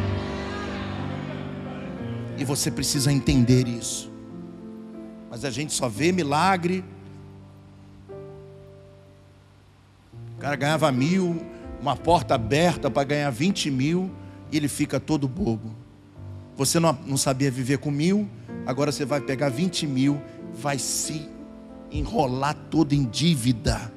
E 2.37 2.45
você 2.45 2.71
precisa 2.71 3.11
entender 3.11 3.67
isso. 3.67 4.13
Mas 5.31 5.47
a 5.47 5.51
gente 5.51 5.73
só 5.73 5.89
vê 5.89 6.13
milagre. 6.13 6.85
O 10.37 10.41
cara 10.41 10.57
ganhava 10.57 10.93
mil, 10.93 11.43
uma 11.81 11.97
porta 11.97 12.35
aberta 12.35 12.91
para 12.91 13.05
ganhar 13.05 13.31
20 13.31 13.71
mil 13.71 14.11
e 14.53 14.59
ele 14.59 14.69
fica 14.69 15.01
todo 15.01 15.27
bobo. 15.27 15.75
Você 16.55 16.79
não, 16.79 16.93
não 17.07 17.17
sabia 17.17 17.51
viver 17.51 17.79
com 17.79 17.91
mil, 17.91 18.29
agora 18.67 18.93
você 18.93 19.07
vai 19.07 19.23
pegar 19.23 19.49
20 19.49 19.87
mil, 19.87 20.21
vai 20.53 20.79
se 20.79 21.27
enrolar 21.91 22.55
todo 22.69 22.93
em 22.93 23.07
dívida. 23.07 23.96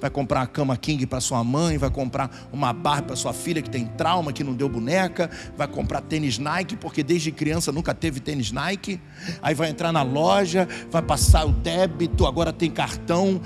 Vai 0.00 0.08
comprar 0.08 0.40
uma 0.40 0.46
cama 0.46 0.76
king 0.76 1.06
para 1.06 1.20
sua 1.20 1.44
mãe, 1.44 1.76
vai 1.76 1.90
comprar 1.90 2.48
uma 2.52 2.72
barra 2.72 3.02
para 3.02 3.16
sua 3.16 3.32
filha 3.32 3.60
que 3.60 3.68
tem 3.68 3.84
trauma, 3.84 4.32
que 4.32 4.42
não 4.42 4.54
deu 4.54 4.68
boneca, 4.68 5.30
vai 5.56 5.68
comprar 5.68 6.00
tênis 6.00 6.38
Nike, 6.38 6.76
porque 6.76 7.02
desde 7.02 7.30
criança 7.30 7.70
nunca 7.70 7.94
teve 7.94 8.18
tênis 8.18 8.50
Nike. 8.50 9.00
Aí 9.42 9.54
vai 9.54 9.68
entrar 9.68 9.92
na 9.92 10.02
loja, 10.02 10.66
vai 10.90 11.02
passar 11.02 11.44
o 11.44 11.52
débito, 11.52 12.26
agora 12.26 12.52
tem 12.52 12.70
cartão. 12.70 13.40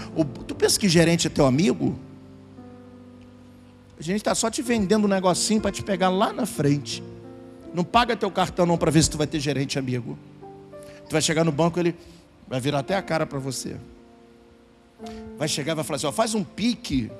Tu 0.47 0.55
pensa 0.55 0.79
que 0.79 0.89
gerente 0.89 1.27
é 1.27 1.31
teu 1.31 1.47
amigo? 1.47 1.99
A 3.99 4.03
gente 4.03 4.17
está 4.17 4.35
só 4.35 4.51
te 4.51 4.63
vendendo 4.63 5.05
um 5.05 5.09
negocinho 5.09 5.61
para 5.61 5.71
te 5.71 5.83
pegar 5.83 6.09
lá 6.09 6.33
na 6.33 6.47
frente. 6.47 7.03
Não 7.73 7.83
paga 7.83 8.17
teu 8.17 8.31
cartão 8.31 8.65
não 8.65 8.77
para 8.77 8.91
ver 8.91 9.03
se 9.03 9.11
tu 9.11 9.19
vai 9.19 9.27
ter 9.27 9.41
gerente 9.41 9.79
amigo. 9.79 10.17
Tu 11.09 11.13
vai 11.13 11.21
chegar 11.21 11.43
no 11.43 11.51
banco, 11.51 11.81
ele 11.81 11.97
vai 12.47 12.61
virar 12.61 12.81
até 12.81 12.97
a 12.97 13.03
cara 13.03 13.27
para 13.27 13.39
você. 13.39 13.77
Vai 15.37 15.49
chegar 15.49 15.73
e 15.73 15.75
vai 15.77 15.85
falar 15.85 15.97
assim, 15.97 16.07
ó, 16.07 16.13
faz 16.13 16.35
um 16.35 16.45
pique. 16.45 17.11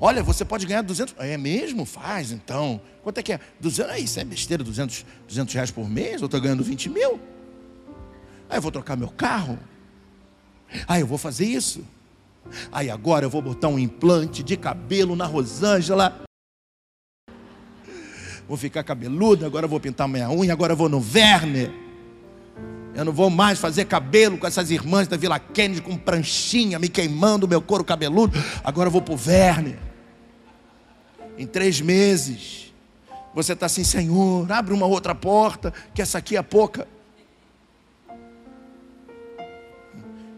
Olha, 0.00 0.22
você 0.22 0.44
pode 0.44 0.66
ganhar 0.66 0.82
200. 0.82 1.14
É 1.18 1.36
mesmo? 1.36 1.84
Faz 1.84 2.32
então. 2.32 2.80
Quanto 3.02 3.18
é 3.18 3.22
que 3.22 3.32
é? 3.32 3.40
200. 3.60 3.92
Ah, 3.92 3.98
isso 3.98 4.18
é 4.20 4.24
besteira, 4.24 4.64
200, 4.64 5.04
200 5.28 5.54
reais 5.54 5.70
por 5.70 5.88
mês? 5.88 6.20
Eu 6.20 6.26
estou 6.26 6.40
ganhando 6.40 6.62
20 6.62 6.88
mil. 6.88 7.20
Aí 8.48 8.58
eu 8.58 8.62
vou 8.62 8.70
trocar 8.70 8.96
meu 8.96 9.08
carro. 9.08 9.58
Ah, 10.86 10.98
eu 10.98 11.06
vou 11.06 11.18
fazer 11.18 11.46
isso. 11.46 11.84
Aí 12.70 12.90
agora 12.90 13.24
eu 13.24 13.30
vou 13.30 13.42
botar 13.42 13.68
um 13.68 13.78
implante 13.78 14.42
de 14.42 14.56
cabelo 14.56 15.14
na 15.14 15.26
Rosângela. 15.26 16.22
Vou 18.48 18.56
ficar 18.56 18.82
cabeludo, 18.82 19.46
agora 19.46 19.64
eu 19.64 19.68
vou 19.68 19.80
pintar 19.80 20.08
minha 20.08 20.28
unha, 20.30 20.52
agora 20.52 20.72
eu 20.72 20.76
vou 20.76 20.88
no 20.88 21.00
Verne. 21.00 21.81
Eu 22.94 23.04
não 23.06 23.12
vou 23.12 23.30
mais 23.30 23.58
fazer 23.58 23.86
cabelo 23.86 24.36
com 24.36 24.46
essas 24.46 24.70
irmãs 24.70 25.08
da 25.08 25.16
Vila 25.16 25.38
Kennedy 25.38 25.80
com 25.80 25.96
pranchinha 25.96 26.78
me 26.78 26.88
queimando 26.88 27.46
o 27.46 27.48
meu 27.48 27.62
couro 27.62 27.82
cabeludo. 27.82 28.38
Agora 28.62 28.88
eu 28.88 28.90
vou 28.90 29.00
para 29.00 29.14
o 29.14 29.16
Verne. 29.16 29.78
Em 31.38 31.46
três 31.46 31.80
meses, 31.80 32.72
você 33.34 33.54
está 33.54 33.66
assim, 33.66 33.82
Senhor, 33.82 34.50
abre 34.52 34.74
uma 34.74 34.84
outra 34.84 35.14
porta, 35.14 35.72
que 35.94 36.02
essa 36.02 36.18
aqui 36.18 36.36
é 36.36 36.42
pouca. 36.42 36.86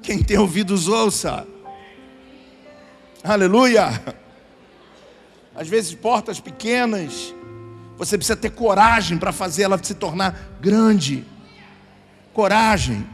Quem 0.01 0.23
tem 0.23 0.39
ouvidos, 0.39 0.87
ouça. 0.87 1.47
Aleluia. 3.23 4.01
Às 5.57 5.67
vezes, 5.67 5.95
portas 5.95 6.39
pequenas, 6.39 7.35
você 7.97 8.17
precisa 8.17 8.37
ter 8.37 8.51
coragem 8.51 9.19
para 9.19 9.33
fazer 9.33 9.63
ela 9.65 9.83
se 9.83 9.95
tornar 9.95 10.57
grande. 10.61 11.25
Coragem. 12.35 13.07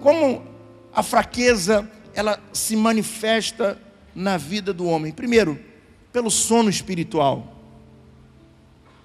Como 0.00 0.44
a 0.92 1.02
fraqueza 1.02 1.90
ela 2.12 2.38
se 2.52 2.76
manifesta 2.76 3.80
na 4.14 4.36
vida 4.36 4.74
do 4.74 4.84
homem? 4.86 5.12
Primeiro, 5.12 5.58
pelo 6.12 6.30
sono 6.30 6.68
espiritual. 6.68 7.56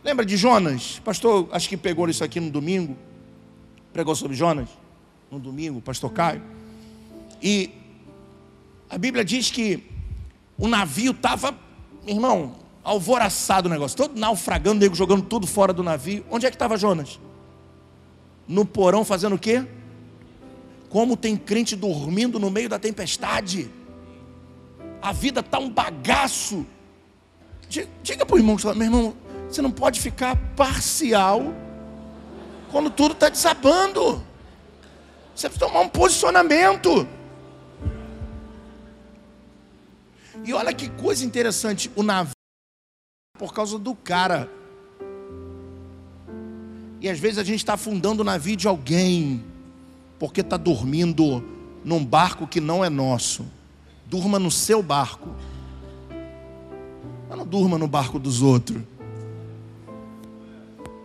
Lembra 0.03 0.25
de 0.25 0.35
Jonas? 0.35 0.99
Pastor, 1.05 1.47
acho 1.51 1.69
que 1.69 1.77
pegou 1.77 2.09
isso 2.09 2.23
aqui 2.23 2.39
no 2.39 2.49
domingo. 2.49 2.97
Pregou 3.93 4.15
sobre 4.15 4.35
Jonas 4.35 4.67
no 5.31 5.39
domingo, 5.39 5.79
pastor 5.79 6.11
Caio. 6.11 6.41
E 7.41 7.71
a 8.89 8.97
Bíblia 8.97 9.23
diz 9.23 9.51
que 9.51 9.83
o 10.57 10.67
navio 10.67 11.11
estava 11.11 11.55
irmão, 12.07 12.55
alvoraçado 12.83 13.67
o 13.67 13.71
negócio, 13.71 13.97
todo 13.97 14.17
naufragando, 14.19 14.79
nego 14.79 14.95
jogando 14.95 15.23
tudo 15.23 15.45
fora 15.45 15.73
do 15.73 15.83
navio. 15.83 16.25
Onde 16.29 16.45
é 16.45 16.49
que 16.49 16.55
estava 16.55 16.77
Jonas? 16.77 17.19
No 18.47 18.65
porão 18.65 19.03
fazendo 19.03 19.35
o 19.35 19.39
quê? 19.39 19.65
Como 20.89 21.17
tem 21.17 21.35
crente 21.35 21.75
dormindo 21.75 22.39
no 22.39 22.49
meio 22.49 22.69
da 22.69 22.79
tempestade. 22.79 23.69
A 25.01 25.11
vida 25.11 25.41
está 25.41 25.59
um 25.59 25.69
bagaço. 25.69 26.65
Diga 28.01 28.25
para 28.25 28.35
o 28.35 28.39
irmão, 28.39 28.55
meu 28.75 28.85
irmão, 28.85 29.17
você 29.49 29.61
não 29.61 29.71
pode 29.71 29.99
ficar 29.99 30.37
parcial 30.55 31.53
quando 32.71 32.89
tudo 32.89 33.13
está 33.13 33.29
desabando. 33.29 34.23
Você 35.35 35.49
precisa 35.49 35.67
tomar 35.67 35.81
um 35.81 35.89
posicionamento. 35.89 37.07
E 40.43 40.53
olha 40.53 40.73
que 40.73 40.89
coisa 40.89 41.25
interessante, 41.25 41.91
o 41.95 42.03
navio 42.03 42.31
por 43.37 43.53
causa 43.53 43.77
do 43.77 43.93
cara. 43.93 44.49
E 46.99 47.09
às 47.09 47.19
vezes 47.19 47.37
a 47.37 47.43
gente 47.43 47.59
está 47.59 47.73
afundando 47.73 48.21
o 48.21 48.25
navio 48.25 48.55
de 48.55 48.67
alguém, 48.67 49.43
porque 50.17 50.41
está 50.41 50.57
dormindo 50.57 51.43
num 51.83 52.03
barco 52.03 52.47
que 52.47 52.59
não 52.59 52.83
é 52.83 52.89
nosso. 52.89 53.45
Durma 54.05 54.39
no 54.39 54.49
seu 54.49 54.81
barco. 54.81 55.29
Mas 57.29 57.37
não 57.37 57.45
durma 57.45 57.77
no 57.77 57.87
barco 57.87 58.17
dos 58.17 58.41
outros. 58.41 58.81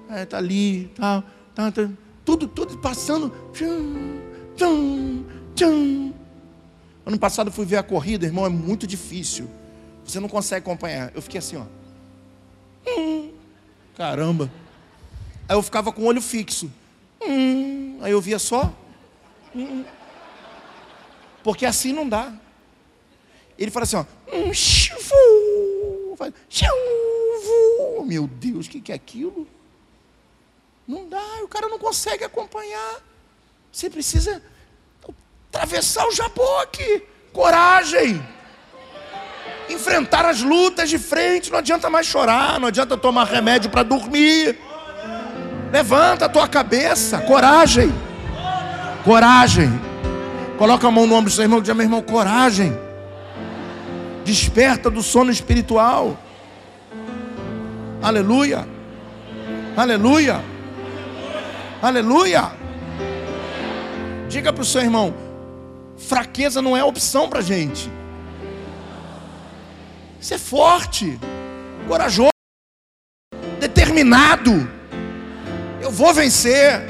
É, 0.08 0.24
tá 0.24 0.38
ali, 0.38 0.90
tá, 0.94 1.24
tá, 1.54 1.72
tá 1.72 1.88
tudo, 2.24 2.46
tudo 2.46 2.78
passando. 2.78 3.32
Tchum, 3.52 4.20
tchum, 4.56 5.24
tchum. 5.54 6.12
Ano 7.04 7.18
passado 7.18 7.50
fui 7.50 7.66
ver 7.66 7.76
a 7.76 7.82
corrida, 7.82 8.24
irmão, 8.26 8.46
é 8.46 8.48
muito 8.48 8.86
difícil. 8.86 9.48
Você 10.04 10.20
não 10.20 10.28
consegue 10.28 10.64
acompanhar. 10.66 11.12
Eu 11.14 11.22
fiquei 11.22 11.38
assim, 11.38 11.56
ó. 11.56 11.64
Hum, 12.86 13.30
caramba. 13.96 14.50
Aí 15.52 15.58
eu 15.58 15.62
ficava 15.62 15.92
com 15.92 16.00
o 16.00 16.06
olho 16.06 16.22
fixo. 16.22 16.72
Hum, 17.20 17.98
aí 18.00 18.10
eu 18.10 18.22
via 18.22 18.38
só. 18.38 18.72
Hum, 19.54 19.84
porque 21.42 21.66
assim 21.66 21.92
não 21.92 22.08
dá. 22.08 22.32
Ele 23.58 23.70
fala 23.70 23.84
assim, 23.84 23.96
ó. 23.96 24.06
Hum, 24.32 24.50
Meu 28.06 28.26
Deus, 28.26 28.64
o 28.64 28.70
que, 28.70 28.80
que 28.80 28.92
é 28.92 28.94
aquilo? 28.94 29.46
Não 30.88 31.06
dá, 31.06 31.42
o 31.42 31.48
cara 31.48 31.68
não 31.68 31.78
consegue 31.78 32.24
acompanhar. 32.24 33.02
Você 33.70 33.90
precisa 33.90 34.42
atravessar 35.50 36.08
o 36.08 36.12
jaboque. 36.12 37.02
Coragem 37.30 38.26
enfrentar 39.68 40.24
as 40.24 40.40
lutas 40.40 40.88
de 40.88 40.98
frente. 40.98 41.50
Não 41.50 41.58
adianta 41.58 41.90
mais 41.90 42.06
chorar, 42.06 42.58
não 42.58 42.68
adianta 42.68 42.96
tomar 42.96 43.24
remédio 43.24 43.70
para 43.70 43.82
dormir. 43.82 44.71
Levanta 45.72 46.26
a 46.26 46.28
tua 46.28 46.46
cabeça, 46.46 47.18
coragem. 47.22 47.90
Coragem. 49.04 49.70
Coloca 50.58 50.86
a 50.86 50.90
mão 50.90 51.06
no 51.06 51.14
ombro 51.14 51.30
do 51.30 51.34
seu 51.34 51.44
irmão 51.44 51.60
e 51.60 51.62
diz: 51.62 51.74
meu 51.74 51.84
irmão, 51.84 52.02
coragem. 52.02 52.76
Desperta 54.22 54.90
do 54.90 55.02
sono 55.02 55.30
espiritual. 55.30 56.18
Aleluia. 58.02 58.68
Aleluia. 59.74 60.44
Aleluia. 61.80 62.52
Diga 64.28 64.52
para 64.52 64.62
o 64.62 64.66
seu 64.66 64.82
irmão: 64.82 65.14
fraqueza 65.96 66.60
não 66.60 66.76
é 66.76 66.84
opção 66.84 67.30
para 67.30 67.40
gente. 67.40 67.90
Você 70.20 70.34
é 70.34 70.38
forte, 70.38 71.18
corajoso, 71.88 72.30
determinado. 73.58 74.81
Eu 75.82 75.90
vou 75.90 76.14
vencer. 76.14 76.88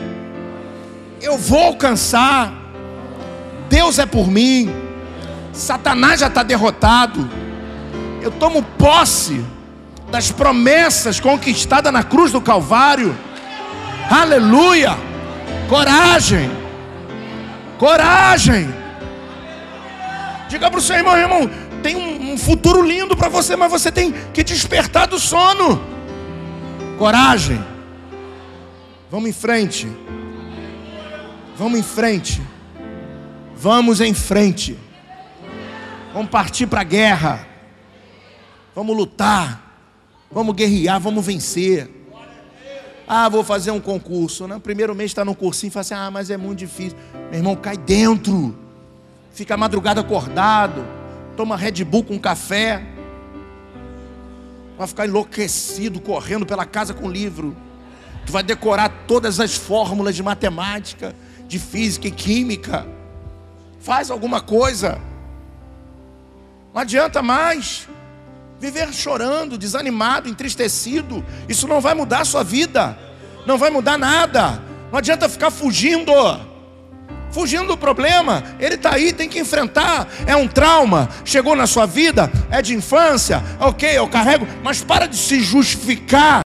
Eu 1.20 1.38
vou 1.38 1.62
alcançar. 1.62 2.52
Deus 3.68 3.98
é 3.98 4.04
por 4.04 4.28
mim. 4.28 4.70
Satanás 5.52 6.20
já 6.20 6.26
está 6.26 6.42
derrotado. 6.42 7.28
Eu 8.20 8.30
tomo 8.30 8.62
posse 8.62 9.42
das 10.10 10.30
promessas 10.30 11.18
conquistadas 11.18 11.92
na 11.92 12.04
cruz 12.04 12.30
do 12.30 12.40
Calvário. 12.40 13.16
Aleluia! 14.10 14.96
Coragem! 15.68 16.50
Coragem! 17.78 18.72
Diga 20.48 20.70
para 20.70 20.78
o 20.78 20.82
seu 20.82 20.96
irmão, 20.96 21.16
irmão, 21.16 21.50
tem 21.82 21.96
um, 21.96 22.34
um 22.34 22.38
futuro 22.38 22.82
lindo 22.82 23.16
para 23.16 23.30
você, 23.30 23.56
mas 23.56 23.70
você 23.70 23.90
tem 23.90 24.12
que 24.34 24.44
despertar 24.44 25.06
do 25.06 25.18
sono. 25.18 25.82
Coragem. 26.98 27.71
Vamos 29.12 29.28
em 29.28 29.32
frente. 29.32 29.86
Vamos 31.56 31.78
em 31.78 31.82
frente. 31.82 32.42
Vamos 33.54 34.00
em 34.00 34.12
frente. 34.12 34.76
Vamos 36.12 36.30
partir 36.30 36.66
para 36.66 36.80
a 36.80 36.84
guerra. 36.84 37.46
Vamos 38.74 38.96
lutar. 38.96 39.60
Vamos 40.30 40.56
guerrear, 40.56 40.98
vamos 40.98 41.24
vencer. 41.24 41.88
Ah, 43.06 43.28
vou 43.28 43.44
fazer 43.44 43.70
um 43.70 43.80
concurso. 43.80 44.48
No 44.48 44.58
primeiro 44.58 44.94
mês 44.94 45.10
está 45.10 45.24
no 45.24 45.34
cursinho 45.34 45.68
e 45.68 45.72
fala 45.72 45.82
assim: 45.82 45.94
ah, 45.94 46.10
mas 46.10 46.30
é 46.30 46.36
muito 46.36 46.58
difícil. 46.60 46.98
Meu 47.30 47.38
irmão, 47.40 47.54
cai 47.54 47.76
dentro. 47.76 48.56
Fica 49.30 49.54
a 49.54 49.56
madrugada 49.56 50.00
acordado 50.00 50.82
toma 51.36 51.56
Red 51.56 51.84
Bull 51.84 52.04
com 52.04 52.18
café, 52.18 52.82
vai 54.76 54.86
ficar 54.86 55.06
enlouquecido 55.06 56.00
correndo 56.00 56.46
pela 56.46 56.64
casa 56.64 56.92
com 56.92 57.10
livro. 57.10 57.56
Tu 58.26 58.32
vai 58.32 58.42
decorar 58.42 58.88
todas 59.06 59.40
as 59.40 59.54
fórmulas 59.54 60.14
de 60.14 60.22
matemática, 60.22 61.14
de 61.46 61.58
física 61.58 62.08
e 62.08 62.10
química. 62.10 62.86
Faz 63.80 64.10
alguma 64.10 64.40
coisa. 64.40 65.00
Não 66.72 66.80
adianta 66.80 67.20
mais 67.22 67.88
viver 68.60 68.92
chorando, 68.92 69.58
desanimado, 69.58 70.28
entristecido. 70.28 71.24
Isso 71.48 71.66
não 71.66 71.80
vai 71.80 71.94
mudar 71.94 72.20
a 72.20 72.24
sua 72.24 72.44
vida. 72.44 72.96
Não 73.44 73.58
vai 73.58 73.70
mudar 73.70 73.98
nada. 73.98 74.62
Não 74.90 74.98
adianta 74.98 75.28
ficar 75.28 75.50
fugindo 75.50 76.12
fugindo 77.32 77.66
do 77.68 77.76
problema. 77.76 78.44
Ele 78.60 78.76
está 78.76 78.94
aí, 78.94 79.12
tem 79.12 79.28
que 79.28 79.40
enfrentar. 79.40 80.06
É 80.26 80.36
um 80.36 80.46
trauma, 80.46 81.08
chegou 81.24 81.56
na 81.56 81.66
sua 81.66 81.86
vida, 81.86 82.30
é 82.50 82.62
de 82.62 82.74
infância, 82.74 83.42
ok, 83.58 83.96
eu 83.96 84.06
carrego, 84.06 84.46
mas 84.62 84.84
para 84.84 85.06
de 85.06 85.16
se 85.16 85.40
justificar 85.40 86.42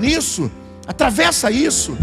nisso. 0.00 0.50
Atravessa 0.86 1.50
isso. 1.50 1.98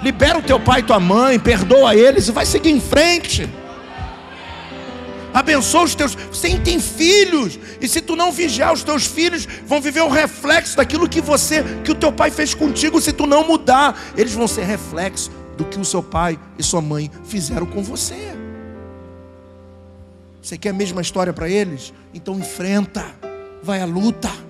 Libera 0.00 0.38
o 0.38 0.42
teu 0.42 0.60
pai 0.60 0.78
e 0.78 0.84
tua 0.84 1.00
mãe, 1.00 1.40
perdoa 1.40 1.96
eles 1.96 2.28
e 2.28 2.32
vai 2.32 2.46
seguir 2.46 2.70
em 2.70 2.80
frente. 2.80 3.48
Abençoa 5.34 5.82
os 5.82 5.94
teus. 5.96 6.14
Você 6.14 6.56
tem 6.60 6.78
filhos. 6.78 7.58
E 7.80 7.88
se 7.88 8.00
tu 8.00 8.14
não 8.14 8.30
vigiar, 8.30 8.72
os 8.72 8.84
teus 8.84 9.06
filhos 9.06 9.44
vão 9.66 9.80
viver 9.80 10.02
o 10.02 10.08
reflexo 10.08 10.76
daquilo 10.76 11.08
que 11.08 11.20
você, 11.20 11.64
que 11.82 11.90
o 11.90 11.96
teu 11.96 12.12
pai 12.12 12.30
fez 12.30 12.54
contigo. 12.54 13.00
Se 13.00 13.12
tu 13.12 13.26
não 13.26 13.44
mudar, 13.44 14.00
eles 14.16 14.32
vão 14.32 14.46
ser 14.46 14.62
reflexo 14.62 15.32
do 15.56 15.64
que 15.64 15.80
o 15.80 15.84
seu 15.84 16.04
pai 16.04 16.38
e 16.56 16.62
sua 16.62 16.80
mãe 16.80 17.10
fizeram 17.24 17.66
com 17.66 17.82
você. 17.82 18.36
Você 20.40 20.56
quer 20.56 20.68
a 20.68 20.74
mesma 20.74 21.02
história 21.02 21.32
para 21.32 21.48
eles? 21.48 21.92
Então 22.14 22.38
enfrenta, 22.38 23.04
vai 23.64 23.80
à 23.80 23.84
luta. 23.84 24.45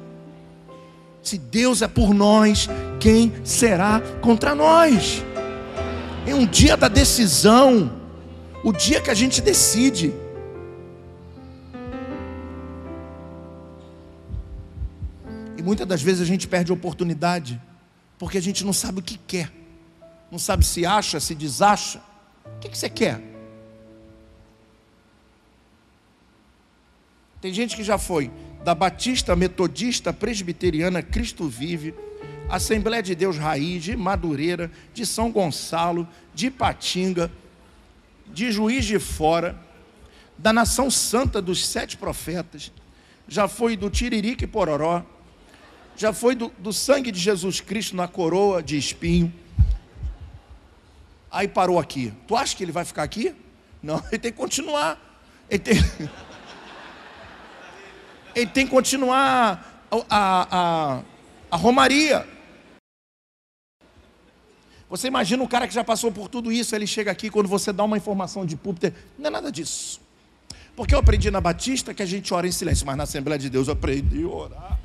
Se 1.26 1.36
Deus 1.38 1.82
é 1.82 1.88
por 1.88 2.14
nós, 2.14 2.68
quem 3.00 3.32
será 3.44 4.00
contra 4.20 4.54
nós? 4.54 5.24
É 6.26 6.34
um 6.34 6.46
dia 6.46 6.76
da 6.76 6.88
decisão, 6.88 8.00
o 8.62 8.72
dia 8.72 9.00
que 9.00 9.10
a 9.10 9.14
gente 9.14 9.40
decide. 9.40 10.14
E 15.56 15.62
muitas 15.62 15.86
das 15.86 16.00
vezes 16.00 16.20
a 16.20 16.24
gente 16.24 16.46
perde 16.46 16.72
oportunidade, 16.72 17.60
porque 18.18 18.38
a 18.38 18.42
gente 18.42 18.64
não 18.64 18.72
sabe 18.72 19.00
o 19.00 19.02
que 19.02 19.18
quer 19.18 19.50
não 20.30 20.38
sabe 20.38 20.64
se 20.64 20.84
acha, 20.84 21.20
se 21.20 21.34
desacha. 21.34 22.00
O 22.44 22.58
que, 22.60 22.68
que 22.68 22.76
você 22.76 22.88
quer? 22.88 23.20
Tem 27.40 27.52
gente 27.52 27.76
que 27.76 27.84
já 27.84 27.96
foi 27.96 28.30
da 28.66 28.74
Batista, 28.74 29.36
Metodista, 29.36 30.12
Presbiteriana, 30.12 31.00
Cristo 31.00 31.48
Vive, 31.48 31.94
Assembleia 32.48 33.00
de 33.00 33.14
Deus 33.14 33.38
Raiz, 33.38 33.84
de 33.84 33.96
Madureira, 33.96 34.72
de 34.92 35.06
São 35.06 35.30
Gonçalo, 35.30 36.08
de 36.34 36.50
Patinga, 36.50 37.30
de 38.26 38.50
Juiz 38.50 38.84
de 38.84 38.98
Fora, 38.98 39.56
da 40.36 40.52
Nação 40.52 40.90
Santa 40.90 41.40
dos 41.40 41.64
Sete 41.64 41.96
Profetas, 41.96 42.72
já 43.28 43.46
foi 43.46 43.76
do 43.76 43.88
Tiririca 43.88 44.42
e 44.42 44.48
Pororó, 44.48 45.04
já 45.96 46.12
foi 46.12 46.34
do, 46.34 46.52
do 46.58 46.72
sangue 46.72 47.12
de 47.12 47.20
Jesus 47.20 47.60
Cristo 47.60 47.94
na 47.94 48.08
coroa 48.08 48.60
de 48.60 48.76
espinho 48.76 49.32
Aí 51.30 51.46
parou 51.46 51.78
aqui. 51.78 52.12
Tu 52.26 52.34
acha 52.34 52.56
que 52.56 52.64
ele 52.64 52.72
vai 52.72 52.84
ficar 52.84 53.04
aqui? 53.04 53.32
Não, 53.80 54.02
ele 54.10 54.18
tem 54.18 54.32
que 54.32 54.38
continuar. 54.38 54.98
Ele 55.48 55.60
tem, 55.60 55.76
ele 58.36 58.46
tem 58.46 58.66
que 58.66 58.70
continuar 58.70 59.86
a, 59.90 59.96
a, 59.96 60.48
a, 60.50 61.02
a 61.50 61.56
romaria. 61.56 62.28
Você 64.90 65.08
imagina 65.08 65.42
o 65.42 65.48
cara 65.48 65.66
que 65.66 65.74
já 65.74 65.82
passou 65.82 66.12
por 66.12 66.28
tudo 66.28 66.52
isso, 66.52 66.76
ele 66.76 66.86
chega 66.86 67.10
aqui, 67.10 67.30
quando 67.30 67.48
você 67.48 67.72
dá 67.72 67.82
uma 67.82 67.96
informação 67.96 68.44
de 68.44 68.54
púlpito, 68.54 68.94
não 69.18 69.28
é 69.28 69.30
nada 69.30 69.50
disso. 69.50 70.00
Porque 70.76 70.94
eu 70.94 70.98
aprendi 70.98 71.30
na 71.30 71.40
Batista 71.40 71.94
que 71.94 72.02
a 72.02 72.06
gente 72.06 72.32
ora 72.34 72.46
em 72.46 72.52
silêncio, 72.52 72.86
mas 72.86 72.96
na 72.96 73.04
Assembleia 73.04 73.38
de 73.38 73.48
Deus 73.48 73.68
eu 73.68 73.72
aprendi 73.72 74.22
a 74.22 74.28
orar. 74.28 74.78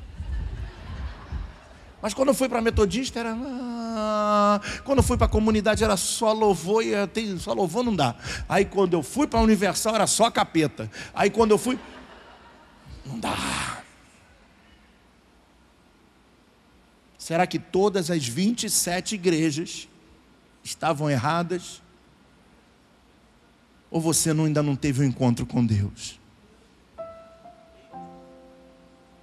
Mas 2.00 2.14
quando 2.14 2.28
eu 2.28 2.34
fui 2.34 2.48
para 2.48 2.60
Metodista 2.60 3.20
era. 3.20 3.36
Ah, 3.38 4.60
quando 4.82 4.98
eu 4.98 5.04
fui 5.04 5.16
para 5.16 5.26
a 5.26 5.30
comunidade 5.30 5.84
era 5.84 5.96
só 5.96 6.32
louvor 6.32 6.84
e 6.84 7.06
tem, 7.08 7.38
só 7.38 7.52
louvor 7.52 7.84
não 7.84 7.94
dá. 7.94 8.16
Aí 8.48 8.64
quando 8.64 8.94
eu 8.94 9.04
fui 9.04 9.28
para 9.28 9.38
Universal 9.38 9.94
era 9.94 10.06
só 10.08 10.28
capeta. 10.28 10.90
Aí 11.14 11.30
quando 11.30 11.52
eu 11.52 11.58
fui. 11.58 11.78
Não 13.04 13.18
dá. 13.18 13.82
Será 17.18 17.46
que 17.46 17.58
todas 17.58 18.10
as 18.10 18.26
27 18.26 19.14
igrejas 19.14 19.88
estavam 20.64 21.08
erradas? 21.08 21.80
Ou 23.90 24.00
você 24.00 24.30
ainda 24.30 24.62
não 24.62 24.74
teve 24.74 25.02
um 25.02 25.04
encontro 25.04 25.46
com 25.46 25.64
Deus? 25.64 26.18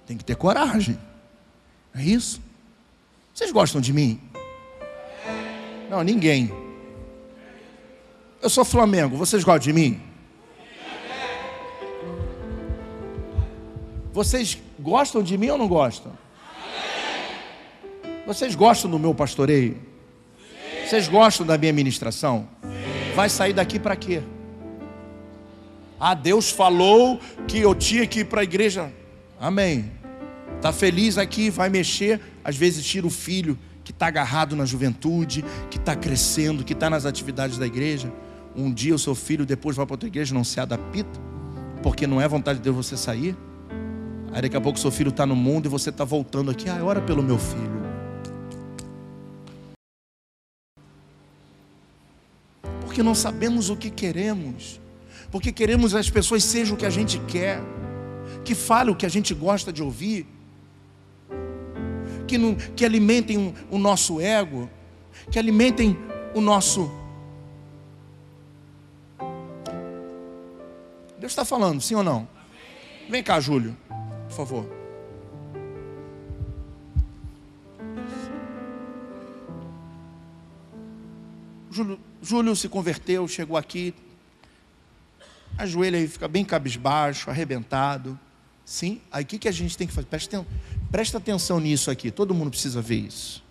Tem 0.06 0.16
que 0.16 0.24
ter 0.24 0.36
coragem. 0.36 0.98
É 1.94 2.02
isso? 2.02 2.40
Vocês 3.34 3.52
gostam 3.52 3.80
de 3.80 3.92
mim? 3.92 4.20
Não, 5.90 6.02
ninguém. 6.02 6.50
Eu 8.40 8.48
sou 8.48 8.64
Flamengo, 8.64 9.16
vocês 9.16 9.44
gostam 9.44 9.72
de 9.72 9.72
mim? 9.72 10.09
Vocês 14.12 14.58
gostam 14.78 15.22
de 15.22 15.38
mim 15.38 15.50
ou 15.50 15.58
não 15.58 15.68
gostam? 15.68 16.12
Vocês 18.26 18.54
gostam 18.54 18.90
do 18.90 18.98
meu 18.98 19.14
pastoreio? 19.14 19.76
Vocês 20.86 21.08
gostam 21.08 21.46
da 21.46 21.56
minha 21.56 21.72
ministração? 21.72 22.48
Vai 23.14 23.28
sair 23.28 23.52
daqui 23.52 23.78
para 23.78 23.94
quê? 23.94 24.22
Ah, 25.98 26.14
Deus 26.14 26.50
falou 26.50 27.20
que 27.46 27.58
eu 27.58 27.74
tinha 27.74 28.06
que 28.06 28.20
ir 28.20 28.24
para 28.24 28.40
a 28.40 28.44
igreja. 28.44 28.92
Amém. 29.38 29.90
Está 30.56 30.72
feliz 30.72 31.16
aqui, 31.16 31.48
vai 31.48 31.68
mexer. 31.68 32.20
Às 32.42 32.56
vezes 32.56 32.84
tira 32.84 33.06
o 33.06 33.10
filho 33.10 33.58
que 33.84 33.92
está 33.92 34.06
agarrado 34.06 34.56
na 34.56 34.64
juventude, 34.64 35.44
que 35.70 35.78
está 35.78 35.94
crescendo, 35.94 36.64
que 36.64 36.72
está 36.72 36.90
nas 36.90 37.06
atividades 37.06 37.58
da 37.58 37.66
igreja. 37.66 38.12
Um 38.56 38.72
dia 38.72 38.94
o 38.94 38.98
seu 38.98 39.14
filho 39.14 39.46
depois 39.46 39.76
vai 39.76 39.86
para 39.86 39.94
outra 39.94 40.08
igreja 40.08 40.34
não 40.34 40.42
se 40.42 40.58
adapta, 40.58 41.20
porque 41.82 42.06
não 42.06 42.20
é 42.20 42.26
vontade 42.26 42.58
de 42.58 42.64
Deus 42.64 42.76
você 42.76 42.96
sair. 42.96 43.36
Aí 44.32 44.42
daqui 44.42 44.56
a 44.56 44.60
pouco 44.60 44.78
seu 44.78 44.90
filho 44.90 45.10
está 45.10 45.26
no 45.26 45.34
mundo 45.34 45.66
e 45.66 45.68
você 45.68 45.90
está 45.90 46.04
voltando 46.04 46.50
aqui. 46.50 46.68
Ah, 46.68 46.82
ora 46.84 47.00
pelo 47.00 47.22
meu 47.22 47.38
filho. 47.38 47.80
Porque 52.82 53.02
não 53.02 53.14
sabemos 53.14 53.70
o 53.70 53.76
que 53.76 53.90
queremos. 53.90 54.80
Porque 55.30 55.52
queremos 55.52 55.94
as 55.94 56.08
pessoas 56.08 56.44
sejam 56.44 56.74
o 56.74 56.78
que 56.78 56.86
a 56.86 56.90
gente 56.90 57.18
quer. 57.20 57.60
Que 58.44 58.54
falem 58.54 58.92
o 58.92 58.96
que 58.96 59.06
a 59.06 59.08
gente 59.08 59.34
gosta 59.34 59.72
de 59.72 59.82
ouvir 59.82 60.26
que, 62.30 62.38
não, 62.38 62.54
que 62.54 62.84
alimentem 62.84 63.52
o 63.68 63.76
nosso 63.76 64.20
ego, 64.20 64.70
que 65.32 65.38
alimentem 65.38 65.98
o 66.32 66.40
nosso. 66.40 66.88
Deus 71.18 71.32
está 71.32 71.44
falando, 71.44 71.80
sim 71.80 71.96
ou 71.96 72.04
não? 72.04 72.28
Vem 73.08 73.20
cá, 73.20 73.40
Júlio, 73.40 73.76
por 74.30 74.36
favor. 74.36 74.66
Júlio, 81.70 82.00
Júlio 82.22 82.56
se 82.56 82.68
converteu, 82.68 83.26
chegou 83.26 83.56
aqui, 83.56 83.94
ajoelha 85.58 85.98
aí, 85.98 86.06
fica 86.06 86.28
bem 86.28 86.44
cabisbaixo, 86.44 87.28
arrebentado. 87.28 88.18
Sim, 88.64 89.00
aí 89.10 89.24
o 89.24 89.26
que, 89.26 89.38
que 89.38 89.48
a 89.48 89.52
gente 89.52 89.76
tem 89.76 89.86
que 89.86 89.92
fazer? 89.92 90.06
Presta, 90.06 90.46
presta 90.90 91.18
atenção 91.18 91.58
nisso 91.58 91.90
aqui, 91.90 92.10
todo 92.10 92.32
mundo 92.32 92.50
precisa 92.50 92.80
ver 92.80 93.06
isso. 93.06 93.42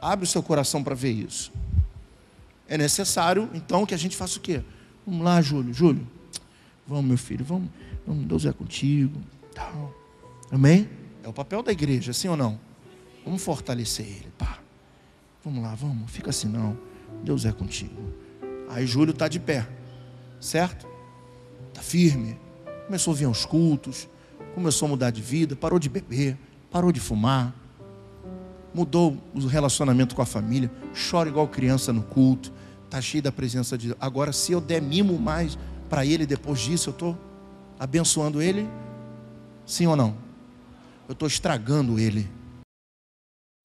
Abre 0.00 0.24
o 0.24 0.28
seu 0.28 0.42
coração 0.42 0.82
para 0.82 0.94
ver 0.94 1.12
isso. 1.12 1.52
É 2.68 2.78
necessário, 2.78 3.50
então, 3.52 3.84
que 3.84 3.94
a 3.94 3.98
gente 3.98 4.16
faça 4.16 4.38
o 4.38 4.40
quê? 4.40 4.62
Vamos 5.06 5.24
lá, 5.24 5.40
Júlio, 5.40 5.72
Júlio. 5.72 6.06
Vamos, 6.86 7.04
meu 7.04 7.18
filho, 7.18 7.44
vamos, 7.44 7.68
vamos 8.06 8.26
Deus 8.26 8.44
é 8.44 8.52
contigo. 8.52 9.20
Tal. 9.54 9.94
Amém? 10.50 10.88
É 11.22 11.28
o 11.28 11.32
papel 11.32 11.62
da 11.62 11.72
igreja, 11.72 12.12
sim 12.12 12.28
ou 12.28 12.36
não? 12.36 12.58
Vamos 13.24 13.42
fortalecer 13.42 14.06
ele. 14.06 14.32
Pá. 14.36 14.58
Vamos 15.44 15.62
lá, 15.62 15.74
vamos, 15.74 16.10
fica 16.10 16.30
assim 16.30 16.48
não. 16.48 16.76
Deus 17.22 17.44
é 17.44 17.52
contigo. 17.52 18.12
Aí 18.68 18.86
Júlio 18.86 19.12
está 19.12 19.28
de 19.28 19.38
pé 19.38 19.66
certo? 20.40 20.86
Está 21.68 21.82
firme. 21.82 22.38
Começou 22.86 23.12
a 23.12 23.16
vir 23.16 23.24
aos 23.24 23.44
cultos, 23.44 24.08
começou 24.54 24.86
a 24.86 24.88
mudar 24.90 25.10
de 25.10 25.20
vida, 25.20 25.56
parou 25.56 25.78
de 25.78 25.88
beber, 25.88 26.38
parou 26.70 26.92
de 26.92 27.00
fumar, 27.00 27.54
mudou 28.72 29.18
o 29.34 29.46
relacionamento 29.46 30.14
com 30.14 30.22
a 30.22 30.26
família, 30.26 30.70
chora 31.10 31.28
igual 31.28 31.48
criança 31.48 31.92
no 31.92 32.02
culto, 32.02 32.52
está 32.86 33.00
cheio 33.00 33.22
da 33.22 33.30
presença 33.30 33.76
de 33.76 33.88
Deus. 33.88 33.98
Agora, 34.00 34.32
se 34.32 34.52
eu 34.52 34.60
der 34.60 34.80
mimo 34.80 35.18
mais 35.18 35.58
para 35.88 36.06
ele 36.06 36.24
depois 36.24 36.60
disso, 36.60 36.90
eu 36.90 36.92
estou 36.92 37.18
abençoando 37.78 38.40
ele? 38.40 38.66
Sim 39.66 39.86
ou 39.86 39.96
não? 39.96 40.16
Eu 41.08 41.12
estou 41.12 41.28
estragando 41.28 41.98
ele. 41.98 42.28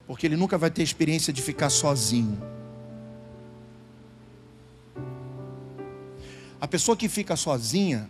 Porque 0.06 0.26
ele 0.28 0.36
nunca 0.36 0.58
vai 0.58 0.70
ter 0.70 0.84
experiência 0.84 1.32
de 1.32 1.42
ficar 1.42 1.70
sozinho. 1.70 2.38
A 6.60 6.68
pessoa 6.68 6.96
que 6.96 7.08
fica 7.08 7.36
sozinha, 7.36 8.10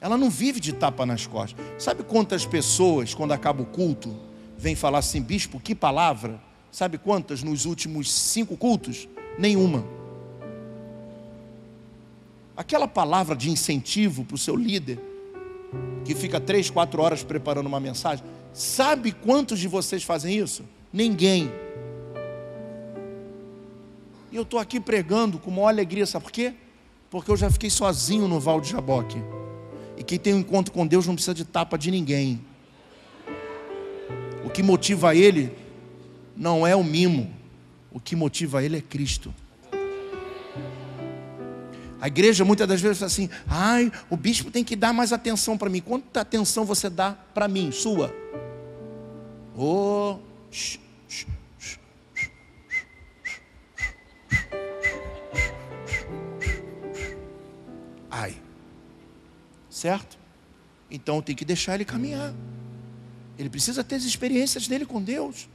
ela 0.00 0.16
não 0.16 0.30
vive 0.30 0.58
de 0.58 0.72
tapa 0.72 1.04
nas 1.04 1.26
costas. 1.26 1.64
Sabe 1.78 2.02
quantas 2.02 2.46
pessoas, 2.46 3.14
quando 3.14 3.32
acaba 3.32 3.62
o 3.62 3.66
culto, 3.66 4.16
vêm 4.56 4.74
falar 4.74 4.98
assim, 4.98 5.20
bispo, 5.20 5.60
que 5.60 5.74
palavra? 5.74 6.40
Sabe 6.70 6.98
quantas 6.98 7.42
nos 7.42 7.64
últimos 7.64 8.12
cinco 8.12 8.56
cultos? 8.56 9.08
Nenhuma. 9.38 9.84
Aquela 12.56 12.86
palavra 12.86 13.34
de 13.34 13.50
incentivo 13.50 14.24
para 14.24 14.34
o 14.34 14.38
seu 14.38 14.54
líder, 14.54 15.00
que 16.04 16.14
fica 16.14 16.38
três, 16.38 16.70
quatro 16.70 17.00
horas 17.02 17.22
preparando 17.22 17.66
uma 17.66 17.80
mensagem, 17.80 18.24
sabe 18.52 19.12
quantos 19.12 19.58
de 19.58 19.66
vocês 19.66 20.02
fazem 20.02 20.36
isso? 20.36 20.64
Ninguém. 20.92 21.50
E 24.30 24.36
eu 24.36 24.42
estou 24.42 24.60
aqui 24.60 24.78
pregando 24.78 25.38
com 25.38 25.50
uma 25.50 25.68
alegria, 25.68 26.06
sabe 26.06 26.24
por 26.24 26.32
quê? 26.32 26.54
Porque 27.10 27.30
eu 27.30 27.36
já 27.36 27.50
fiquei 27.50 27.70
sozinho 27.70 28.28
no 28.28 28.38
Val 28.38 28.60
de 28.60 28.70
Jaboque. 28.70 29.20
E 29.96 30.04
quem 30.04 30.18
tem 30.18 30.34
um 30.34 30.38
encontro 30.38 30.72
com 30.72 30.86
Deus 30.86 31.06
não 31.06 31.14
precisa 31.14 31.34
de 31.34 31.44
tapa 31.44 31.76
de 31.76 31.90
ninguém. 31.90 32.40
O 34.44 34.50
que 34.50 34.62
motiva 34.62 35.14
ele 35.14 35.52
não 36.36 36.66
é 36.66 36.74
o 36.74 36.84
mimo, 36.84 37.32
o 37.90 38.00
que 38.00 38.16
motiva 38.16 38.62
ele 38.62 38.76
é 38.76 38.80
Cristo. 38.80 39.34
A 42.00 42.08
igreja 42.08 42.44
muitas 42.44 42.66
das 42.66 42.80
vezes 42.80 42.98
fala 42.98 43.08
assim: 43.08 43.28
ai, 43.46 43.92
o 44.08 44.16
bispo 44.16 44.50
tem 44.50 44.64
que 44.64 44.74
dar 44.74 44.92
mais 44.92 45.12
atenção 45.12 45.58
para 45.58 45.68
mim. 45.68 45.80
Quanta 45.80 46.22
atenção 46.22 46.64
você 46.64 46.88
dá 46.88 47.12
para 47.12 47.46
mim, 47.46 47.70
sua? 47.70 48.14
Oh, 49.54 50.18
Ai. 58.10 58.34
Certo? 59.68 60.18
Então 60.90 61.22
tem 61.22 61.36
que 61.36 61.44
deixar 61.44 61.74
ele 61.74 61.84
caminhar. 61.84 62.34
Ele 63.38 63.48
precisa 63.48 63.84
ter 63.84 63.94
as 63.96 64.04
experiências 64.04 64.66
dele 64.66 64.84
com 64.84 65.00
Deus. 65.00 65.48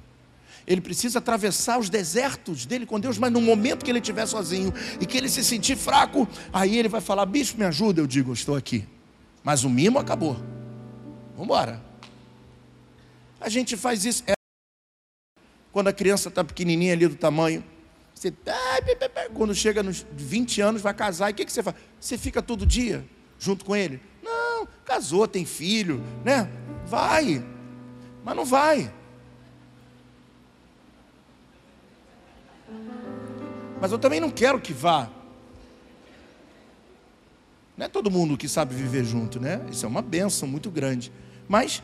Ele 0.68 0.82
precisa 0.82 1.20
atravessar 1.20 1.80
os 1.80 1.90
desertos 1.90 2.66
dele 2.66 2.86
com 2.86 3.00
Deus, 3.00 3.18
mas 3.18 3.32
no 3.32 3.40
momento 3.40 3.86
que 3.86 3.92
ele 3.92 4.00
estiver 4.00 4.26
sozinho 4.26 4.74
e 5.00 5.06
que 5.06 5.18
ele 5.18 5.30
se 5.30 5.44
sentir 5.44 5.76
fraco, 5.76 6.28
aí 6.52 6.78
ele 6.78 6.90
vai 6.90 7.02
falar: 7.02 7.26
Bicho, 7.26 7.58
me 7.58 7.66
ajuda. 7.66 8.02
Eu 8.02 8.08
digo: 8.08 8.34
Estou 8.34 8.56
aqui. 8.56 8.88
Mas 9.44 9.64
o 9.64 9.70
mimo 9.70 10.00
acabou. 10.00 10.34
Vamos 11.34 11.46
embora. 11.46 11.84
A 13.40 13.50
gente 13.50 13.78
faz 13.78 14.06
isso. 14.06 14.24
É 14.26 14.34
quando 15.72 15.90
a 15.90 15.94
criança 15.94 16.30
está 16.30 16.44
pequenininha 16.44 16.94
ali 16.94 17.08
do 17.08 17.16
tamanho 17.16 17.64
você, 18.16 18.34
quando 19.34 19.54
chega 19.54 19.84
nos 19.84 20.06
20 20.14 20.62
anos, 20.62 20.82
vai 20.82 20.94
casar, 20.94 21.30
e 21.30 21.34
o 21.34 21.36
que, 21.36 21.44
que 21.44 21.52
você 21.52 21.62
faz? 21.62 21.76
Você 22.00 22.18
fica 22.18 22.42
todo 22.42 22.66
dia 22.66 23.06
junto 23.38 23.66
com 23.66 23.76
ele? 23.76 24.00
Não, 24.24 24.66
casou, 24.86 25.28
tem 25.28 25.44
filho, 25.44 26.02
né? 26.24 26.50
Vai, 26.86 27.44
mas 28.24 28.36
não 28.36 28.46
vai. 28.46 28.92
Mas 33.86 33.92
eu 33.92 34.00
também 34.00 34.20
não 34.20 34.32
quero 34.32 34.60
que 34.60 34.74
vá. 34.74 35.08
Não 37.78 37.86
é 37.86 37.88
todo 37.88 38.10
mundo 38.10 38.36
que 38.36 38.50
sabe 38.50 38.74
viver 38.74 39.06
junto, 39.06 39.40
né? 39.40 39.64
Isso 39.72 39.86
é 39.86 39.88
uma 39.88 40.02
benção 40.02 40.48
muito 40.48 40.72
grande. 40.72 41.12
Mas 41.48 41.84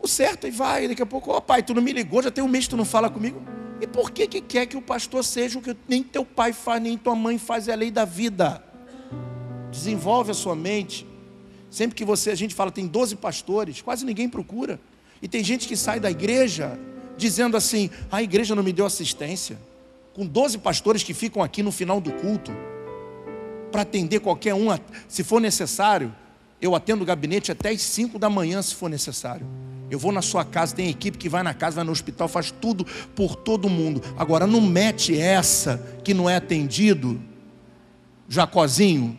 o 0.00 0.08
certo 0.08 0.48
é 0.48 0.50
vai, 0.50 0.88
daqui 0.88 1.00
a 1.00 1.06
pouco, 1.06 1.30
ó 1.30 1.36
oh, 1.36 1.40
pai, 1.40 1.62
tu 1.62 1.72
não 1.72 1.80
me 1.80 1.92
ligou, 1.92 2.20
já 2.20 2.32
tem 2.32 2.42
um 2.42 2.48
mês 2.48 2.64
que 2.64 2.70
tu 2.70 2.76
não 2.76 2.84
fala 2.84 3.08
comigo. 3.08 3.40
E 3.80 3.86
por 3.86 4.10
que, 4.10 4.26
que 4.26 4.40
quer 4.40 4.66
que 4.66 4.76
o 4.76 4.82
pastor 4.82 5.22
seja 5.22 5.60
o 5.60 5.62
que 5.62 5.76
nem 5.86 6.02
teu 6.02 6.24
pai 6.24 6.52
faz, 6.52 6.82
nem 6.82 6.98
tua 6.98 7.14
mãe 7.14 7.38
faz, 7.38 7.68
é 7.68 7.74
a 7.74 7.76
lei 7.76 7.92
da 7.92 8.04
vida? 8.04 8.60
Desenvolve 9.70 10.32
a 10.32 10.34
sua 10.34 10.56
mente. 10.56 11.06
Sempre 11.70 11.94
que 11.94 12.04
você, 12.04 12.30
a 12.30 12.34
gente 12.34 12.56
fala, 12.56 12.72
tem 12.72 12.88
12 12.88 13.14
pastores, 13.14 13.80
quase 13.80 14.04
ninguém 14.04 14.28
procura. 14.28 14.80
E 15.22 15.28
tem 15.28 15.44
gente 15.44 15.68
que 15.68 15.76
sai 15.76 16.00
da 16.00 16.10
igreja 16.10 16.76
dizendo 17.16 17.56
assim: 17.56 17.88
a 18.10 18.20
igreja 18.20 18.56
não 18.56 18.64
me 18.64 18.72
deu 18.72 18.84
assistência. 18.84 19.68
Com 20.18 20.26
12 20.26 20.58
pastores 20.58 21.04
que 21.04 21.14
ficam 21.14 21.40
aqui 21.40 21.62
no 21.62 21.70
final 21.70 22.00
do 22.00 22.10
culto, 22.10 22.50
para 23.70 23.82
atender 23.82 24.18
qualquer 24.18 24.52
um, 24.52 24.66
se 25.06 25.22
for 25.22 25.40
necessário. 25.40 26.12
Eu 26.60 26.74
atendo 26.74 27.04
o 27.04 27.06
gabinete 27.06 27.52
até 27.52 27.68
as 27.70 27.82
5 27.82 28.18
da 28.18 28.28
manhã, 28.28 28.60
se 28.60 28.74
for 28.74 28.90
necessário. 28.90 29.46
Eu 29.88 29.96
vou 29.96 30.10
na 30.10 30.20
sua 30.20 30.44
casa, 30.44 30.74
tem 30.74 30.88
equipe 30.88 31.16
que 31.16 31.28
vai 31.28 31.44
na 31.44 31.54
casa, 31.54 31.76
vai 31.76 31.84
no 31.84 31.92
hospital, 31.92 32.26
faz 32.26 32.50
tudo 32.50 32.84
por 33.14 33.36
todo 33.36 33.68
mundo. 33.68 34.02
Agora, 34.18 34.44
não 34.44 34.60
mete 34.60 35.16
essa 35.16 35.80
que 36.02 36.12
não 36.12 36.28
é 36.28 36.34
atendido, 36.34 37.22
Jacozinho, 38.28 39.16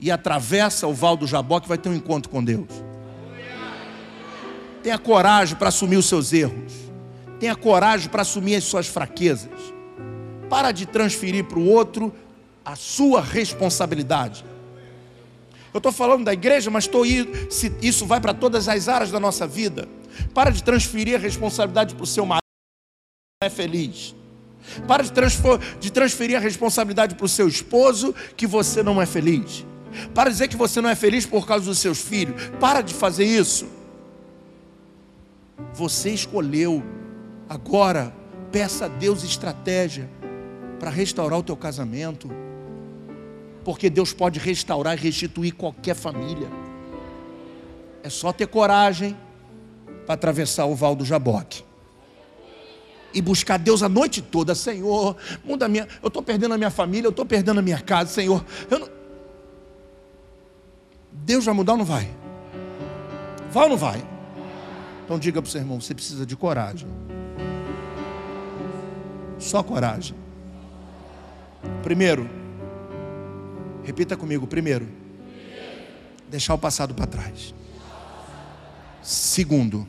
e 0.00 0.10
atravessa 0.10 0.86
o 0.86 0.94
Val 0.94 1.18
do 1.18 1.26
Jabó 1.26 1.60
que 1.60 1.68
vai 1.68 1.76
ter 1.76 1.90
um 1.90 1.94
encontro 1.94 2.30
com 2.30 2.42
Deus. 2.42 2.70
Tenha 4.82 4.96
coragem 4.96 5.54
para 5.54 5.68
assumir 5.68 5.98
os 5.98 6.06
seus 6.06 6.32
erros. 6.32 6.72
Tenha 7.38 7.54
coragem 7.54 8.08
para 8.08 8.22
assumir 8.22 8.54
as 8.54 8.64
suas 8.64 8.86
fraquezas. 8.86 9.76
Para 10.48 10.72
de 10.72 10.86
transferir 10.86 11.44
para 11.44 11.58
o 11.58 11.66
outro 11.66 12.14
a 12.64 12.76
sua 12.76 13.20
responsabilidade. 13.20 14.44
Eu 15.72 15.78
estou 15.78 15.92
falando 15.92 16.24
da 16.24 16.32
igreja, 16.32 16.70
mas 16.70 16.84
estou 16.84 17.04
se 17.50 17.72
isso 17.82 18.06
vai 18.06 18.20
para 18.20 18.34
todas 18.34 18.68
as 18.68 18.88
áreas 18.88 19.10
da 19.10 19.20
nossa 19.20 19.46
vida. 19.46 19.88
Para 20.34 20.50
de 20.50 20.62
transferir 20.62 21.14
a 21.14 21.18
responsabilidade 21.18 21.94
para 21.94 22.04
o 22.04 22.06
seu 22.06 22.26
marido 22.26 22.42
que 22.42 23.44
não 23.44 23.46
é 23.46 23.50
feliz. 23.50 24.14
Para 24.86 25.02
de, 25.02 25.10
de 25.80 25.92
transferir 25.92 26.36
a 26.36 26.40
responsabilidade 26.40 27.14
para 27.14 27.24
o 27.24 27.28
seu 27.28 27.48
esposo 27.48 28.14
que 28.36 28.46
você 28.46 28.82
não 28.82 29.00
é 29.00 29.06
feliz. 29.06 29.64
Para 30.14 30.30
de 30.30 30.34
dizer 30.34 30.48
que 30.48 30.56
você 30.56 30.80
não 30.80 30.90
é 30.90 30.94
feliz 30.94 31.24
por 31.24 31.46
causa 31.46 31.64
dos 31.64 31.78
seus 31.78 32.00
filhos. 32.00 32.50
Para 32.58 32.80
de 32.80 32.94
fazer 32.94 33.24
isso. 33.24 33.66
Você 35.74 36.10
escolheu. 36.10 36.82
Agora, 37.48 38.14
peça 38.50 38.86
a 38.86 38.88
Deus 38.88 39.22
estratégia 39.22 40.08
para 40.78 40.90
restaurar 40.90 41.38
o 41.38 41.42
teu 41.42 41.56
casamento 41.56 42.30
porque 43.68 43.90
Deus 43.90 44.14
pode 44.14 44.38
restaurar 44.38 44.96
e 44.96 44.98
restituir 44.98 45.54
qualquer 45.54 45.94
família. 45.94 46.48
É 48.02 48.08
só 48.08 48.32
ter 48.32 48.46
coragem 48.46 49.14
para 50.06 50.14
atravessar 50.14 50.64
o 50.64 50.74
val 50.74 50.96
do 50.96 51.04
Jaboque. 51.04 51.62
E 53.12 53.20
buscar 53.20 53.58
Deus 53.58 53.82
a 53.82 53.88
noite 53.90 54.22
toda, 54.22 54.54
Senhor, 54.54 55.18
muda 55.44 55.66
a 55.66 55.68
minha. 55.68 55.86
Eu 56.02 56.08
estou 56.08 56.22
perdendo 56.22 56.54
a 56.54 56.56
minha 56.56 56.70
família, 56.70 57.08
eu 57.08 57.10
estou 57.10 57.26
perdendo 57.26 57.58
a 57.58 57.62
minha 57.62 57.78
casa, 57.78 58.10
Senhor. 58.10 58.42
Não... 58.70 58.88
Deus 61.12 61.44
vai 61.44 61.52
mudar 61.52 61.72
ou 61.72 61.78
não 61.78 61.84
vai? 61.84 62.08
Vai 63.50 63.64
ou 63.64 63.68
não 63.68 63.76
vai? 63.76 64.02
Então 65.04 65.18
diga 65.18 65.42
para 65.42 65.48
o 65.48 65.50
seu 65.50 65.60
irmão: 65.60 65.78
você 65.78 65.94
precisa 65.94 66.24
de 66.24 66.34
coragem. 66.34 66.88
Só 69.38 69.62
coragem. 69.62 70.16
Primeiro, 71.82 72.38
Repita 73.88 74.18
comigo. 74.18 74.46
Primeiro, 74.46 74.86
deixar 76.28 76.52
o 76.52 76.58
passado 76.58 76.92
para 76.92 77.06
trás. 77.06 77.54
Segundo, 79.02 79.88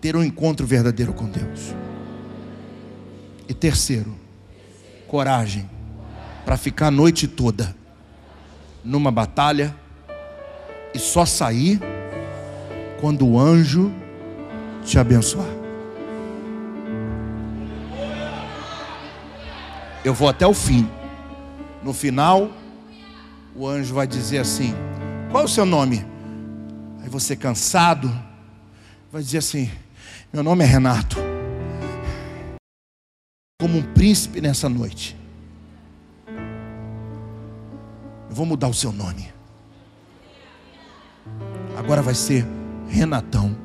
ter 0.00 0.16
um 0.16 0.24
encontro 0.24 0.66
verdadeiro 0.66 1.12
com 1.12 1.26
Deus. 1.26 1.74
E 3.46 3.52
terceiro, 3.52 4.14
coragem 5.06 5.68
para 6.46 6.56
ficar 6.56 6.86
a 6.86 6.90
noite 6.90 7.28
toda 7.28 7.76
numa 8.82 9.10
batalha 9.10 9.76
e 10.94 10.98
só 10.98 11.26
sair 11.26 11.78
quando 13.02 13.26
o 13.26 13.38
anjo 13.38 13.92
te 14.82 14.98
abençoar. 14.98 15.63
Eu 20.04 20.12
vou 20.12 20.28
até 20.28 20.46
o 20.46 20.52
fim. 20.52 20.86
No 21.82 21.94
final, 21.94 22.50
o 23.56 23.66
anjo 23.66 23.94
vai 23.94 24.06
dizer 24.06 24.38
assim: 24.38 24.74
Qual 25.30 25.42
é 25.42 25.46
o 25.46 25.48
seu 25.48 25.64
nome? 25.64 26.04
Aí 27.02 27.08
você, 27.08 27.34
cansado, 27.34 28.12
vai 29.10 29.22
dizer 29.22 29.38
assim: 29.38 29.70
Meu 30.30 30.42
nome 30.42 30.62
é 30.62 30.66
Renato. 30.66 31.16
Como 33.58 33.78
um 33.78 33.94
príncipe 33.94 34.42
nessa 34.42 34.68
noite. 34.68 35.16
Eu 38.28 38.36
vou 38.36 38.44
mudar 38.44 38.68
o 38.68 38.74
seu 38.74 38.92
nome. 38.92 39.32
Agora 41.78 42.02
vai 42.02 42.14
ser 42.14 42.46
Renatão. 42.88 43.63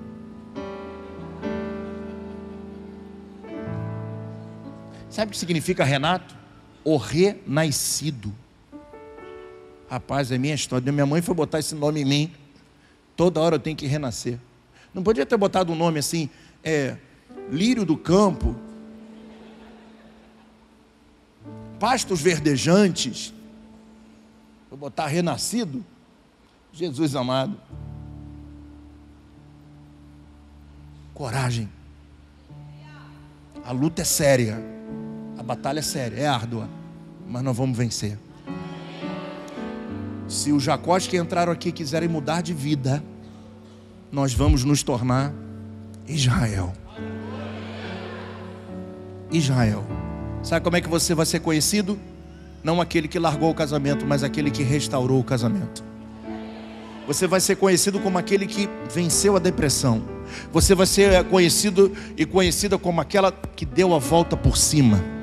Sabe 5.10 5.30
o 5.30 5.32
que 5.32 5.38
significa 5.38 5.84
Renato? 5.84 6.36
O 6.84 6.98
renascido. 6.98 8.34
Rapaz, 9.90 10.32
é 10.32 10.38
minha 10.38 10.54
história. 10.54 10.92
Minha 10.92 11.06
mãe 11.06 11.22
foi 11.22 11.34
botar 11.34 11.60
esse 11.60 11.74
nome 11.74 12.02
em 12.02 12.06
mim. 12.06 12.32
Toda 13.16 13.40
hora 13.40 13.56
eu 13.56 13.60
tenho 13.60 13.76
que 13.76 13.88
renascer. 13.88 14.40
Não 14.94 15.04
podia 15.04 15.26
ter 15.26 15.36
botado 15.36 15.74
um 15.74 15.76
nome 15.76 16.00
assim, 16.00 16.30
é, 16.64 16.96
lírio 17.52 17.86
do 17.86 17.98
campo, 17.98 18.56
pastos 21.80 22.22
verdejantes. 22.22 23.34
Vou 24.70 24.78
botar 24.78 25.08
renascido. 25.08 25.84
Jesus 26.72 27.16
amado. 27.16 27.60
Coragem. 31.14 31.68
A 33.66 33.72
luta 33.72 34.04
é 34.04 34.06
séria. 34.06 34.79
Batalha 35.50 35.80
é 35.80 35.82
séria, 35.82 36.16
é 36.16 36.28
árdua. 36.28 36.70
Mas 37.28 37.42
nós 37.42 37.58
vamos 37.58 37.76
vencer. 37.76 38.20
Se 40.28 40.52
os 40.52 40.62
Jacós 40.62 41.08
que 41.08 41.18
entraram 41.18 41.52
aqui 41.52 41.72
quiserem 41.72 42.08
mudar 42.08 42.42
de 42.42 42.54
vida, 42.54 43.04
nós 44.12 44.32
vamos 44.32 44.64
nos 44.64 44.84
tornar 44.84 45.34
Israel. 46.08 46.72
Israel. 49.32 49.84
Sabe 50.44 50.64
como 50.64 50.78
é 50.78 50.82
que 50.82 50.88
você 50.88 51.16
vai 51.16 51.26
ser 51.26 51.40
conhecido? 51.40 52.00
Não 52.64 52.80
aquele 52.80 53.08
que 53.08 53.18
largou 53.18 53.50
o 53.50 53.56
casamento, 53.56 54.06
mas 54.06 54.22
aquele 54.22 54.52
que 54.52 54.62
restaurou 54.62 55.20
o 55.20 55.24
casamento. 55.24 55.84
Você 57.08 57.26
vai 57.26 57.42
ser 57.42 57.56
conhecido 57.56 58.00
como 58.00 58.20
aquele 58.20 58.46
que 58.46 58.70
venceu 58.94 59.36
a 59.36 59.40
depressão. 59.40 60.04
Você 60.54 60.76
vai 60.76 60.86
ser 60.86 61.24
conhecido 61.24 61.92
e 62.16 62.24
conhecida 62.24 62.78
como 62.78 63.02
aquela 63.02 63.32
que 63.32 63.66
deu 63.66 63.96
a 63.96 63.98
volta 63.98 64.38
por 64.38 64.56
cima. 64.56 65.18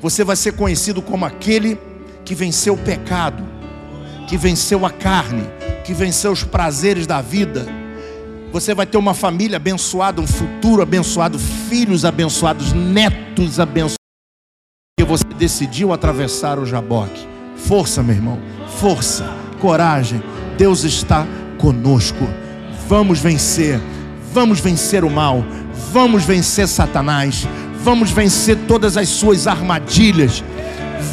Você 0.00 0.24
vai 0.24 0.36
ser 0.36 0.52
conhecido 0.52 1.02
como 1.02 1.24
aquele 1.24 1.78
que 2.24 2.34
venceu 2.34 2.74
o 2.74 2.78
pecado 2.78 3.60
que 4.30 4.36
venceu 4.36 4.86
a 4.86 4.90
carne, 4.90 5.42
que 5.84 5.92
venceu 5.92 6.30
os 6.30 6.44
prazeres 6.44 7.04
da 7.04 7.20
vida. 7.20 7.66
Você 8.52 8.72
vai 8.72 8.86
ter 8.86 8.96
uma 8.96 9.12
família 9.12 9.56
abençoada, 9.56 10.20
um 10.20 10.26
futuro 10.26 10.80
abençoado, 10.80 11.36
filhos 11.36 12.04
abençoados, 12.04 12.72
netos 12.72 13.58
abençoados. 13.58 13.96
Porque 14.96 15.08
você 15.08 15.24
decidiu 15.36 15.92
atravessar 15.92 16.60
o 16.60 16.64
Jaboque. 16.64 17.26
Força, 17.56 18.04
meu 18.04 18.14
irmão, 18.14 18.38
força, 18.78 19.28
coragem. 19.60 20.22
Deus 20.56 20.84
está 20.84 21.26
conosco. 21.58 22.28
Vamos 22.86 23.18
vencer, 23.18 23.80
vamos 24.32 24.60
vencer 24.60 25.02
o 25.02 25.10
mal, 25.10 25.44
vamos 25.92 26.22
vencer 26.22 26.68
Satanás, 26.68 27.48
vamos 27.82 28.10
vencer 28.10 28.56
todas 28.68 28.96
as 28.96 29.08
suas 29.08 29.46
armadilhas, 29.46 30.44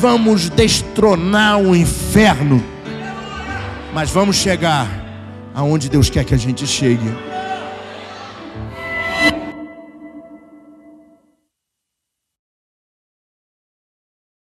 vamos 0.02 0.50
destronar 0.50 1.58
o 1.58 1.76
inferno 1.76 2.64
mas 3.98 4.12
vamos 4.12 4.36
chegar 4.36 4.88
aonde 5.56 5.90
Deus 5.90 6.08
quer 6.08 6.24
que 6.24 6.36
a 6.36 6.38
gente 6.38 6.68
chegue. 6.68 7.27